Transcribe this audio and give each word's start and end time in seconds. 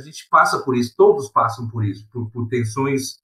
a 0.00 0.04
gente 0.04 0.26
passa 0.30 0.58
por 0.60 0.76
isso, 0.76 0.94
todos 0.96 1.28
passam 1.28 1.68
por 1.68 1.84
isso, 1.84 2.06
por, 2.10 2.30
por 2.30 2.48
tensões, 2.48 3.16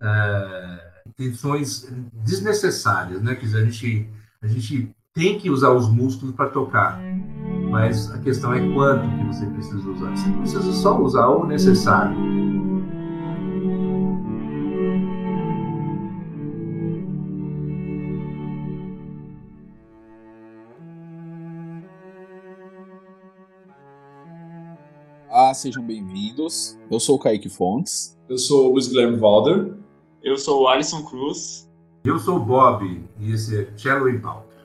uh, 0.00 1.10
tensões 1.16 1.86
desnecessárias, 2.12 3.22
né? 3.22 3.34
Quer 3.34 3.46
dizer, 3.46 3.62
a 3.62 3.64
gente, 3.64 4.10
a 4.42 4.46
gente 4.46 4.94
tem 5.14 5.38
que 5.38 5.50
usar 5.50 5.70
os 5.70 5.88
músculos 5.88 6.34
para 6.34 6.50
tocar, 6.50 7.00
mas 7.70 8.10
a 8.10 8.18
questão 8.18 8.52
é 8.52 8.60
quanto 8.72 9.08
que 9.16 9.24
você 9.24 9.46
precisa 9.46 9.90
usar. 9.90 10.10
Você 10.10 10.30
precisa 10.32 10.72
só 10.72 11.00
usar 11.00 11.28
o 11.28 11.46
necessário. 11.46 12.16
Olá, 25.52 25.58
sejam 25.58 25.84
bem-vindos. 25.84 26.78
Eu 26.90 26.98
sou 26.98 27.16
o 27.16 27.18
Kaique 27.18 27.50
Fontes. 27.50 28.18
Eu 28.26 28.38
sou 28.38 28.70
o 28.70 28.72
Luiz 28.72 28.88
Guilherme 28.88 29.18
Valder. 29.18 29.76
Eu 30.22 30.38
sou 30.38 30.62
o 30.62 30.66
Alisson 30.66 31.04
Cruz. 31.04 31.70
Eu 32.06 32.18
sou 32.18 32.36
o 32.36 32.40
Bob 32.40 33.06
e 33.18 33.32
esse 33.32 33.60
é 33.60 33.76
Cello 33.76 34.18
Pauta. 34.22 34.56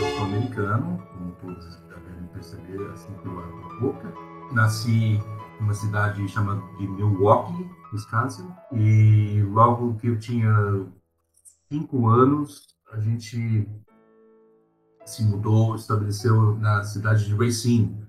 Eu 0.00 0.16
sou 0.16 0.24
americano, 0.24 1.06
como 1.12 1.32
todos 1.32 1.76
devem 1.90 2.26
perceber 2.32 2.90
assim 2.90 3.12
pela 3.22 3.42
boca. 3.80 4.14
Nasci 4.54 5.20
numa 5.60 5.74
cidade 5.74 6.26
chamada 6.26 6.62
de 6.78 6.88
Milwaukee, 6.88 7.68
Wisconsin, 7.92 8.48
e 8.72 9.42
logo 9.42 9.94
que 9.96 10.06
eu 10.06 10.18
tinha 10.18 10.86
cinco 11.70 12.08
anos, 12.08 12.66
a 12.94 12.98
gente 12.98 13.68
se 15.04 15.22
mudou, 15.22 15.74
estabeleceu 15.74 16.56
na 16.56 16.82
cidade 16.82 17.26
de 17.26 17.34
Racine, 17.34 18.07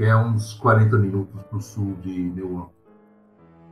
que 0.00 0.06
é 0.06 0.16
uns 0.16 0.54
40 0.54 0.96
minutos 0.96 1.42
para 1.42 1.58
o 1.58 1.60
sul 1.60 1.94
de 1.96 2.10
Milwaukee. 2.10 2.72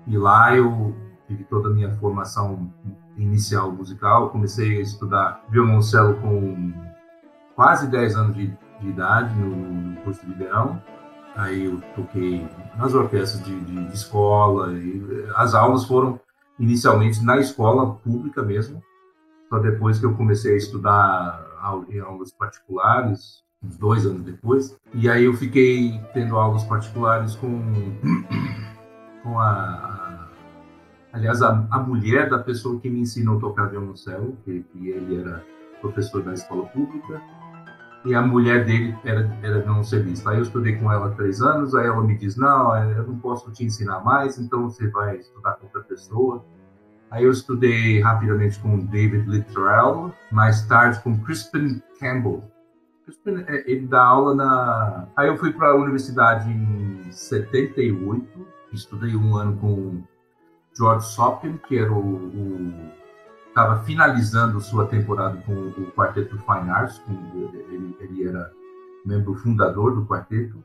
E 0.06 0.18
lá 0.18 0.54
eu 0.54 0.94
tive 1.26 1.42
toda 1.44 1.70
a 1.70 1.72
minha 1.72 1.90
formação 1.94 2.70
inicial 3.16 3.72
musical, 3.72 4.28
comecei 4.28 4.76
a 4.76 4.82
estudar 4.82 5.42
violoncelo 5.48 6.20
com 6.20 6.70
quase 7.56 7.88
10 7.88 8.16
anos 8.16 8.36
de, 8.36 8.54
de 8.78 8.88
idade 8.88 9.34
no, 9.36 9.96
curso 10.02 10.26
de 10.26 10.34
verão. 10.34 10.82
Aí 11.34 11.64
eu 11.64 11.80
toquei 11.96 12.46
nas 12.76 12.92
orquestras 12.92 13.42
de, 13.42 13.58
de, 13.60 13.86
de 13.86 13.94
escola, 13.94 14.70
e 14.74 15.02
as 15.34 15.54
aulas 15.54 15.86
foram 15.86 16.20
inicialmente 16.58 17.24
na 17.24 17.38
escola 17.38 17.94
pública 18.04 18.42
mesmo, 18.42 18.82
só 19.48 19.58
depois 19.60 19.98
que 19.98 20.04
eu 20.04 20.14
comecei 20.14 20.52
a 20.52 20.58
estudar 20.58 21.42
em 21.88 22.00
aulas 22.00 22.30
particulares, 22.32 23.42
uns 23.62 23.76
dois 23.76 24.06
anos 24.06 24.22
depois. 24.22 24.76
E 24.94 25.08
aí 25.08 25.24
eu 25.24 25.34
fiquei 25.34 26.00
tendo 26.14 26.36
aulas 26.36 26.64
particulares 26.64 27.34
com, 27.36 27.62
com 29.22 29.38
a, 29.38 29.50
a 29.50 30.28
aliás, 31.12 31.42
a, 31.42 31.66
a, 31.70 31.78
mulher 31.80 32.28
da 32.28 32.38
pessoa 32.38 32.78
que 32.80 32.88
me 32.88 33.00
ensinou 33.00 33.38
a 33.38 33.40
tocar 33.40 33.66
violoncelo, 33.66 34.36
que, 34.44 34.62
que 34.62 34.88
ele 34.88 35.20
era 35.20 35.44
professor 35.80 36.22
da 36.22 36.34
escola 36.34 36.66
pública, 36.66 37.20
e 38.04 38.14
a 38.14 38.22
mulher 38.22 38.64
dele 38.64 38.96
era, 39.04 39.30
era 39.42 39.60
violoncelista. 39.60 40.30
Aí 40.30 40.36
eu 40.36 40.42
estudei 40.42 40.76
com 40.76 40.90
ela 40.90 41.10
três 41.10 41.42
anos, 41.42 41.74
aí 41.74 41.86
ela 41.86 42.02
me 42.02 42.16
diz, 42.16 42.36
não, 42.36 42.76
eu 42.76 43.06
não 43.06 43.18
posso 43.18 43.50
te 43.52 43.64
ensinar 43.64 44.00
mais, 44.00 44.38
então 44.38 44.70
você 44.70 44.88
vai 44.88 45.16
estudar 45.16 45.54
com 45.54 45.66
outra 45.66 45.82
pessoa. 45.82 46.44
Aí 47.10 47.24
eu 47.24 47.30
estudei 47.30 48.00
rapidamente 48.00 48.58
com 48.60 48.78
David 48.78 49.28
Littrell, 49.28 50.12
mais 50.30 50.62
tarde 50.66 51.00
com 51.00 51.18
Crispin 51.20 51.82
Campbell, 51.98 52.44
é, 52.44 52.57
ele 53.66 53.86
dá 53.86 54.02
aula 54.04 54.34
na. 54.34 55.08
Aí 55.16 55.28
eu 55.28 55.36
fui 55.36 55.52
para 55.52 55.68
a 55.68 55.76
universidade 55.76 56.50
em 56.50 57.10
78, 57.10 58.46
estudei 58.72 59.16
um 59.16 59.36
ano 59.36 59.56
com 59.58 60.02
George 60.76 61.06
Sopkin, 61.06 61.58
que 61.68 61.78
era 61.78 61.92
o. 61.92 62.72
Estava 63.48 63.82
finalizando 63.82 64.60
sua 64.60 64.86
temporada 64.86 65.36
com 65.44 65.52
o 65.52 65.90
quarteto 65.92 66.38
Fine 66.38 66.70
Arts, 66.70 67.02
ele, 67.08 67.96
ele 67.98 68.28
era 68.28 68.52
membro 69.04 69.34
fundador 69.34 69.94
do 69.94 70.06
quarteto. 70.06 70.64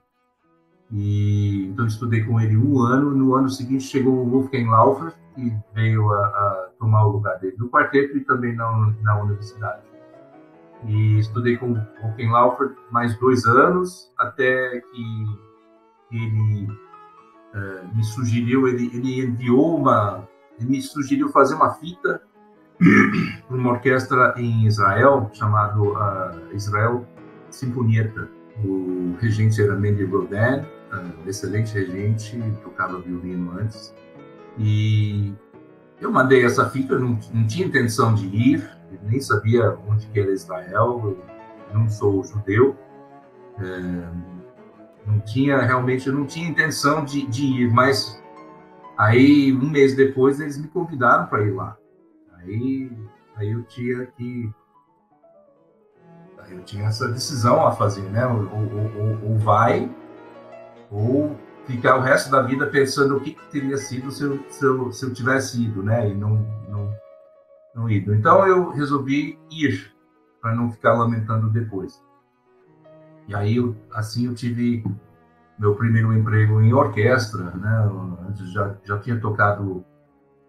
E 0.92 1.66
então 1.68 1.88
estudei 1.88 2.24
com 2.24 2.40
ele 2.40 2.56
um 2.56 2.80
ano. 2.82 3.12
No 3.12 3.34
ano 3.34 3.50
seguinte 3.50 3.86
chegou 3.86 4.14
o 4.14 4.30
Wolfgang 4.30 4.70
Laufer, 4.70 5.14
que 5.34 5.52
veio 5.74 6.12
a, 6.12 6.26
a 6.26 6.70
tomar 6.78 7.08
o 7.08 7.14
lugar 7.14 7.40
dele 7.40 7.56
no 7.58 7.70
quarteto 7.70 8.16
e 8.16 8.22
também 8.22 8.54
na, 8.54 8.94
na 9.02 9.24
universidade 9.24 9.93
e 10.86 11.20
estudei 11.20 11.58
com 11.58 11.72
o 11.72 12.16
Ken 12.16 12.30
Laufert 12.30 12.76
mais 12.92 13.18
dois 13.20 13.46
anos, 13.46 14.12
até 14.18 14.82
que 14.82 15.26
ele 16.12 16.68
uh, 17.54 17.96
me 17.96 18.04
sugeriu, 18.04 18.68
ele, 18.68 18.92
ele 18.94 19.22
enviou 19.26 19.78
uma, 19.78 20.28
ele 20.60 20.70
me 20.70 20.82
sugeriu 20.82 21.30
fazer 21.30 21.56
uma 21.56 21.74
fita 21.76 22.22
para 23.48 23.58
uma 23.58 23.72
orquestra 23.72 24.34
em 24.38 24.66
Israel, 24.66 25.30
chamado 25.34 25.94
uh, 25.94 26.54
Israel 26.56 27.08
Sinfonieta. 27.50 28.30
O 28.64 29.16
regente 29.20 29.62
era 29.62 29.76
Mendy 29.76 30.04
Rodin, 30.04 30.62
uh, 30.92 31.28
excelente 31.28 31.74
regente, 31.74 32.40
tocava 32.64 33.00
violino 33.00 33.58
antes. 33.60 33.94
E 34.58 35.34
eu 36.00 36.12
mandei 36.12 36.46
essa 36.46 36.70
fita, 36.70 37.00
não, 37.00 37.20
não 37.34 37.48
tinha 37.48 37.66
intenção 37.66 38.14
de 38.14 38.28
ir, 38.28 38.70
nem 39.04 39.20
sabia 39.20 39.78
onde 39.88 40.08
que 40.08 40.20
era 40.20 40.32
Israel, 40.32 41.18
não 41.74 41.90
sou 41.90 42.24
judeu, 42.24 42.76
é, 43.60 44.10
não 45.06 45.20
tinha 45.20 45.62
realmente, 45.62 46.10
não 46.10 46.26
tinha 46.26 46.48
intenção 46.48 47.04
de, 47.04 47.26
de, 47.28 47.46
ir, 47.46 47.72
mas 47.72 48.22
aí 48.98 49.54
um 49.54 49.70
mês 49.70 49.96
depois 49.96 50.40
eles 50.40 50.58
me 50.58 50.68
convidaram 50.68 51.28
para 51.28 51.44
ir 51.44 51.52
lá. 51.52 51.78
Aí, 52.38 52.92
aí 53.36 53.52
eu 53.52 53.64
tinha 53.64 54.06
que 54.06 54.52
eu 56.52 56.64
tinha 56.64 56.88
essa 56.88 57.08
decisão 57.08 57.66
a 57.66 57.72
fazer, 57.72 58.04
né? 58.10 58.26
Ou, 58.28 58.42
ou, 58.42 59.02
ou, 59.02 59.32
ou 59.32 59.38
vai, 59.38 59.90
ou 60.92 61.36
ficar 61.66 61.98
o 61.98 62.02
resto 62.02 62.30
da 62.30 62.42
vida 62.42 62.68
pensando 62.68 63.18
o 63.18 63.20
que, 63.20 63.34
que 63.34 63.46
teria 63.48 63.78
sido 63.78 64.12
se 64.12 64.24
eu, 64.24 64.40
se 64.50 64.66
eu, 64.66 64.92
se 64.92 65.06
eu 65.06 65.14
tivesse 65.14 65.64
ido, 65.64 65.82
né? 65.82 66.10
E 66.10 66.14
não, 66.14 66.46
não, 66.70 66.94
não 67.76 67.90
ido. 67.90 68.14
Então 68.14 68.46
eu 68.46 68.70
resolvi 68.72 69.38
ir 69.52 69.94
para 70.42 70.56
não 70.56 70.72
ficar 70.72 70.94
lamentando 70.94 71.50
depois. 71.50 72.04
E 73.28 73.36
aí 73.36 73.58
assim 73.94 74.28
eu 74.28 74.36
tive 74.36 74.84
meu 75.58 75.76
primeiro 75.76 76.14
emprego 76.14 76.62
em 76.62 76.74
orquestra, 76.74 77.52
né? 77.52 77.92
Antes 78.28 78.52
já 78.52 78.76
já 78.84 79.00
tinha 79.00 79.20
tocado 79.20 79.84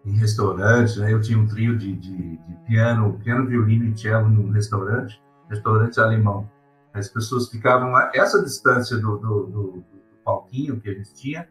em 0.05 0.17
restaurante, 0.17 0.99
né? 0.99 1.11
Eu 1.11 1.21
tinha 1.21 1.37
um 1.37 1.47
trio 1.47 1.77
de, 1.77 1.95
de, 1.95 2.37
de 2.37 2.55
piano, 2.67 3.17
piano, 3.23 3.47
violino 3.47 3.85
e 3.85 3.97
cello 3.97 4.29
num 4.29 4.51
restaurante, 4.51 5.21
restaurante 5.49 5.99
alemão. 5.99 6.49
As 6.93 7.09
pessoas 7.09 7.49
ficavam 7.49 7.95
a 7.95 8.11
essa 8.13 8.41
distância 8.41 8.97
do, 8.97 9.17
do, 9.17 9.43
do, 9.45 9.71
do 9.71 9.85
palquinho 10.23 10.79
que 10.79 10.89
a 10.89 10.93
gente 10.93 11.13
tinha. 11.15 11.47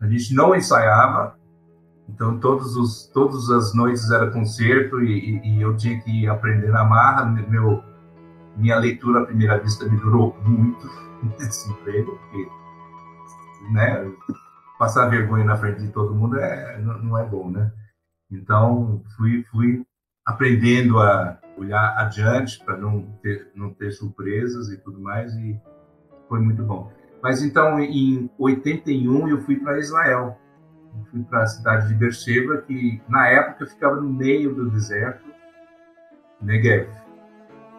A 0.00 0.06
gente 0.06 0.34
não 0.34 0.54
ensaiava, 0.54 1.36
então, 2.08 2.38
todos 2.38 2.76
os, 2.76 3.06
todas 3.12 3.50
as 3.50 3.74
noites 3.74 4.10
era 4.10 4.30
concerto 4.30 5.02
e, 5.02 5.40
e, 5.40 5.56
e, 5.56 5.62
eu 5.62 5.76
tinha 5.76 6.00
que 6.00 6.26
aprender 6.26 6.68
na 6.68 6.84
marra. 6.84 7.24
Meu, 7.24 7.82
minha 8.56 8.78
leitura 8.78 9.22
à 9.22 9.26
primeira 9.26 9.58
vista 9.58 9.88
me 9.88 9.96
durou 9.96 10.36
muito 10.44 10.86
nesse 11.38 11.70
emprego, 11.70 12.18
porque 12.18 12.48
né, 13.72 14.12
passar 14.78 15.08
vergonha 15.08 15.44
na 15.44 15.56
frente 15.56 15.80
de 15.80 15.88
todo 15.88 16.14
mundo 16.14 16.38
é, 16.38 16.78
não, 16.80 16.98
não 16.98 17.18
é 17.18 17.24
bom, 17.24 17.50
né? 17.50 17.72
Então, 18.30 19.02
fui, 19.16 19.42
fui 19.50 19.84
aprendendo 20.26 20.98
a 20.98 21.38
olhar 21.56 21.96
adiante 21.98 22.62
para 22.64 22.76
não 22.76 23.02
ter, 23.22 23.50
não 23.54 23.72
ter 23.72 23.92
surpresas 23.92 24.68
e 24.70 24.76
tudo 24.78 25.00
mais, 25.00 25.34
e 25.36 25.58
foi 26.28 26.40
muito 26.40 26.62
bom. 26.62 26.92
Mas 27.22 27.42
então, 27.42 27.78
em 27.80 28.30
81, 28.38 29.28
eu 29.28 29.40
fui 29.42 29.56
para 29.56 29.78
Israel 29.78 30.38
fui 31.10 31.22
para 31.24 31.42
a 31.42 31.46
cidade 31.46 31.88
de 31.88 31.94
Beersheba, 31.94 32.58
que 32.58 33.02
na 33.08 33.28
época 33.28 33.66
ficava 33.66 33.96
no 33.96 34.08
meio 34.08 34.54
do 34.54 34.70
deserto, 34.70 35.24
Negev. 36.40 36.88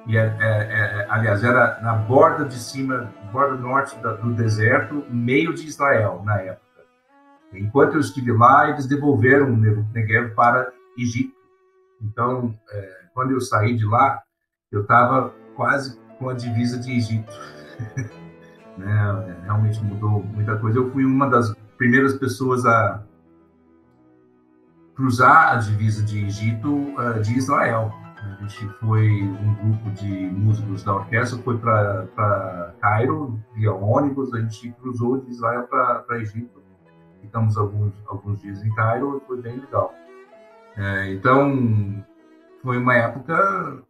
E, 0.08 0.18
é, 0.18 0.22
é, 0.22 0.38
é, 0.40 1.08
aliás, 1.10 1.44
era 1.44 1.80
na 1.82 1.94
borda 1.94 2.46
de 2.46 2.56
cima, 2.56 3.12
borda 3.32 3.56
norte 3.56 3.98
do 3.98 4.34
deserto, 4.34 5.04
meio 5.10 5.54
de 5.54 5.68
Israel, 5.68 6.22
na 6.24 6.40
época. 6.40 6.66
Enquanto 7.54 7.94
eu 7.94 8.00
estive 8.00 8.32
lá, 8.32 8.70
eles 8.70 8.86
devolveram 8.86 9.54
o 9.54 9.58
Negev 9.58 10.34
para 10.36 10.72
Egito. 10.98 11.36
Então, 12.02 12.58
é, 12.72 13.06
quando 13.14 13.32
eu 13.32 13.42
saí 13.42 13.76
de 13.76 13.86
lá, 13.86 14.22
eu 14.72 14.82
estava 14.82 15.34
quase 15.56 15.98
com 16.20 16.30
a 16.30 16.34
divisa 16.34 16.78
de 16.78 16.92
Egito. 16.92 17.32
né? 18.78 19.40
Realmente 19.44 19.84
mudou 19.84 20.24
muita 20.24 20.58
coisa. 20.58 20.80
Eu 20.80 20.92
fui 20.92 21.06
uma 21.06 21.30
das 21.30 21.56
primeiras 21.78 22.14
pessoas 22.14 22.66
a 22.66 23.04
cruzar 24.96 25.54
a 25.54 25.56
divisa 25.58 26.04
de 26.04 26.26
Egito 26.26 26.70
uh, 26.70 27.20
de 27.22 27.38
Israel. 27.38 27.94
A 28.18 28.42
gente 28.42 28.68
foi, 28.80 29.22
um 29.22 29.54
grupo 29.56 29.92
de 29.92 30.10
músicos 30.10 30.84
da 30.84 30.96
orquestra 30.96 31.38
foi 31.44 31.58
para 31.58 32.74
Cairo, 32.82 33.40
via 33.54 33.72
ônibus, 33.74 34.34
a 34.34 34.40
gente 34.40 34.72
cruzou 34.82 35.20
de 35.22 35.30
Israel 35.30 35.68
para 35.68 36.20
Egito. 36.20 36.64
Ficamos 37.22 37.58
alguns, 37.58 37.94
alguns 38.08 38.42
dias 38.42 38.64
em 38.64 38.74
Cairo 38.74 39.22
e 39.22 39.28
foi 39.28 39.42
bem 39.42 39.60
legal. 39.60 39.94
É, 40.78 41.14
então, 41.14 42.04
foi 42.64 42.78
uma 42.78 42.96
época 42.96 43.84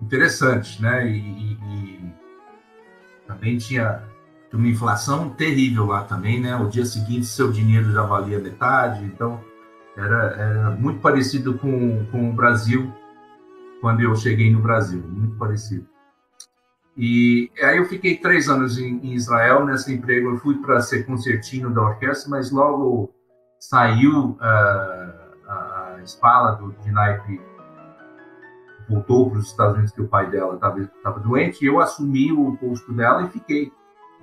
interessante, 0.00 0.80
né? 0.80 1.06
E, 1.06 1.18
e, 1.18 1.52
e, 1.52 2.14
também 3.26 3.58
tinha 3.58 4.02
uma 4.56 4.68
inflação 4.68 5.30
terrível 5.30 5.86
lá 5.86 6.04
também, 6.04 6.40
né? 6.40 6.56
O 6.56 6.68
dia 6.68 6.84
seguinte 6.84 7.26
seu 7.26 7.50
dinheiro 7.52 7.92
já 7.92 8.02
valia 8.02 8.38
metade, 8.38 9.04
então 9.04 9.40
era, 9.96 10.22
era 10.34 10.70
muito 10.70 11.00
parecido 11.00 11.54
com, 11.58 12.06
com 12.06 12.30
o 12.30 12.32
Brasil 12.32 12.92
quando 13.80 14.00
eu 14.00 14.14
cheguei 14.16 14.52
no 14.52 14.60
Brasil, 14.60 15.02
muito 15.06 15.36
parecido. 15.36 15.86
E 16.96 17.50
aí 17.62 17.76
eu 17.76 17.84
fiquei 17.84 18.16
três 18.16 18.48
anos 18.48 18.76
em, 18.76 18.98
em 19.04 19.14
Israel 19.14 19.64
nesse 19.64 19.94
emprego. 19.94 20.30
Eu 20.30 20.38
fui 20.38 20.56
para 20.56 20.80
ser 20.80 21.04
concertino 21.04 21.70
da 21.72 21.80
orquestra, 21.80 22.28
mas 22.28 22.50
logo 22.50 23.14
saiu 23.60 24.30
uh, 24.30 25.48
a 25.48 26.00
espala 26.02 26.52
do, 26.52 26.72
de 26.72 26.90
voltou 28.88 29.30
para 29.30 29.38
os 29.38 29.46
Estados 29.46 29.74
Unidos 29.74 29.92
que 29.92 30.00
o 30.00 30.08
pai 30.08 30.30
dela 30.30 30.54
estava 30.54 31.20
doente, 31.20 31.62
e 31.62 31.68
eu 31.68 31.78
assumi 31.78 32.32
o 32.32 32.56
posto 32.56 32.92
dela 32.92 33.22
e 33.22 33.28
fiquei. 33.28 33.72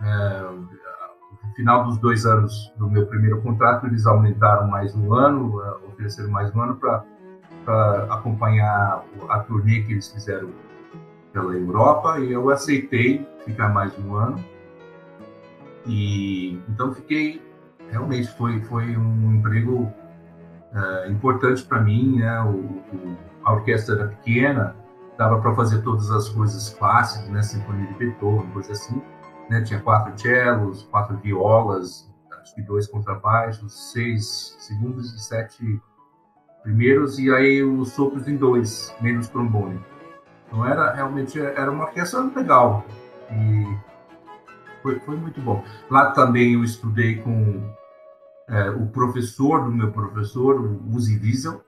É, 0.01 0.41
no 0.41 1.53
final 1.55 1.85
dos 1.85 1.97
dois 1.97 2.25
anos 2.25 2.73
do 2.77 2.89
meu 2.89 3.05
primeiro 3.07 3.41
contrato, 3.41 3.85
eles 3.87 4.05
aumentaram 4.05 4.67
mais 4.67 4.95
um 4.95 5.13
ano, 5.13 5.61
é, 5.61 5.69
ofereceram 5.87 6.29
mais 6.29 6.53
um 6.53 6.61
ano 6.61 6.75
para 6.75 8.07
acompanhar 8.09 9.03
a 9.29 9.39
turnê 9.39 9.81
que 9.83 9.93
eles 9.93 10.09
fizeram 10.09 10.49
pela 11.31 11.53
Europa, 11.53 12.19
e 12.19 12.31
eu 12.31 12.49
aceitei 12.49 13.27
ficar 13.43 13.69
mais 13.69 13.97
um 13.99 14.15
ano. 14.15 14.43
E 15.85 16.59
então 16.69 16.93
fiquei, 16.93 17.41
realmente 17.89 18.27
foi, 18.35 18.61
foi 18.61 18.97
um 18.97 19.35
emprego 19.35 19.91
é, 20.73 21.09
importante 21.09 21.63
para 21.63 21.81
mim, 21.81 22.19
né? 22.19 22.41
O, 22.41 22.49
o, 22.49 23.17
a 23.43 23.53
orquestra 23.53 23.95
era 23.95 24.07
pequena, 24.07 24.75
dava 25.17 25.39
para 25.39 25.53
fazer 25.55 25.81
todas 25.81 26.09
as 26.11 26.27
coisas 26.29 26.69
clássicas, 26.71 27.29
né? 27.29 27.41
Sinfonia 27.41 27.87
de 27.87 27.93
Beethoven, 27.93 28.49
coisa 28.51 28.71
assim. 28.71 29.01
Né? 29.49 29.61
Tinha 29.61 29.79
quatro 29.79 30.19
cellos, 30.19 30.83
quatro 30.83 31.17
violas, 31.17 32.09
acho 32.41 32.55
que 32.55 32.61
dois 32.61 32.87
contrabaixos, 32.87 33.91
seis 33.91 34.55
segundos 34.59 35.13
e 35.13 35.19
sete 35.19 35.81
primeiros, 36.63 37.19
e 37.19 37.31
aí 37.31 37.63
os 37.63 37.91
sopros 37.91 38.27
em 38.27 38.35
dois, 38.35 38.93
menos 39.01 39.27
trombone. 39.27 39.79
Então 40.47 40.65
era 40.65 40.93
realmente 40.93 41.39
era 41.39 41.71
uma 41.71 41.85
orquestra 41.85 42.21
legal 42.21 42.85
e 43.31 43.77
foi, 44.81 44.99
foi 44.99 45.15
muito 45.15 45.41
bom. 45.41 45.63
Lá 45.89 46.11
também 46.11 46.53
eu 46.53 46.63
estudei 46.63 47.17
com 47.17 47.73
é, 48.47 48.69
o 48.69 48.87
professor 48.87 49.63
do 49.63 49.71
meu 49.71 49.91
professor, 49.91 50.59
o 50.59 50.95
Uzi 50.95 51.17
Wiesel, 51.19 51.63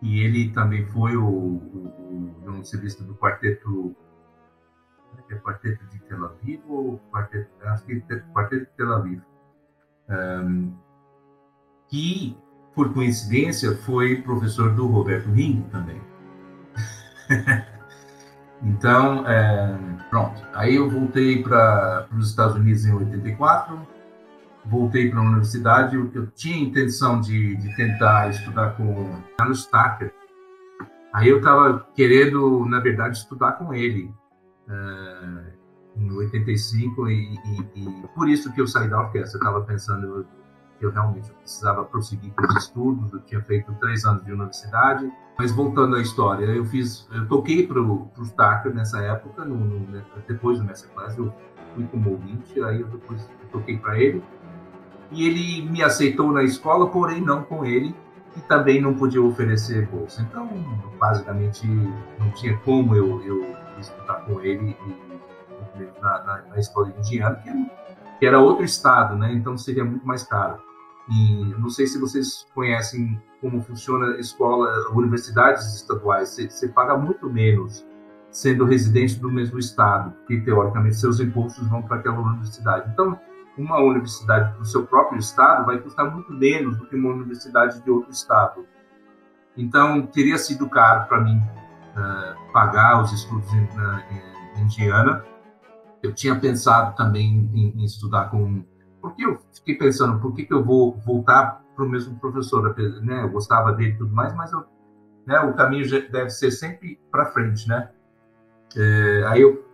e 0.00 0.20
ele 0.20 0.50
também 0.50 0.86
foi 0.86 1.16
o, 1.16 1.26
o, 1.26 2.34
o 2.36 2.40
violoncelista 2.42 3.04
do 3.04 3.14
quarteto 3.14 3.94
é, 5.30 5.34
é 5.34 5.38
quarteto 5.38 5.84
de 5.86 5.98
Tel 6.00 6.24
Aviv 6.24 6.62
ou 6.68 7.00
quarteto, 7.12 7.50
acho 7.62 7.84
que 7.84 8.02
é 8.10 8.16
quarteto 8.32 8.64
de 8.64 8.70
Tel 8.76 8.92
Aviv, 8.92 9.22
um, 10.08 10.72
que 11.88 12.36
por 12.74 12.92
coincidência 12.92 13.76
foi 13.78 14.22
professor 14.22 14.74
do 14.74 14.86
Roberto 14.86 15.30
Ring 15.30 15.62
também. 15.70 16.00
então, 18.62 19.26
é, 19.26 19.78
pronto. 20.10 20.42
Aí 20.52 20.76
eu 20.76 20.90
voltei 20.90 21.42
para 21.42 22.06
os 22.16 22.30
Estados 22.30 22.56
Unidos 22.56 22.84
em 22.84 22.92
84 22.92 23.96
voltei 24.68 25.10
para 25.10 25.20
a 25.20 25.22
universidade, 25.22 25.96
eu, 25.96 26.10
eu 26.14 26.26
tinha 26.28 26.58
intenção 26.58 27.20
de, 27.20 27.56
de, 27.56 27.74
tentar 27.76 28.30
estudar 28.30 28.76
com 28.76 29.22
Carlos 29.38 29.66
Tucker. 29.66 30.12
Aí 31.12 31.28
eu 31.28 31.38
estava 31.38 31.86
querendo, 31.94 32.66
na 32.66 32.80
verdade, 32.80 33.16
estudar 33.16 33.52
com 33.52 33.72
ele 33.72 34.12
uh, 34.68 35.52
em 35.96 36.12
85 36.12 37.08
e, 37.08 37.34
e, 37.34 37.60
e, 37.74 38.08
por 38.14 38.28
isso 38.28 38.52
que 38.52 38.60
eu 38.60 38.66
saí 38.66 38.88
da 38.88 39.00
orquestra. 39.00 39.38
Eu 39.38 39.42
estava 39.42 39.64
pensando 39.64 40.26
que 40.78 40.84
eu 40.84 40.90
realmente 40.90 41.32
precisava 41.32 41.84
prosseguir 41.84 42.32
com 42.32 42.46
os 42.46 42.56
estudos. 42.56 43.12
Eu 43.12 43.20
tinha 43.20 43.42
feito 43.42 43.72
três 43.80 44.04
anos 44.04 44.24
de 44.24 44.32
universidade, 44.32 45.10
mas 45.38 45.52
voltando 45.52 45.96
à 45.96 46.00
história, 46.00 46.44
eu 46.46 46.64
fiz, 46.64 47.08
eu 47.12 47.26
toquei 47.28 47.66
para 47.66 47.80
o 47.80 48.10
Tucker 48.14 48.74
nessa 48.74 49.00
época, 49.00 49.44
no, 49.44 49.56
no, 49.56 50.02
depois 50.28 50.58
do 50.58 50.64
Masterclass, 50.64 51.16
eu 51.16 51.32
fui 51.74 51.86
como 51.86 52.10
ouvinte, 52.10 52.62
aí 52.62 52.80
eu 52.80 52.88
depois 52.88 53.28
toquei 53.50 53.78
para 53.78 53.98
ele 53.98 54.22
e 55.10 55.26
ele 55.26 55.70
me 55.70 55.82
aceitou 55.82 56.32
na 56.32 56.42
escola, 56.42 56.88
porém 56.88 57.20
não 57.20 57.42
com 57.42 57.64
ele, 57.64 57.94
e 58.36 58.40
também 58.40 58.80
não 58.80 58.94
podia 58.94 59.22
oferecer 59.22 59.86
bolsa. 59.86 60.22
Então, 60.22 60.48
basicamente, 60.98 61.66
não 62.18 62.30
tinha 62.32 62.56
como 62.58 62.94
eu, 62.94 63.22
eu 63.24 63.55
estudar 63.80 64.14
com 64.24 64.40
ele 64.40 64.76
na, 66.00 66.22
na, 66.22 66.42
na 66.48 66.58
escola 66.58 66.92
indiana, 66.98 67.36
que, 67.36 67.50
que 68.18 68.26
era 68.26 68.38
outro 68.38 68.64
estado, 68.64 69.16
né? 69.16 69.32
Então 69.32 69.56
seria 69.56 69.84
muito 69.84 70.06
mais 70.06 70.22
caro. 70.22 70.58
E 71.08 71.54
não 71.58 71.70
sei 71.70 71.86
se 71.86 71.98
vocês 72.00 72.46
conhecem 72.54 73.20
como 73.40 73.62
funciona 73.62 74.18
escola, 74.18 74.90
universidades 74.90 75.74
estaduais. 75.74 76.30
Você, 76.30 76.68
paga 76.68 76.96
muito 76.96 77.30
menos 77.30 77.86
sendo 78.30 78.64
residente 78.64 79.18
do 79.18 79.30
mesmo 79.30 79.58
estado, 79.58 80.10
porque 80.10 80.40
teoricamente 80.40 80.96
seus 80.96 81.20
impostos 81.20 81.66
vão 81.68 81.82
para 81.82 81.98
aquela 81.98 82.18
universidade. 82.18 82.90
Então, 82.92 83.18
uma 83.56 83.80
universidade 83.80 84.58
do 84.58 84.64
seu 84.64 84.84
próprio 84.84 85.18
estado 85.18 85.64
vai 85.64 85.78
custar 85.78 86.12
muito 86.12 86.32
menos 86.32 86.76
do 86.76 86.86
que 86.86 86.96
uma 86.96 87.10
universidade 87.10 87.80
de 87.82 87.90
outro 87.90 88.10
estado. 88.10 88.66
Então, 89.56 90.06
teria 90.06 90.36
sido 90.36 90.68
caro 90.68 91.06
para 91.06 91.20
mim 91.20 91.40
uh, 91.96 92.52
pagar 92.52 93.02
os 93.02 93.12
estudos 93.12 93.52
em, 93.52 93.62
em, 93.62 94.62
Indiana. 94.62 95.24
Eu 96.02 96.14
tinha 96.14 96.38
pensado 96.38 96.94
também 96.96 97.50
em, 97.54 97.80
em, 97.80 97.84
estudar 97.84 98.30
com. 98.30 98.64
Porque 99.00 99.24
eu 99.24 99.38
fiquei 99.52 99.76
pensando, 99.76 100.20
por 100.20 100.34
que, 100.34 100.44
que 100.44 100.54
eu 100.54 100.64
vou 100.64 100.98
voltar 100.98 101.62
para 101.74 101.84
o 101.84 101.88
mesmo 101.88 102.18
professor? 102.18 102.74
Né? 103.02 103.22
Eu 103.22 103.30
gostava 103.30 103.72
dele 103.72 103.92
e 103.92 103.98
tudo 103.98 104.12
mais, 104.12 104.34
mas 104.34 104.52
eu, 104.52 104.64
né, 105.26 105.38
o 105.40 105.54
caminho 105.54 105.88
deve 106.10 106.30
ser 106.30 106.50
sempre 106.50 107.00
para 107.10 107.26
frente, 107.26 107.68
né? 107.68 107.90
É, 108.76 109.24
aí 109.28 109.42
eu 109.42 109.64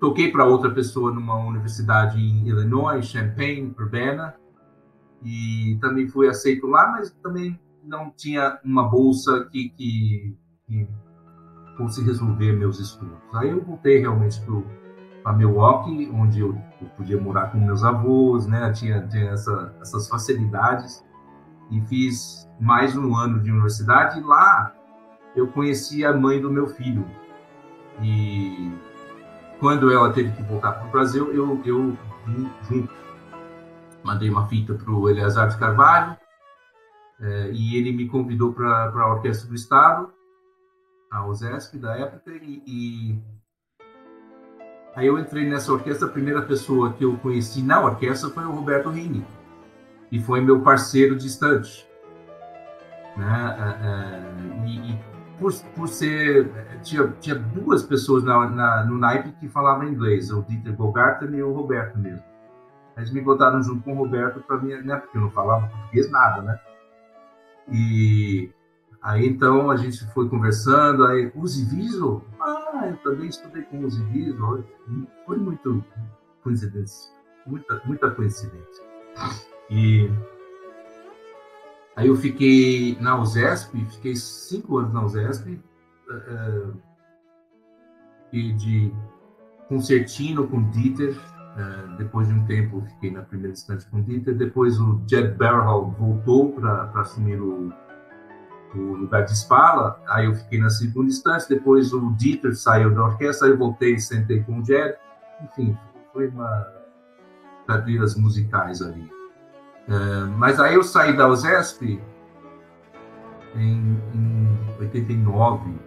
toquei 0.00 0.30
para 0.30 0.44
outra 0.44 0.70
pessoa 0.70 1.12
numa 1.12 1.36
universidade 1.36 2.18
em 2.20 2.48
Illinois, 2.48 3.06
Champaign, 3.06 3.74
Urbana, 3.78 4.34
e 5.22 5.78
também 5.80 6.08
fui 6.08 6.28
aceito 6.28 6.66
lá, 6.66 6.88
mas 6.92 7.10
também 7.22 7.58
não 7.82 8.10
tinha 8.10 8.58
uma 8.64 8.88
bolsa 8.88 9.48
que, 9.50 9.70
que, 9.70 10.36
que 10.66 10.88
fosse 11.76 12.02
resolver 12.02 12.52
meus 12.52 12.78
estudos. 12.78 13.18
Aí 13.32 13.50
eu 13.50 13.62
voltei 13.62 13.98
realmente 13.98 14.40
para 15.22 15.32
Milwaukee, 15.32 16.10
onde 16.12 16.40
eu, 16.40 16.56
eu, 16.80 16.88
podia 16.96 17.20
morar 17.20 17.50
com 17.50 17.58
meus 17.58 17.82
avós, 17.84 18.46
né? 18.46 18.70
Tinha, 18.72 19.06
tinha 19.06 19.30
essa, 19.30 19.74
essas 19.80 20.08
facilidades 20.08 21.04
e 21.70 21.80
fiz 21.82 22.48
mais 22.60 22.96
um 22.96 23.16
ano 23.16 23.40
de 23.40 23.50
universidade. 23.50 24.20
E 24.20 24.22
lá 24.22 24.72
eu 25.34 25.48
conheci 25.48 26.04
a 26.04 26.12
mãe 26.12 26.40
do 26.40 26.50
meu 26.50 26.68
filho 26.68 27.04
e 28.02 28.72
quando 29.60 29.92
ela 29.92 30.12
teve 30.12 30.32
que 30.32 30.42
voltar 30.42 30.72
para 30.72 30.88
o 30.88 30.90
Brasil, 30.90 31.32
eu, 31.32 31.60
eu 31.64 31.96
vim 32.26 32.50
junto. 32.68 32.92
Mandei 34.02 34.28
uma 34.28 34.46
fita 34.46 34.74
para 34.74 34.92
o 34.92 35.08
Eleazar 35.08 35.48
de 35.48 35.56
Carvalho, 35.56 36.16
é, 37.20 37.50
e 37.52 37.76
ele 37.76 37.92
me 37.92 38.08
convidou 38.08 38.52
para 38.52 38.90
a 38.90 39.14
Orquestra 39.14 39.48
do 39.48 39.54
Estado, 39.54 40.12
a 41.14 41.26
OSESP 41.26 41.78
da 41.78 41.96
época, 41.96 42.32
e, 42.32 42.62
e, 42.66 43.22
aí 44.96 45.06
eu 45.06 45.16
entrei 45.16 45.48
nessa 45.48 45.72
orquestra. 45.72 46.08
A 46.08 46.10
primeira 46.10 46.42
pessoa 46.42 46.92
que 46.92 47.04
eu 47.04 47.16
conheci 47.18 47.62
na 47.62 47.80
orquestra 47.80 48.30
foi 48.30 48.44
o 48.44 48.50
Roberto 48.50 48.90
Rini, 48.90 49.24
e 50.10 50.20
foi 50.20 50.40
meu 50.40 50.60
parceiro 50.60 51.16
de 51.16 51.28
estante. 51.28 51.88
Né? 53.16 53.56
É, 53.58 53.86
é, 53.86 54.66
e, 54.66 54.92
e 54.92 54.98
por, 55.38 55.52
por 55.76 55.88
ser. 55.88 56.50
Tinha, 56.82 57.08
tinha 57.20 57.36
duas 57.36 57.84
pessoas 57.84 58.24
na, 58.24 58.50
na, 58.50 58.84
no 58.84 58.98
naipe 58.98 59.32
que 59.38 59.48
falavam 59.48 59.88
inglês, 59.88 60.32
o 60.32 60.42
Dieter 60.42 60.72
Bogarten 60.72 61.32
e 61.32 61.42
o 61.42 61.52
Roberto 61.52 61.96
mesmo. 61.96 62.24
Eles 62.96 63.12
me 63.12 63.20
botaram 63.20 63.62
junto 63.62 63.82
com 63.82 63.92
o 63.92 63.96
Roberto 63.96 64.40
para 64.40 64.58
mim, 64.58 64.74
né? 64.82 64.96
Porque 64.96 65.16
eu 65.16 65.22
não 65.22 65.30
falava 65.30 65.68
português 65.68 66.10
nada, 66.10 66.42
né? 66.42 66.60
E 67.68 68.52
aí 69.04 69.26
então 69.26 69.70
a 69.70 69.76
gente 69.76 70.04
foi 70.12 70.28
conversando, 70.28 71.04
aí 71.04 71.30
Uzi 71.36 71.64
Viso, 71.64 72.22
ah, 72.40 72.88
eu 72.88 72.96
também 72.98 73.28
estudei 73.28 73.62
com 73.62 73.84
Uzi 73.84 74.02
Viso, 74.06 74.64
foi 75.24 75.38
muito 75.38 75.84
coincidência, 76.42 77.10
muita, 77.46 77.80
muita 77.86 78.10
coincidência. 78.10 78.84
E 79.70 80.10
Aí 81.96 82.08
eu 82.08 82.16
fiquei 82.16 82.96
na 83.00 83.20
USESP, 83.20 83.84
fiquei 83.92 84.16
cinco 84.16 84.78
anos 84.78 84.92
na 84.92 85.04
USESP, 85.04 85.60
uh, 86.10 86.74
de 88.32 88.92
concertino 89.68 90.46
com 90.48 90.68
Dieter. 90.70 91.16
Uh, 91.54 91.96
depois 91.96 92.26
de 92.26 92.34
um 92.34 92.44
tempo, 92.46 92.82
fiquei 92.94 93.12
na 93.12 93.22
primeira 93.22 93.52
instância 93.52 93.88
com 93.90 94.02
Dieter. 94.02 94.34
Depois 94.34 94.80
o 94.80 95.00
Jed 95.06 95.36
Barrowhall 95.36 95.92
voltou 95.92 96.52
para 96.52 96.90
assumir 97.00 97.40
o, 97.40 97.72
o, 98.74 98.94
lugar 98.94 99.24
de 99.24 99.36
Spala. 99.36 100.00
Aí 100.06 100.26
eu 100.26 100.34
fiquei 100.34 100.60
na 100.60 100.70
segunda 100.70 101.08
instância. 101.08 101.48
Depois 101.48 101.92
o 101.92 102.12
Dieter 102.12 102.56
saiu 102.56 102.94
da 102.94 103.04
orquestra. 103.04 103.48
Aí 103.48 103.52
eu 103.52 103.58
voltei 103.58 103.98
sentei 103.98 104.42
com 104.42 104.60
o 104.60 104.64
Jed. 104.64 104.96
Enfim, 105.42 105.76
foi 106.12 106.28
uma 106.28 106.66
cadeiras 107.66 108.14
musicais 108.16 108.82
ali. 108.82 109.10
Uh, 109.88 110.26
mas 110.36 110.60
aí 110.60 110.74
eu 110.74 110.82
saí 110.82 111.16
da 111.16 111.28
USESP 111.28 112.00
em, 113.54 114.00
em 114.14 114.58
89, 114.78 115.78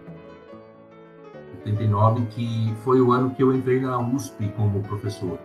89, 1.58 2.26
que 2.26 2.74
foi 2.84 3.00
o 3.00 3.12
ano 3.12 3.30
que 3.34 3.42
eu 3.42 3.54
entrei 3.54 3.80
na 3.80 3.98
USP 3.98 4.48
como 4.56 4.82
professor. 4.82 5.38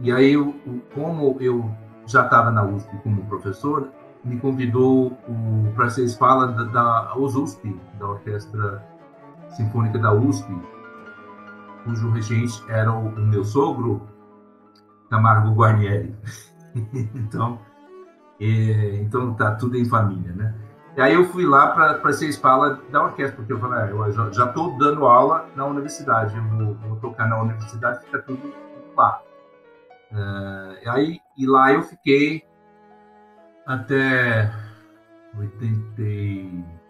E 0.00 0.12
aí, 0.12 0.34
eu, 0.34 0.54
como 0.94 1.36
eu 1.40 1.68
já 2.06 2.24
estava 2.24 2.50
na 2.50 2.64
USP 2.64 2.96
como 3.02 3.24
professor, 3.26 3.90
me 4.28 4.38
convidou 4.38 5.16
para 5.74 5.88
ser 5.90 6.04
escola 6.04 6.48
da, 6.48 6.64
da 6.64 7.16
USP, 7.16 7.74
da 7.98 8.08
Orquestra 8.08 8.84
Sinfônica 9.56 9.98
da 9.98 10.12
USP, 10.12 10.46
cujo 11.84 12.10
regente 12.10 12.62
era 12.68 12.92
o, 12.92 13.08
o 13.08 13.20
meu 13.26 13.44
sogro, 13.44 14.06
Camargo 15.08 15.54
Guarnieri. 15.54 16.14
então, 17.14 17.58
é, 18.38 19.00
então 19.00 19.34
tá 19.34 19.54
tudo 19.54 19.76
em 19.76 19.86
família, 19.86 20.32
né? 20.32 20.54
E 20.96 21.00
aí 21.00 21.14
eu 21.14 21.24
fui 21.26 21.46
lá 21.46 21.68
para 21.68 22.12
ser 22.12 22.28
espala 22.28 22.80
da 22.90 23.04
orquestra, 23.04 23.36
porque 23.36 23.52
eu 23.52 23.60
falei, 23.60 23.78
ah, 23.78 23.90
eu 23.90 24.32
já 24.32 24.46
estou 24.46 24.76
dando 24.76 25.06
aula 25.06 25.48
na 25.54 25.64
universidade, 25.64 26.36
eu 26.36 26.42
vou, 26.42 26.74
vou, 26.74 26.96
tocar 26.96 27.28
na 27.28 27.40
universidade, 27.40 28.04
fica 28.04 28.20
tudo 28.22 28.52
lá. 28.96 29.22
Uh, 30.10 30.84
e 30.84 30.88
aí, 30.88 31.20
e 31.36 31.46
lá 31.46 31.72
eu 31.72 31.82
fiquei 31.82 32.47
até 33.68 34.52
80, 35.36 36.02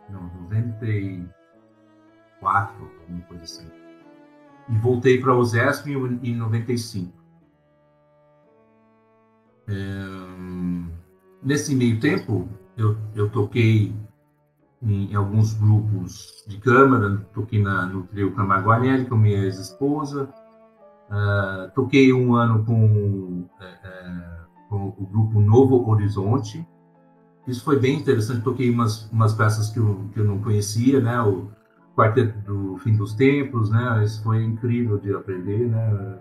não, 0.09 0.31
94, 0.45 2.91
alguma 3.01 3.21
coisa 3.23 3.43
assim. 3.43 3.69
E 4.69 4.79
voltei 4.79 5.21
para 5.21 5.35
o 5.35 5.45
ZESP 5.45 5.91
em, 5.91 6.21
em 6.23 6.37
95. 6.37 7.13
É, 9.67 9.75
nesse 11.43 11.75
meio 11.75 11.99
tempo, 11.99 12.49
eu, 12.77 12.97
eu 13.15 13.29
toquei 13.29 13.93
em, 14.81 15.13
alguns 15.17 15.55
grupos 15.55 16.45
de 16.47 16.59
câmara, 16.59 17.17
toquei 17.35 17.61
na, 17.61 17.87
no 17.87 18.05
trio 18.05 18.33
Camaguarelli 18.37 19.07
com 19.07 19.17
minha 19.17 19.43
ex-esposa, 19.43 20.33
uh, 21.11 21.69
toquei 21.75 22.13
um 22.13 22.37
ano 22.37 22.65
com, 22.65 23.41
uh, 23.41 24.38
com, 24.69 24.95
o 24.99 25.07
grupo 25.07 25.41
Novo 25.41 25.89
Horizonte, 25.89 26.67
isso 27.47 27.65
foi 27.65 27.79
bem 27.79 27.99
interessante, 27.99 28.43
toquei 28.43 28.71
umas, 28.71 29.11
umas 29.11 29.33
peças 29.33 29.71
que 29.71 29.79
eu, 29.79 30.05
que 30.13 30.21
eu 30.21 30.25
não 30.25 30.39
conhecia, 30.39 31.01
né, 31.01 31.21
o 31.23 31.49
Quarteto 31.97 32.39
do 32.41 32.77
Fim 32.79 32.95
dos 32.97 33.15
Tempos, 33.15 33.71
né, 33.71 34.03
isso 34.05 34.23
foi 34.23 34.45
incrível 34.45 34.99
de 34.99 35.15
aprender, 35.15 35.67
né, 35.67 36.19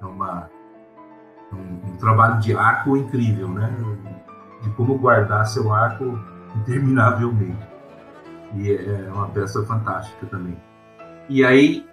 é 0.00 0.04
uma, 0.04 0.48
um, 1.52 1.90
um 1.90 1.96
trabalho 1.96 2.40
de 2.40 2.54
arco 2.54 2.96
incrível, 2.96 3.48
né, 3.48 3.74
de 4.62 4.70
como 4.70 4.96
guardar 4.98 5.46
seu 5.46 5.72
arco 5.72 6.18
interminavelmente. 6.56 7.66
E 8.54 8.72
é 8.72 9.10
uma 9.12 9.28
peça 9.28 9.62
fantástica 9.64 10.26
também. 10.26 10.56
E 11.28 11.44
aí, 11.44 11.84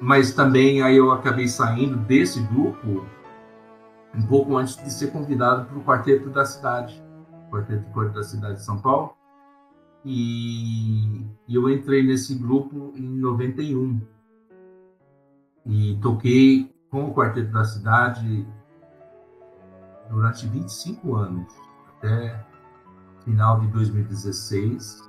mas 0.00 0.32
também 0.32 0.82
aí 0.82 0.96
eu 0.96 1.10
acabei 1.10 1.48
saindo 1.48 1.96
desse 1.96 2.40
grupo 2.42 3.04
um 4.18 4.26
pouco 4.26 4.56
antes 4.56 4.76
de 4.82 4.92
ser 4.92 5.12
convidado 5.12 5.66
para 5.66 5.78
o 5.78 5.84
quarteto 5.84 6.28
da 6.28 6.44
cidade, 6.44 7.02
quarteto 7.50 7.84
de 7.84 7.92
cor 7.92 8.10
da 8.10 8.22
cidade 8.22 8.54
de 8.54 8.64
São 8.64 8.78
Paulo. 8.78 9.14
E, 10.04 11.24
e 11.46 11.54
eu 11.54 11.68
entrei 11.70 12.02
nesse 12.02 12.34
grupo 12.34 12.92
em 12.96 13.18
91 13.18 14.00
e 15.66 15.98
toquei 16.00 16.74
com 16.90 17.04
o 17.04 17.14
quarteto 17.14 17.52
da 17.52 17.64
cidade 17.64 18.46
durante 20.10 20.46
25 20.46 21.14
anos 21.14 21.52
até 21.96 22.44
final 23.24 23.60
de 23.60 23.68
2016. 23.68 25.08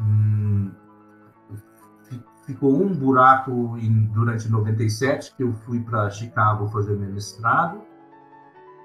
Hum, 0.00 0.70
ficou 2.44 2.82
um 2.82 2.92
buraco 2.94 3.76
em, 3.78 4.06
durante 4.06 4.48
97 4.48 5.34
que 5.36 5.42
eu 5.42 5.52
fui 5.64 5.80
para 5.80 6.10
Chicago 6.10 6.68
fazer 6.68 6.96
meu 6.96 7.10
mestrado, 7.10 7.80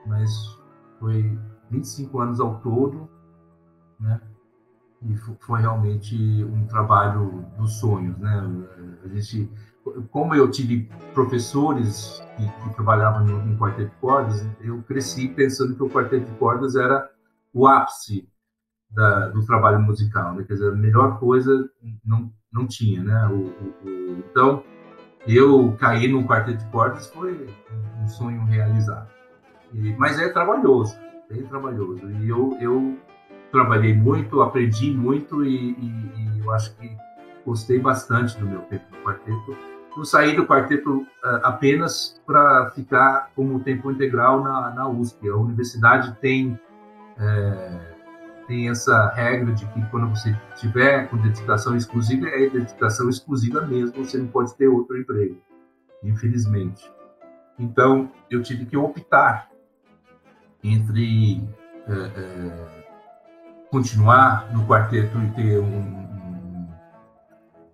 mas 0.06 0.58
foi 1.00 1.38
25 1.70 2.20
anos 2.20 2.40
ao 2.40 2.60
todo, 2.60 3.10
né? 4.00 4.22
E 5.02 5.16
foi 5.40 5.62
realmente 5.62 6.16
um 6.46 6.66
trabalho 6.66 7.46
dos 7.58 7.80
sonhos, 7.80 8.18
né? 8.18 8.44
A 9.04 9.08
gente, 9.08 9.52
como 10.10 10.34
eu 10.34 10.50
tive 10.50 10.90
professores 11.14 12.24
que, 12.38 12.48
que 12.48 12.76
trabalhavam 12.76 13.24
no, 13.24 13.52
em 13.52 13.58
quarteto 13.58 13.90
de 13.92 13.96
cordas, 13.98 14.48
eu 14.62 14.82
cresci 14.84 15.28
pensando 15.28 15.76
que 15.76 15.84
o 15.84 15.90
quarteto 15.90 16.26
de 16.26 16.38
cordas 16.38 16.76
era 16.76 17.10
o 17.54 17.68
ápice 17.68 18.28
da, 18.90 19.30
do 19.30 19.46
trabalho 19.46 19.80
musical, 19.82 20.34
né? 20.34 20.44
Quer 20.44 20.54
dizer, 20.54 20.70
a 20.72 20.76
melhor 20.76 21.20
coisa 21.20 21.70
não, 22.04 22.32
não 22.52 22.66
tinha, 22.66 23.04
né? 23.04 23.28
O, 23.28 23.34
o, 23.34 23.88
o, 23.88 24.24
então, 24.32 24.64
eu 25.28 25.76
cair 25.78 26.08
num 26.08 26.26
quarteto 26.26 26.64
de 26.64 26.72
cordas 26.72 27.08
foi 27.08 27.48
um 28.02 28.08
sonho 28.08 28.44
realizado. 28.46 29.10
E, 29.74 29.94
mas 29.98 30.20
é 30.20 30.30
trabalhoso, 30.30 30.98
bem 31.30 31.44
trabalhoso. 31.44 32.10
E 32.10 32.30
eu, 32.30 32.58
eu 32.60 32.98
trabalhei 33.52 33.94
muito, 33.94 34.42
aprendi 34.42 34.92
muito 34.92 35.44
e, 35.44 35.72
e, 35.72 35.86
e 36.18 36.42
eu 36.44 36.52
acho 36.52 36.76
que 36.76 36.96
gostei 37.46 37.80
bastante 37.80 38.38
do 38.40 38.46
meu 38.46 38.62
tempo 38.62 38.86
no 38.92 38.98
quarteto. 39.04 39.58
Não 39.96 40.04
saí 40.04 40.36
do 40.36 40.46
quarteto 40.46 41.02
uh, 41.02 41.40
apenas 41.44 42.22
para 42.26 42.70
ficar 42.72 43.32
como 43.34 43.62
tempo 43.62 43.90
integral 43.90 44.44
na, 44.44 44.72
na 44.72 44.90
USP. 44.90 45.30
A 45.30 45.38
universidade 45.38 46.14
tem 46.20 46.60
é, 47.18 47.96
tem 48.48 48.70
essa 48.70 49.10
regra 49.10 49.54
de 49.54 49.66
que 49.68 49.86
quando 49.90 50.10
você 50.10 50.36
tiver 50.56 51.10
com 51.10 51.18
dedicação 51.18 51.76
exclusiva, 51.76 52.28
é 52.28 52.50
dedicação 52.50 53.10
exclusiva 53.10 53.62
mesmo, 53.62 54.04
você 54.04 54.18
não 54.18 54.28
pode 54.28 54.56
ter 54.56 54.68
outro 54.68 54.98
emprego, 54.98 55.38
infelizmente. 56.04 56.92
Então, 57.58 58.12
eu 58.30 58.42
tive 58.42 58.66
que 58.66 58.78
optar 58.78 59.50
entre 60.72 61.44
é, 61.88 61.94
é, 61.94 62.86
continuar 63.70 64.52
no 64.52 64.66
quarteto 64.66 65.18
e 65.20 65.32
ter 65.32 65.60
um, 65.60 65.66
um, 65.66 66.68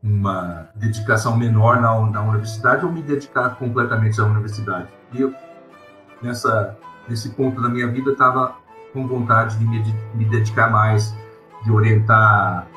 uma 0.04 0.68
dedicação 0.76 1.38
menor 1.38 1.80
na, 1.80 2.00
na 2.10 2.22
universidade 2.24 2.86
ou 2.86 2.92
me 2.92 3.02
dedicar 3.02 3.52
completamente 3.52 4.20
à 4.20 4.26
universidade. 4.26 4.88
E 5.14 5.22
eu, 5.22 5.34
nessa, 6.22 6.78
nesse 7.08 7.30
ponto 7.30 7.62
da 7.62 7.70
minha 7.70 7.88
vida, 7.88 8.12
estava 8.12 8.56
com 8.92 9.08
vontade 9.08 9.58
de 9.58 9.66
me, 9.66 9.82
me 10.14 10.26
dedicar 10.26 10.70
mais, 10.70 11.16
de 11.64 11.72
orientar 11.72 12.68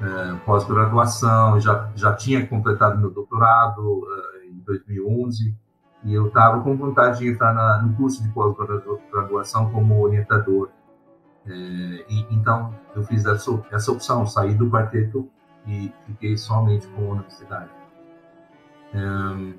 uh, 0.00 0.38
pós-graduação, 0.46 1.60
já, 1.60 1.90
já 1.94 2.14
tinha 2.14 2.46
completado 2.46 2.98
meu 2.98 3.10
doutorado 3.10 4.04
uh, 4.04 4.46
em 4.50 4.58
2011, 4.60 5.54
e 6.04 6.14
eu 6.14 6.28
estava 6.28 6.62
com 6.62 6.76
vontade 6.76 7.18
de 7.18 7.28
entrar 7.28 7.52
na, 7.52 7.82
no 7.82 7.94
curso 7.94 8.22
de 8.22 8.28
pós-graduação 8.30 9.70
como 9.70 10.00
orientador. 10.00 10.68
Uh, 11.46 12.04
e, 12.08 12.26
então, 12.30 12.74
eu 12.94 13.02
fiz 13.02 13.24
essa, 13.24 13.64
essa 13.72 13.90
opção, 13.90 14.26
saí 14.26 14.54
do 14.54 14.70
quarteto 14.70 15.28
e 15.66 15.92
fiquei 16.06 16.36
somente 16.36 16.86
com 16.88 17.08
a 17.08 17.12
universidade. 17.14 17.70
Um, 18.94 19.54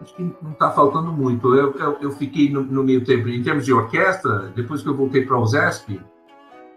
acho 0.00 0.14
que 0.14 0.22
não 0.42 0.52
está 0.52 0.70
faltando 0.70 1.12
muito. 1.12 1.54
Eu, 1.54 1.72
eu, 1.74 1.98
eu 2.00 2.10
fiquei 2.12 2.50
no, 2.50 2.62
no, 2.62 2.82
meio 2.82 3.04
tempo, 3.04 3.28
em 3.28 3.42
termos 3.42 3.64
de 3.64 3.72
orquestra, 3.72 4.50
depois 4.54 4.82
que 4.82 4.88
eu 4.88 4.96
voltei 4.96 5.24
para 5.24 5.36
a 5.36 5.40
USESP, 5.40 6.00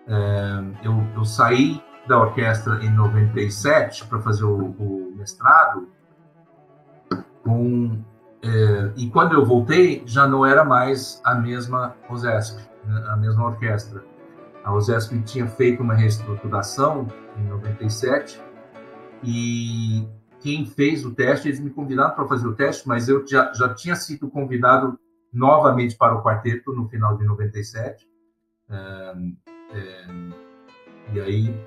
é, 0.08 0.63
eu, 0.84 0.94
eu, 1.15 1.25
saí 1.25 1.82
da 2.08 2.20
orquestra 2.20 2.84
em 2.84 2.94
97 2.94 4.06
para 4.08 4.20
fazer 4.20 4.44
o, 4.44 4.58
o 4.58 5.13
mestrado, 5.15 5.88
é, 8.44 8.92
e 8.98 9.10
quando 9.10 9.34
eu 9.34 9.46
voltei, 9.46 10.04
já 10.06 10.28
não 10.28 10.46
era 10.46 10.66
mais 10.66 11.22
a 11.24 11.34
mesma 11.36 11.96
USESP, 12.10 12.62
né, 12.86 13.06
a 13.08 13.16
mesma 13.16 13.46
orquestra. 13.46 14.04
A 14.64 14.74
USESP 14.74 15.22
tinha 15.24 15.48
feito 15.48 15.82
uma 15.82 15.94
reestruturação 15.94 17.08
em 17.38 17.48
97 17.48 18.42
e 19.24 20.08
quem 20.42 20.66
fez 20.66 21.06
o 21.06 21.12
teste, 21.12 21.48
eles 21.48 21.62
me 21.62 21.70
convidaram 21.70 22.14
para 22.14 22.28
fazer 22.28 22.46
o 22.46 22.54
teste, 22.54 22.86
mas 22.86 23.08
eu 23.08 23.26
já, 23.26 23.54
já 23.54 23.74
tinha 23.74 23.96
sido 23.96 24.30
convidado 24.30 25.00
novamente 25.32 25.96
para 25.96 26.14
o 26.14 26.22
quarteto 26.22 26.74
no 26.74 26.88
final 26.90 27.18
de 27.18 27.26
97. 27.26 28.06
É, 28.70 29.14
é, 29.74 30.06
e 31.14 31.20
aí 31.22 31.66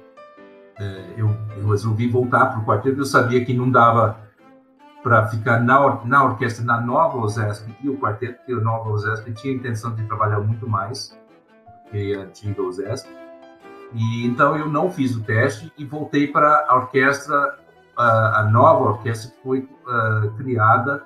é, 0.78 1.14
eu, 1.16 1.28
eu, 1.56 1.68
resolvi 1.70 2.06
voltar 2.06 2.46
para 2.46 2.60
o 2.60 2.64
quarteto. 2.66 3.00
Eu 3.00 3.06
sabia 3.06 3.42
que 3.44 3.54
não 3.54 3.70
dava 3.70 4.25
para 5.06 5.24
ficar 5.28 5.60
na, 5.60 6.04
na 6.04 6.24
orquestra, 6.24 6.64
na 6.64 6.80
nova 6.80 7.18
OSESP 7.18 7.72
e 7.80 7.88
o 7.88 7.96
quarteto, 7.96 8.38
porque 8.38 8.52
a 8.54 8.56
nova 8.56 8.90
OSESP 8.90 9.32
tinha 9.34 9.54
a 9.54 9.56
intenção 9.56 9.94
de 9.94 10.02
trabalhar 10.02 10.40
muito 10.40 10.68
mais 10.68 11.16
que 11.88 12.12
a 12.16 12.22
antiga 12.22 12.60
OSESP. 12.60 13.08
E, 13.92 14.26
então 14.26 14.56
eu 14.56 14.68
não 14.68 14.90
fiz 14.90 15.14
o 15.14 15.22
teste 15.22 15.72
e 15.78 15.84
voltei 15.84 16.26
para 16.26 16.66
a 16.68 16.74
orquestra, 16.74 17.56
a, 17.96 18.40
a, 18.40 18.50
nova 18.50 18.96
orquestra 18.96 19.30
que 19.30 19.42
foi 19.44 19.60
uh, 19.60 20.28
criada 20.38 21.04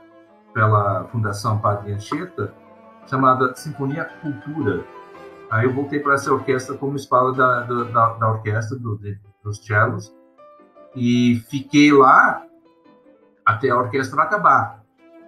pela 0.54 1.04
Fundação 1.12 1.58
Padre 1.58 1.92
Anchieta, 1.92 2.54
chamada 3.06 3.54
Sinfonia 3.54 4.08
Cultura. 4.22 4.82
Aí 5.50 5.66
eu 5.66 5.74
voltei 5.74 6.00
para 6.00 6.14
essa 6.14 6.32
orquestra 6.32 6.74
como 6.74 6.96
espalha 6.96 7.32
da, 7.32 7.64
da, 7.64 8.14
da, 8.14 8.30
orquestra, 8.30 8.78
do, 8.78 8.96
de, 8.96 9.20
dos 9.44 9.62
cellos, 9.62 10.10
e 10.96 11.44
fiquei 11.50 11.92
lá 11.92 12.46
até 13.50 13.70
a 13.70 13.76
orquestra 13.76 14.22
acabar. 14.22 14.82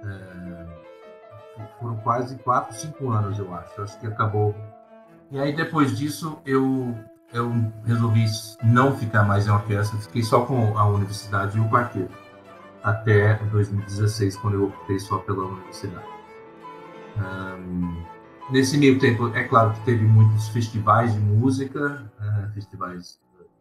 É, 0.05 0.67
foram 1.81 1.97
quase 1.97 2.37
quatro, 2.39 2.75
cinco 2.75 3.11
anos, 3.11 3.39
eu 3.39 3.53
acho. 3.55 3.83
Acho 3.83 3.99
que 4.01 4.07
acabou. 4.07 4.55
E 5.31 5.39
aí, 5.39 5.55
depois 5.55 5.97
disso, 5.97 6.39
eu, 6.45 6.95
eu 7.33 7.51
resolvi 7.85 8.27
não 8.63 8.97
ficar 8.97 9.25
mais 9.25 9.47
em 9.47 9.51
orquestra, 9.51 9.99
fiquei 9.99 10.23
só 10.23 10.45
com 10.45 10.77
a 10.77 10.87
universidade 10.87 11.57
e 11.57 11.61
o 11.61 11.69
quarteto, 11.69 12.17
até 12.83 13.35
2016, 13.35 14.37
quando 14.37 14.55
eu 14.55 14.65
optei 14.67 14.99
só 14.99 15.19
pela 15.19 15.45
universidade. 15.45 16.13
Nesse 18.51 18.77
meio 18.77 18.99
tempo, 18.99 19.29
é 19.29 19.45
claro 19.45 19.73
que 19.73 19.81
teve 19.81 20.05
muitos 20.05 20.49
festivais 20.49 21.15
de 21.15 21.21
música, 21.21 22.11
uh, 22.21 22.53
festivais 22.53 23.19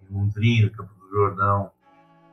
em 0.09 0.13
Londrina, 0.13 0.69
Campo 0.69 0.93
do 0.99 1.09
Jordão, 1.09 1.71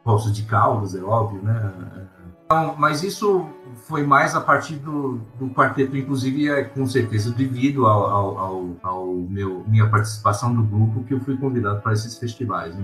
Poços 0.03 0.33
de 0.33 0.43
Caldas, 0.45 0.95
é 0.95 1.01
óbvio, 1.01 1.41
né? 1.43 2.09
Então, 2.51 2.75
mas 2.79 3.03
isso 3.03 3.47
foi 3.75 4.03
mais 4.05 4.35
a 4.35 4.41
partir 4.41 4.77
do, 4.77 5.19
do 5.39 5.51
quarteto, 5.51 5.95
inclusive, 5.95 6.49
é, 6.49 6.65
com 6.65 6.87
certeza, 6.87 7.31
devido 7.31 7.87
ao, 7.87 8.07
ao, 8.07 8.39
ao, 8.39 8.77
ao, 8.83 9.07
meu 9.17 9.65
minha 9.69 9.87
participação 9.91 10.55
no 10.55 10.63
grupo, 10.63 11.05
que 11.05 11.13
eu 11.13 11.21
fui 11.21 11.37
convidado 11.37 11.83
para 11.83 11.93
esses 11.93 12.17
festivais. 12.17 12.75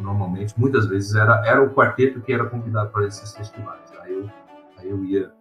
Normalmente, 0.00 0.52
muitas 0.58 0.88
vezes, 0.88 1.14
era, 1.14 1.40
era 1.46 1.62
o 1.62 1.70
quarteto 1.72 2.20
que 2.20 2.32
era 2.32 2.46
convidado 2.46 2.90
para 2.90 3.06
esses 3.06 3.32
festivais. 3.32 3.80
Aí 4.02 4.12
eu, 4.12 4.30
aí 4.78 4.90
eu 4.90 5.04
ia 5.04 5.32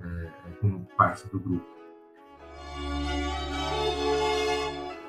é, 0.00 0.28
como 0.60 0.84
parte 0.98 1.24
do 1.28 1.38
grupo. 1.38 1.66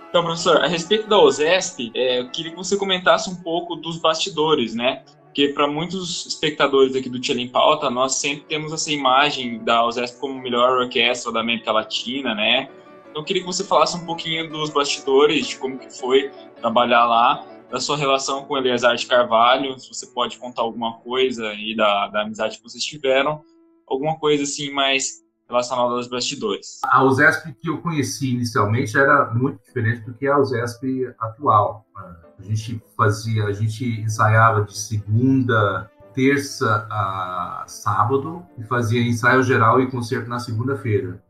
Então, 0.09 0.23
professor, 0.23 0.57
a 0.57 0.67
respeito 0.67 1.09
da 1.09 1.17
OSESP, 1.17 1.91
é, 1.95 2.19
eu 2.19 2.29
queria 2.29 2.51
que 2.51 2.57
você 2.57 2.77
comentasse 2.77 3.31
um 3.31 3.35
pouco 3.37 3.75
dos 3.75 3.97
bastidores, 3.97 4.75
né? 4.75 5.03
Porque 5.31 5.47
para 5.47 5.65
muitos 5.65 6.25
espectadores 6.25 6.93
aqui 6.93 7.09
do 7.09 7.17
Tchela 7.17 7.39
em 7.39 7.47
Pauta, 7.47 7.89
nós 7.89 8.15
sempre 8.15 8.43
temos 8.49 8.73
essa 8.73 8.91
imagem 8.91 9.63
da 9.63 9.85
OSESP 9.85 10.19
como 10.19 10.41
melhor 10.41 10.77
orquestra 10.77 11.31
da 11.31 11.39
América 11.39 11.71
Latina, 11.71 12.35
né? 12.35 12.69
Então, 13.09 13.21
eu 13.21 13.23
queria 13.23 13.41
que 13.41 13.47
você 13.47 13.63
falasse 13.63 13.95
um 13.95 14.05
pouquinho 14.05 14.49
dos 14.49 14.69
bastidores, 14.69 15.47
de 15.47 15.57
como 15.57 15.79
que 15.79 15.89
foi 15.89 16.29
trabalhar 16.59 17.05
lá, 17.05 17.45
da 17.69 17.79
sua 17.79 17.95
relação 17.95 18.43
com 18.43 18.57
Eleazar 18.57 18.93
de 18.97 19.05
Carvalho, 19.05 19.79
se 19.79 19.87
você 19.87 20.05
pode 20.07 20.37
contar 20.37 20.63
alguma 20.63 20.97
coisa 20.99 21.47
aí 21.47 21.73
da, 21.77 22.09
da 22.09 22.23
amizade 22.23 22.57
que 22.57 22.63
vocês 22.63 22.83
tiveram, 22.83 23.41
alguma 23.87 24.19
coisa 24.19 24.43
assim 24.43 24.69
mais 24.69 25.23
relacionada 25.51 25.93
aos 25.93 26.07
bastidores. 26.07 26.79
A 26.83 27.03
USESP 27.03 27.53
que 27.53 27.69
eu 27.69 27.77
conheci 27.79 28.33
inicialmente 28.33 28.97
era 28.97 29.31
muito 29.33 29.61
diferente 29.63 30.01
do 30.01 30.13
que 30.13 30.27
a 30.27 30.39
USESP 30.39 31.13
atual. 31.19 31.85
A 31.95 32.41
gente 32.41 32.81
fazia, 32.97 33.45
a 33.45 33.53
gente 33.53 33.85
ensaiava 34.01 34.63
de 34.63 34.77
segunda, 34.77 35.91
terça 36.13 36.87
a 36.89 37.63
sábado 37.67 38.43
e 38.57 38.63
fazia 38.63 39.01
ensaio 39.01 39.43
geral 39.43 39.79
e 39.79 39.91
concerto 39.91 40.29
na 40.29 40.39
segunda-feira. 40.39 41.21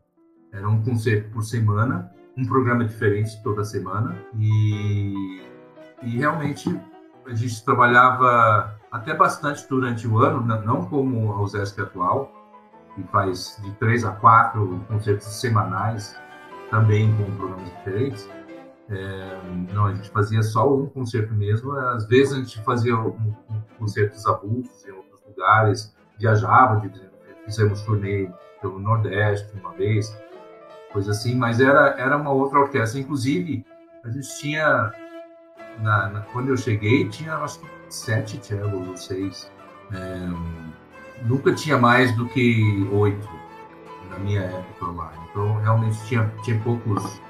Era 0.52 0.68
um 0.68 0.82
concerto 0.82 1.30
por 1.30 1.42
semana, 1.42 2.10
um 2.36 2.46
programa 2.46 2.84
diferente 2.84 3.42
toda 3.42 3.64
semana 3.64 4.16
e, 4.38 5.42
e 6.02 6.16
realmente 6.16 6.68
a 7.26 7.34
gente 7.34 7.64
trabalhava 7.64 8.74
até 8.90 9.14
bastante 9.14 9.66
durante 9.68 10.06
o 10.06 10.18
ano, 10.18 10.40
não 10.64 10.84
como 10.86 11.32
a 11.32 11.42
USESP 11.42 11.80
atual, 11.80 12.41
que 12.94 13.02
faz 13.04 13.58
de 13.62 13.70
três 13.72 14.04
a 14.04 14.12
quatro 14.12 14.84
concertos 14.88 15.26
semanais, 15.40 16.16
também 16.70 17.14
com 17.16 17.24
programas 17.36 17.70
diferentes. 17.70 18.28
É, 18.88 19.40
não, 19.72 19.86
a 19.86 19.94
gente 19.94 20.10
fazia 20.10 20.42
só 20.42 20.74
um 20.74 20.86
concerto 20.86 21.32
mesmo. 21.34 21.72
Às 21.72 22.06
vezes 22.06 22.34
a 22.34 22.36
gente 22.36 22.62
fazia 22.62 22.96
um, 22.96 23.34
um 23.50 23.60
concertos 23.78 24.26
avulsos 24.26 24.86
em 24.86 24.92
outros 24.92 25.20
lugares, 25.26 25.94
viajava, 26.18 26.82
fizemos 27.44 27.82
turnê 27.82 28.28
pelo 28.60 28.78
Nordeste 28.78 29.52
uma 29.58 29.72
vez, 29.72 30.16
coisa 30.92 31.10
assim, 31.10 31.34
mas 31.34 31.60
era, 31.60 31.94
era 31.98 32.16
uma 32.16 32.30
outra 32.30 32.60
orquestra. 32.60 33.00
Inclusive, 33.00 33.64
a 34.04 34.10
gente 34.10 34.38
tinha, 34.38 34.92
na, 35.80 36.08
na, 36.10 36.20
quando 36.32 36.48
eu 36.48 36.56
cheguei, 36.56 37.08
tinha 37.08 37.36
acho 37.36 37.60
que 37.60 37.66
sete 37.88 38.44
cellos 38.44 38.88
ou 38.88 38.96
seis. 38.96 39.50
É, 39.92 40.61
nunca 41.26 41.54
tinha 41.54 41.78
mais 41.78 42.14
do 42.16 42.26
que 42.28 42.88
oito 42.92 43.28
na 44.10 44.18
minha 44.18 44.40
época 44.40 44.86
lá. 44.86 45.12
Então, 45.30 45.56
realmente 45.60 46.04
tinha, 46.06 46.28
tinha 46.42 46.60
poucos 46.60 47.20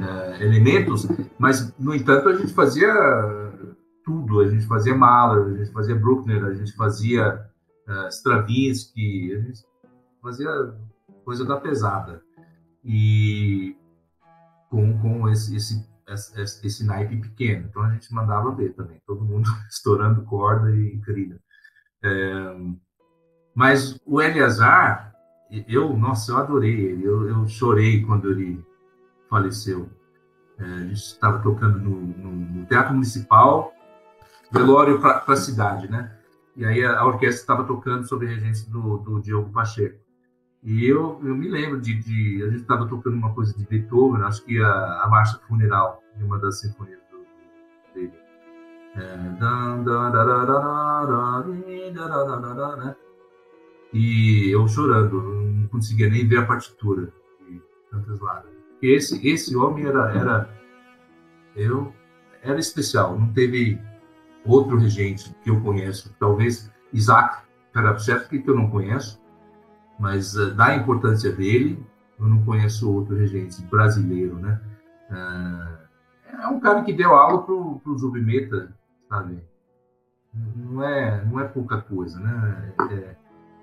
é, 0.00 0.44
elementos, 0.44 1.06
mas, 1.38 1.72
no 1.78 1.94
entanto, 1.94 2.28
a 2.28 2.36
gente 2.36 2.52
fazia 2.52 2.92
tudo. 4.04 4.40
A 4.40 4.48
gente 4.48 4.66
fazia 4.66 4.94
Mahler, 4.94 5.54
a 5.54 5.58
gente 5.58 5.72
fazia 5.72 5.94
Bruckner, 5.94 6.44
a 6.44 6.54
gente 6.54 6.72
fazia 6.74 7.44
uh, 7.88 8.08
Stravinsky, 8.08 9.34
a 9.34 9.40
gente 9.40 9.60
fazia 10.22 10.48
coisa 11.24 11.44
da 11.44 11.60
pesada. 11.60 12.22
E 12.84 13.76
com, 14.70 14.98
com 15.00 15.28
esse, 15.28 15.56
esse, 15.56 15.88
esse, 16.36 16.66
esse 16.66 16.84
naipe 16.84 17.16
pequeno. 17.16 17.66
Então, 17.68 17.82
a 17.82 17.90
gente 17.90 18.12
mandava 18.14 18.54
ver 18.54 18.74
também, 18.74 19.00
todo 19.06 19.24
mundo 19.24 19.50
estourando 19.68 20.22
corda 20.22 20.70
e 20.74 20.98
crina. 21.00 21.38
É, 22.04 22.56
mas 23.56 23.98
o 24.04 24.20
Eleazar, 24.20 25.14
eu, 25.66 25.96
nossa, 25.96 26.30
eu 26.30 26.36
adorei 26.36 26.78
ele. 26.78 27.04
Eu, 27.04 27.26
eu 27.26 27.48
chorei 27.48 28.04
quando 28.04 28.30
ele 28.30 28.62
faleceu. 29.30 29.88
É, 30.58 30.62
a 30.62 30.80
gente 30.80 30.96
estava 30.96 31.38
tocando 31.38 31.78
no, 31.78 31.90
no, 31.90 32.32
no, 32.32 32.66
Teatro 32.66 32.92
Municipal, 32.92 33.72
velório 34.52 35.00
para 35.00 35.24
a 35.26 35.36
cidade, 35.36 35.90
né? 35.90 36.14
E 36.54 36.66
aí 36.66 36.84
a, 36.84 36.98
a 36.98 37.06
orquestra 37.06 37.40
estava 37.40 37.64
tocando 37.64 38.06
sob 38.06 38.26
a 38.26 38.28
regência 38.28 38.70
do, 38.70 38.98
do 38.98 39.22
Diogo 39.22 39.50
Pacheco. 39.50 39.98
E 40.62 40.84
eu, 40.84 41.18
eu 41.24 41.34
me 41.34 41.48
lembro 41.48 41.80
de, 41.80 41.94
de 41.94 42.42
a 42.42 42.48
gente 42.48 42.60
estava 42.60 42.86
tocando 42.86 43.16
uma 43.16 43.32
coisa 43.32 43.56
de 43.56 43.64
Beethoven, 43.64 44.22
acho 44.22 44.44
que 44.44 44.62
a, 44.62 45.02
a 45.02 45.08
marcha 45.08 45.40
funeral 45.48 46.02
de 46.14 46.24
uma 46.24 46.38
das 46.38 46.60
sinfonias 46.60 47.00
do, 47.10 47.94
dele. 47.94 48.12
É, 48.96 49.16
né? 52.76 52.96
E 53.92 54.50
eu 54.50 54.66
chorando, 54.68 55.22
não 55.22 55.68
conseguia 55.68 56.08
nem 56.08 56.26
ver 56.26 56.38
a 56.38 56.46
partitura 56.46 57.12
de 57.48 57.62
tantas 57.90 58.20
lágrimas. 58.20 58.56
Esse, 58.82 59.26
esse 59.26 59.56
homem 59.56 59.86
era, 59.86 60.12
era, 60.12 60.50
eu, 61.54 61.94
era 62.42 62.58
especial, 62.58 63.18
não 63.18 63.32
teve 63.32 63.80
outro 64.44 64.76
regente 64.76 65.34
que 65.42 65.50
eu 65.50 65.60
conheço. 65.60 66.14
Talvez 66.18 66.70
Isaac 66.92 67.46
Karabchevsky, 67.72 68.42
que 68.42 68.50
eu 68.50 68.56
não 68.56 68.70
conheço, 68.70 69.20
mas 69.98 70.36
uh, 70.36 70.54
da 70.54 70.76
importância 70.76 71.32
dele, 71.32 71.84
eu 72.18 72.26
não 72.26 72.44
conheço 72.44 72.92
outro 72.92 73.16
regente 73.16 73.62
brasileiro, 73.62 74.36
né? 74.36 74.60
Uh, 75.10 75.86
é 76.42 76.48
um 76.48 76.60
cara 76.60 76.82
que 76.82 76.92
deu 76.92 77.14
aula 77.14 77.42
pro, 77.42 77.80
pro 77.80 77.98
Zubimeta, 77.98 78.74
sabe? 79.08 79.42
Não 80.34 80.82
é, 80.82 81.24
não 81.24 81.40
é 81.40 81.44
pouca 81.44 81.80
coisa, 81.80 82.18
né? 82.20 82.74
É, 82.90 83.16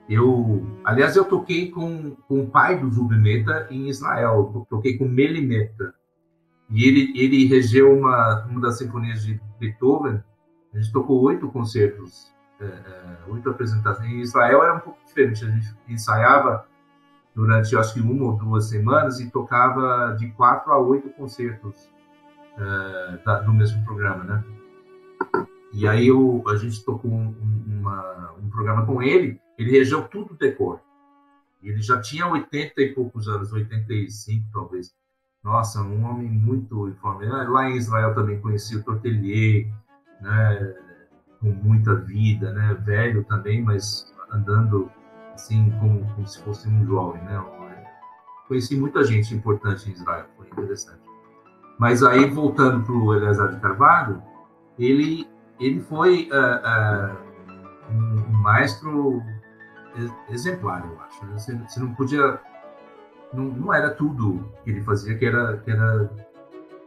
eu, 0.09 0.65
aliás, 0.83 1.15
eu 1.15 1.23
toquei 1.23 1.71
com, 1.71 2.11
com 2.27 2.41
o 2.41 2.49
pai 2.49 2.77
do 2.77 2.91
Zubimeta 2.91 3.67
em 3.69 3.87
Israel, 3.87 4.65
toquei 4.69 4.97
com 4.97 5.05
Melimeta. 5.05 5.93
E 6.69 6.83
ele, 6.85 7.13
ele 7.15 7.45
regeu 7.45 7.97
uma, 7.97 8.43
uma 8.45 8.61
das 8.61 8.77
sinfonias 8.77 9.23
de 9.23 9.39
Beethoven. 9.59 10.21
A 10.73 10.79
gente 10.79 10.91
tocou 10.91 11.21
oito 11.21 11.49
concertos, 11.49 12.33
é, 12.59 12.65
é, 12.65 13.17
oito 13.29 13.49
apresentações. 13.49 14.09
Em 14.09 14.19
Israel 14.19 14.63
era 14.63 14.75
um 14.75 14.79
pouco 14.79 14.99
diferente. 15.05 15.45
A 15.45 15.49
gente 15.49 15.75
ensaiava 15.87 16.65
durante, 17.33 17.75
acho 17.77 17.93
que 17.93 18.01
uma 18.01 18.25
ou 18.25 18.37
duas 18.37 18.69
semanas 18.69 19.19
e 19.19 19.29
tocava 19.29 20.15
de 20.17 20.29
quatro 20.31 20.71
a 20.71 20.79
oito 20.79 21.09
concertos 21.11 21.89
é, 22.57 23.17
da, 23.23 23.39
do 23.41 23.53
mesmo 23.53 23.83
programa, 23.85 24.23
né? 24.23 24.43
E 25.71 25.87
aí 25.87 26.07
eu, 26.07 26.43
a 26.47 26.55
gente 26.55 26.83
tocou 26.83 27.09
um, 27.09 27.33
uma, 27.67 28.33
um 28.43 28.49
programa 28.49 28.85
com 28.85 29.01
ele 29.01 29.41
ele 29.57 29.71
regeu 29.71 30.07
tudo 30.07 30.35
decor. 30.35 30.79
Ele 31.61 31.81
já 31.81 32.01
tinha 32.01 32.27
80 32.27 32.81
e 32.81 32.93
poucos 32.93 33.27
anos, 33.27 33.53
85 33.53 34.45
talvez. 34.51 34.93
Nossa, 35.43 35.81
um 35.81 36.03
homem 36.05 36.29
muito 36.29 36.87
informe. 36.89 37.27
Ah, 37.27 37.47
lá 37.49 37.69
em 37.69 37.77
Israel 37.77 38.13
também 38.13 38.39
conheci 38.39 38.75
o 38.75 38.83
Tortelier, 38.83 39.67
né? 40.21 40.75
com 41.43 41.49
muita 41.49 41.95
vida, 41.95 42.51
né? 42.53 42.73
Velho 42.85 43.23
também, 43.25 43.61
mas 43.61 44.11
andando 44.31 44.89
assim 45.33 45.71
como, 45.79 46.05
como 46.13 46.27
se 46.27 46.41
fosse 46.41 46.67
um 46.69 46.85
jovem, 46.85 47.21
né? 47.23 47.43
Conheci 48.47 48.75
muita 48.77 49.03
gente 49.03 49.33
importante 49.33 49.89
em 49.89 49.93
Israel, 49.93 50.25
foi 50.37 50.47
interessante. 50.47 51.01
Mas 51.77 52.03
aí 52.03 52.29
voltando 52.29 52.83
para 52.85 52.93
o 52.93 53.13
Eleazar 53.13 53.49
de 53.49 53.59
Carvalho, 53.59 54.21
ele 54.79 55.27
ele 55.59 55.79
foi 55.81 56.29
uh, 56.31 57.13
uh, 57.13 57.93
um, 57.93 58.31
maestro 58.41 59.21
exemplar, 60.29 60.85
eu 60.85 60.99
acho. 61.01 61.25
Né? 61.25 61.33
Você, 61.33 61.55
você 61.55 61.79
não 61.79 61.93
podia 61.93 62.39
não, 63.33 63.45
não, 63.45 63.73
era 63.73 63.89
tudo 63.89 64.51
que 64.63 64.69
ele 64.69 64.81
fazia 64.81 65.17
que 65.17 65.25
era 65.25 65.57
que 65.57 65.71
era 65.71 66.09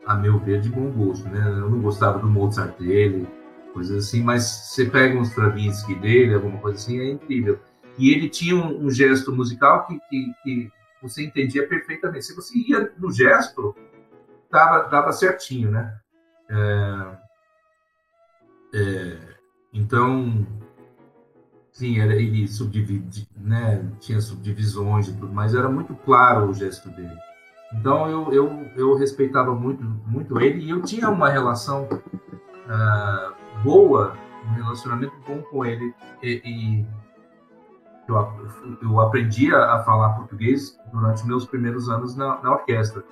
a 0.06 0.14
meu 0.14 0.38
ver 0.38 0.60
de 0.60 0.68
bom 0.68 0.90
gosto, 0.90 1.28
né? 1.28 1.44
Eu 1.48 1.68
não 1.68 1.80
gostava 1.80 2.18
do 2.18 2.28
Mozart 2.28 2.78
dele, 2.78 3.28
coisas 3.72 4.06
assim, 4.06 4.22
mas 4.22 4.44
você 4.44 4.84
pega 4.84 5.18
um 5.18 5.22
Stravinsky 5.22 5.96
dele, 5.96 6.34
alguma 6.34 6.58
coisa 6.58 6.78
assim, 6.78 7.00
é 7.00 7.10
incrível. 7.10 7.58
E 7.98 8.10
ele 8.10 8.28
tinha 8.28 8.54
um, 8.54 8.86
um 8.86 8.90
gesto 8.90 9.34
musical 9.34 9.86
que, 9.86 9.98
que, 10.08 10.32
que, 10.42 10.72
você 11.02 11.24
entendia 11.24 11.66
perfeitamente. 11.66 12.24
Se 12.24 12.34
você 12.34 12.56
ia 12.56 12.92
no 12.98 13.12
gesto, 13.12 13.74
tava, 14.50 14.84
tava 14.84 15.12
certinho, 15.12 15.70
né? 15.70 15.98
É, 16.48 17.16
é, 18.74 19.18
então, 19.72 20.46
sim, 21.76 22.00
era, 22.00 22.14
ele 22.14 22.48
subdivide, 22.48 23.28
né? 23.36 23.84
Tinha 24.00 24.18
subdivisões 24.20 25.08
e 25.08 25.12
tudo, 25.12 25.32
mas 25.32 25.54
era 25.54 25.68
muito 25.68 25.94
claro 25.94 26.48
o 26.48 26.54
gesto 26.54 26.88
dele. 26.88 27.16
Então 27.74 28.08
eu, 28.08 28.32
eu, 28.32 28.66
eu 28.76 28.96
respeitava 28.96 29.54
muito, 29.54 29.84
muito 30.06 30.40
ele 30.40 30.64
e 30.64 30.70
eu 30.70 30.80
tinha 30.82 31.10
uma 31.10 31.28
relação 31.28 31.84
uh, 31.84 33.62
boa, 33.62 34.14
um 34.48 34.54
relacionamento 34.54 35.12
bom 35.28 35.42
com 35.42 35.66
ele. 35.66 35.94
E, 36.22 36.40
e 36.44 36.86
eu, 38.08 38.78
eu 38.80 39.00
aprendi 39.00 39.54
a, 39.54 39.82
falar 39.84 40.14
português 40.14 40.78
durante 40.90 41.26
meus 41.26 41.44
primeiros 41.44 41.90
anos 41.90 42.16
na, 42.16 42.40
na, 42.42 42.52
orquestra. 42.52 43.04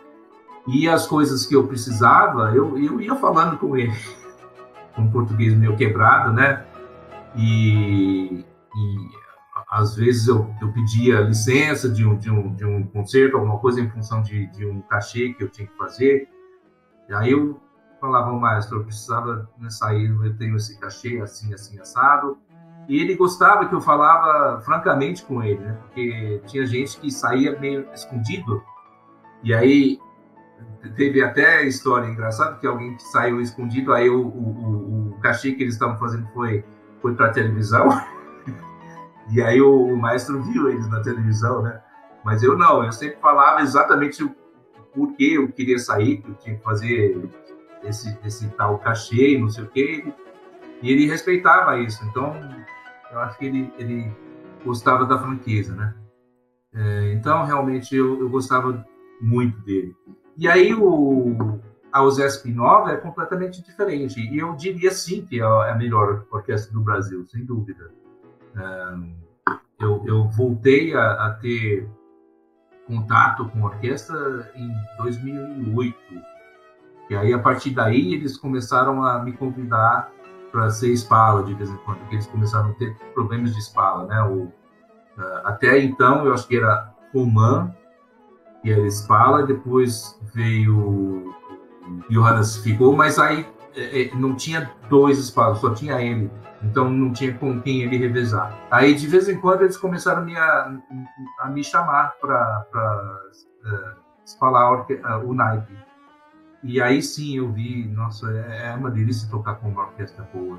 E 0.66 0.88
as 0.88 1.06
coisas 1.06 1.44
que 1.44 1.54
eu 1.54 1.66
precisava, 1.66 2.50
eu, 2.54 2.78
eu 2.78 2.98
ia 2.98 3.14
falando 3.16 3.58
com 3.58 3.76
ele, 3.76 3.92
com 4.96 5.10
português 5.10 5.52
meio 5.52 5.76
quebrado, 5.76 6.32
né? 6.32 6.64
E, 7.36 8.44
e 8.76 9.24
às 9.70 9.96
vezes 9.96 10.28
eu, 10.28 10.52
eu 10.60 10.72
pedia 10.72 11.20
licença 11.20 11.88
de 11.88 12.06
um, 12.06 12.16
de, 12.16 12.30
um, 12.30 12.54
de 12.54 12.64
um 12.64 12.86
concerto, 12.86 13.36
alguma 13.36 13.58
coisa 13.58 13.80
em 13.80 13.88
função 13.88 14.22
de, 14.22 14.46
de 14.48 14.66
um 14.66 14.80
cachê 14.82 15.32
que 15.32 15.42
eu 15.42 15.48
tinha 15.48 15.66
que 15.66 15.76
fazer. 15.76 16.28
E 17.08 17.14
aí 17.14 17.32
eu 17.32 17.60
falava, 18.00 18.32
maestro, 18.32 18.78
eu 18.78 18.84
precisava 18.84 19.48
né, 19.58 19.70
sair, 19.70 20.10
eu 20.10 20.36
tenho 20.36 20.56
esse 20.56 20.78
cachê 20.78 21.20
assim, 21.20 21.52
assim, 21.54 21.78
assado. 21.80 22.38
E 22.88 23.00
ele 23.00 23.14
gostava 23.14 23.66
que 23.66 23.74
eu 23.74 23.80
falava 23.80 24.60
francamente 24.60 25.24
com 25.24 25.42
ele, 25.42 25.60
né? 25.60 25.78
Porque 25.82 26.42
tinha 26.46 26.66
gente 26.66 26.98
que 27.00 27.10
saía 27.10 27.58
meio 27.58 27.88
escondido. 27.94 28.62
E 29.42 29.54
aí 29.54 29.98
teve 30.96 31.22
até 31.22 31.64
história 31.64 32.06
engraçada 32.06 32.56
que 32.56 32.66
alguém 32.66 32.94
que 32.96 33.02
saiu 33.04 33.40
escondido, 33.40 33.92
aí 33.92 34.10
o, 34.10 34.26
o, 34.26 35.10
o 35.12 35.18
cachê 35.20 35.52
que 35.52 35.62
eles 35.62 35.74
estavam 35.74 35.98
fazendo 35.98 36.28
foi, 36.34 36.62
foi 37.00 37.14
para 37.14 37.30
televisão. 37.30 37.88
e 39.30 39.42
aí 39.42 39.60
o, 39.60 39.86
o, 39.86 39.96
maestro 39.96 40.42
viu 40.42 40.68
eles 40.68 40.88
na 40.88 41.00
televisão, 41.00 41.62
né? 41.62 41.80
Mas 42.24 42.42
eu 42.42 42.56
não, 42.56 42.84
eu 42.84 42.92
sempre 42.92 43.18
falava 43.20 43.60
exatamente 43.60 44.22
o 44.22 44.34
porquê 44.94 45.34
eu 45.36 45.50
queria 45.50 45.78
sair, 45.78 46.18
que 46.18 46.30
eu 46.30 46.34
tinha 46.34 46.56
que 46.56 46.62
fazer 46.62 47.28
esse, 47.82 48.18
esse 48.24 48.48
tal 48.50 48.78
cachê, 48.78 49.38
não 49.38 49.50
sei 49.50 49.64
o 49.64 49.68
quê. 49.68 50.12
E 50.82 50.90
ele 50.90 51.06
respeitava 51.06 51.78
isso. 51.78 52.04
Então, 52.04 52.34
eu 53.10 53.18
acho 53.20 53.38
que 53.38 53.46
ele, 53.46 53.72
ele 53.78 54.12
gostava 54.64 55.04
da 55.04 55.18
franqueza, 55.18 55.74
né? 55.74 55.94
É, 56.74 57.12
então, 57.12 57.44
realmente, 57.44 57.94
eu, 57.94 58.20
eu 58.20 58.28
gostava 58.28 58.84
muito 59.20 59.60
dele. 59.60 59.94
E 60.36 60.48
aí, 60.48 60.74
o, 60.74 61.60
a 61.92 62.02
USESP 62.02 62.50
Nova 62.50 62.90
é 62.90 62.96
completamente 62.96 63.62
diferente. 63.62 64.20
E 64.20 64.38
eu 64.38 64.54
diria, 64.54 64.90
sim, 64.90 65.24
que 65.24 65.40
é 65.40 65.44
a 65.44 65.74
melhor 65.76 66.26
orquestra 66.30 66.72
do 66.72 66.80
Brasil, 66.80 67.24
sem 67.26 67.44
dúvida. 67.44 67.90
Eu, 69.80 70.02
eu 70.06 70.28
voltei 70.28 70.94
a, 70.94 71.26
a 71.26 71.30
ter 71.34 71.88
contato 72.86 73.48
com 73.48 73.66
a 73.66 73.70
orquestra 73.70 74.52
em 74.54 74.72
2008 74.98 75.96
e 77.08 77.16
aí, 77.16 77.32
a 77.34 77.38
partir 77.38 77.70
daí, 77.70 78.14
eles 78.14 78.36
começaram 78.36 79.04
a 79.04 79.22
me 79.22 79.32
convidar 79.32 80.10
para 80.50 80.70
ser 80.70 80.90
espala 80.92 81.42
de 81.42 81.52
vez 81.54 81.68
em 81.68 81.76
quando, 81.78 81.98
porque 81.98 82.14
eles 82.14 82.26
começaram 82.26 82.70
a 82.70 82.72
ter 82.74 82.94
problemas 83.12 83.52
de 83.52 83.58
espala, 83.58 84.06
né? 84.06 84.22
O, 84.22 84.44
uh, 84.44 84.52
até 85.44 85.78
então, 85.80 86.24
eu 86.24 86.32
acho 86.32 86.46
que 86.48 86.56
era 86.56 86.94
Roman, 87.12 87.74
e 88.62 88.72
era 88.72 88.86
espala, 88.86 89.44
depois 89.44 90.18
veio 90.32 91.34
Johannes 92.08 92.56
ficou, 92.56 92.96
mas 92.96 93.18
aí 93.18 93.46
não 94.14 94.34
tinha 94.34 94.70
dois 94.88 95.18
espalas, 95.18 95.58
só 95.58 95.74
tinha 95.74 96.00
ele. 96.00 96.30
Então 96.62 96.88
não 96.88 97.12
tinha 97.12 97.34
com 97.34 97.60
quem 97.60 97.82
ele 97.82 97.98
revezar. 97.98 98.58
Aí 98.70 98.94
de 98.94 99.06
vez 99.06 99.28
em 99.28 99.38
quando 99.38 99.62
eles 99.62 99.76
começaram 99.76 100.22
a 100.22 100.24
me, 100.24 100.36
a, 100.36 100.78
a 101.40 101.48
me 101.48 101.62
chamar 101.62 102.14
para 102.20 102.66
uh, 102.74 104.00
espalar 104.24 104.86
o 105.24 105.34
naipe. 105.34 105.76
E 106.62 106.80
aí 106.80 107.02
sim 107.02 107.36
eu 107.36 107.52
vi, 107.52 107.86
nossa, 107.88 108.30
é, 108.32 108.68
é 108.68 108.74
uma 108.74 108.90
delícia 108.90 109.28
tocar 109.30 109.56
com 109.56 109.68
uma 109.68 109.82
orquestra 109.82 110.26
boa. 110.32 110.58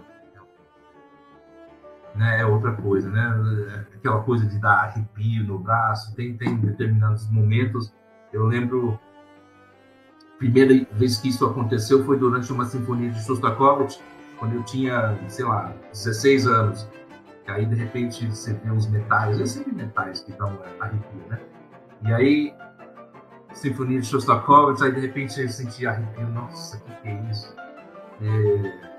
Né, 2.14 2.40
é 2.40 2.46
outra 2.46 2.72
coisa, 2.72 3.10
né? 3.10 3.86
Aquela 3.96 4.22
coisa 4.22 4.46
de 4.46 4.58
dar 4.58 4.84
arrepio 4.84 5.44
no 5.44 5.60
braço, 5.60 6.16
tem, 6.16 6.38
tem 6.38 6.56
determinados 6.56 7.30
momentos. 7.30 7.94
Eu 8.32 8.46
lembro, 8.46 8.98
primeira 10.38 10.86
vez 10.94 11.18
que 11.18 11.30
isso 11.30 11.46
aconteceu 11.46 12.04
foi 12.06 12.18
durante 12.18 12.52
uma 12.52 12.66
sinfonia 12.66 13.10
de 13.10 13.24
Shostakovich, 13.24 14.00
quando 14.38 14.56
eu 14.56 14.64
tinha, 14.64 15.18
sei 15.28 15.46
lá, 15.46 15.74
16 15.92 16.48
anos. 16.48 16.88
E 17.48 17.52
aí, 17.52 17.66
de 17.66 17.76
repente, 17.76 18.28
você 18.28 18.54
vê 18.54 18.72
os 18.72 18.88
metais, 18.90 19.40
é 19.40 19.46
sempre 19.46 19.74
metais 19.74 20.22
que 20.22 20.32
dão 20.34 20.58
arrepio, 20.80 21.22
né? 21.30 21.40
E 22.04 22.14
aí, 22.14 22.54
Sinfonia 23.56 24.02
de 24.02 24.08
Shostakovich, 24.08 24.84
aí 24.84 24.92
de 24.92 25.00
repente 25.00 25.40
eu 25.40 25.48
sentia 25.48 25.92
arrepio, 25.92 26.28
nossa, 26.28 26.78
o 26.78 26.82
que, 26.82 26.96
que, 27.02 27.08
é 27.08 27.32
isso? 27.32 27.56
É, 28.22 28.96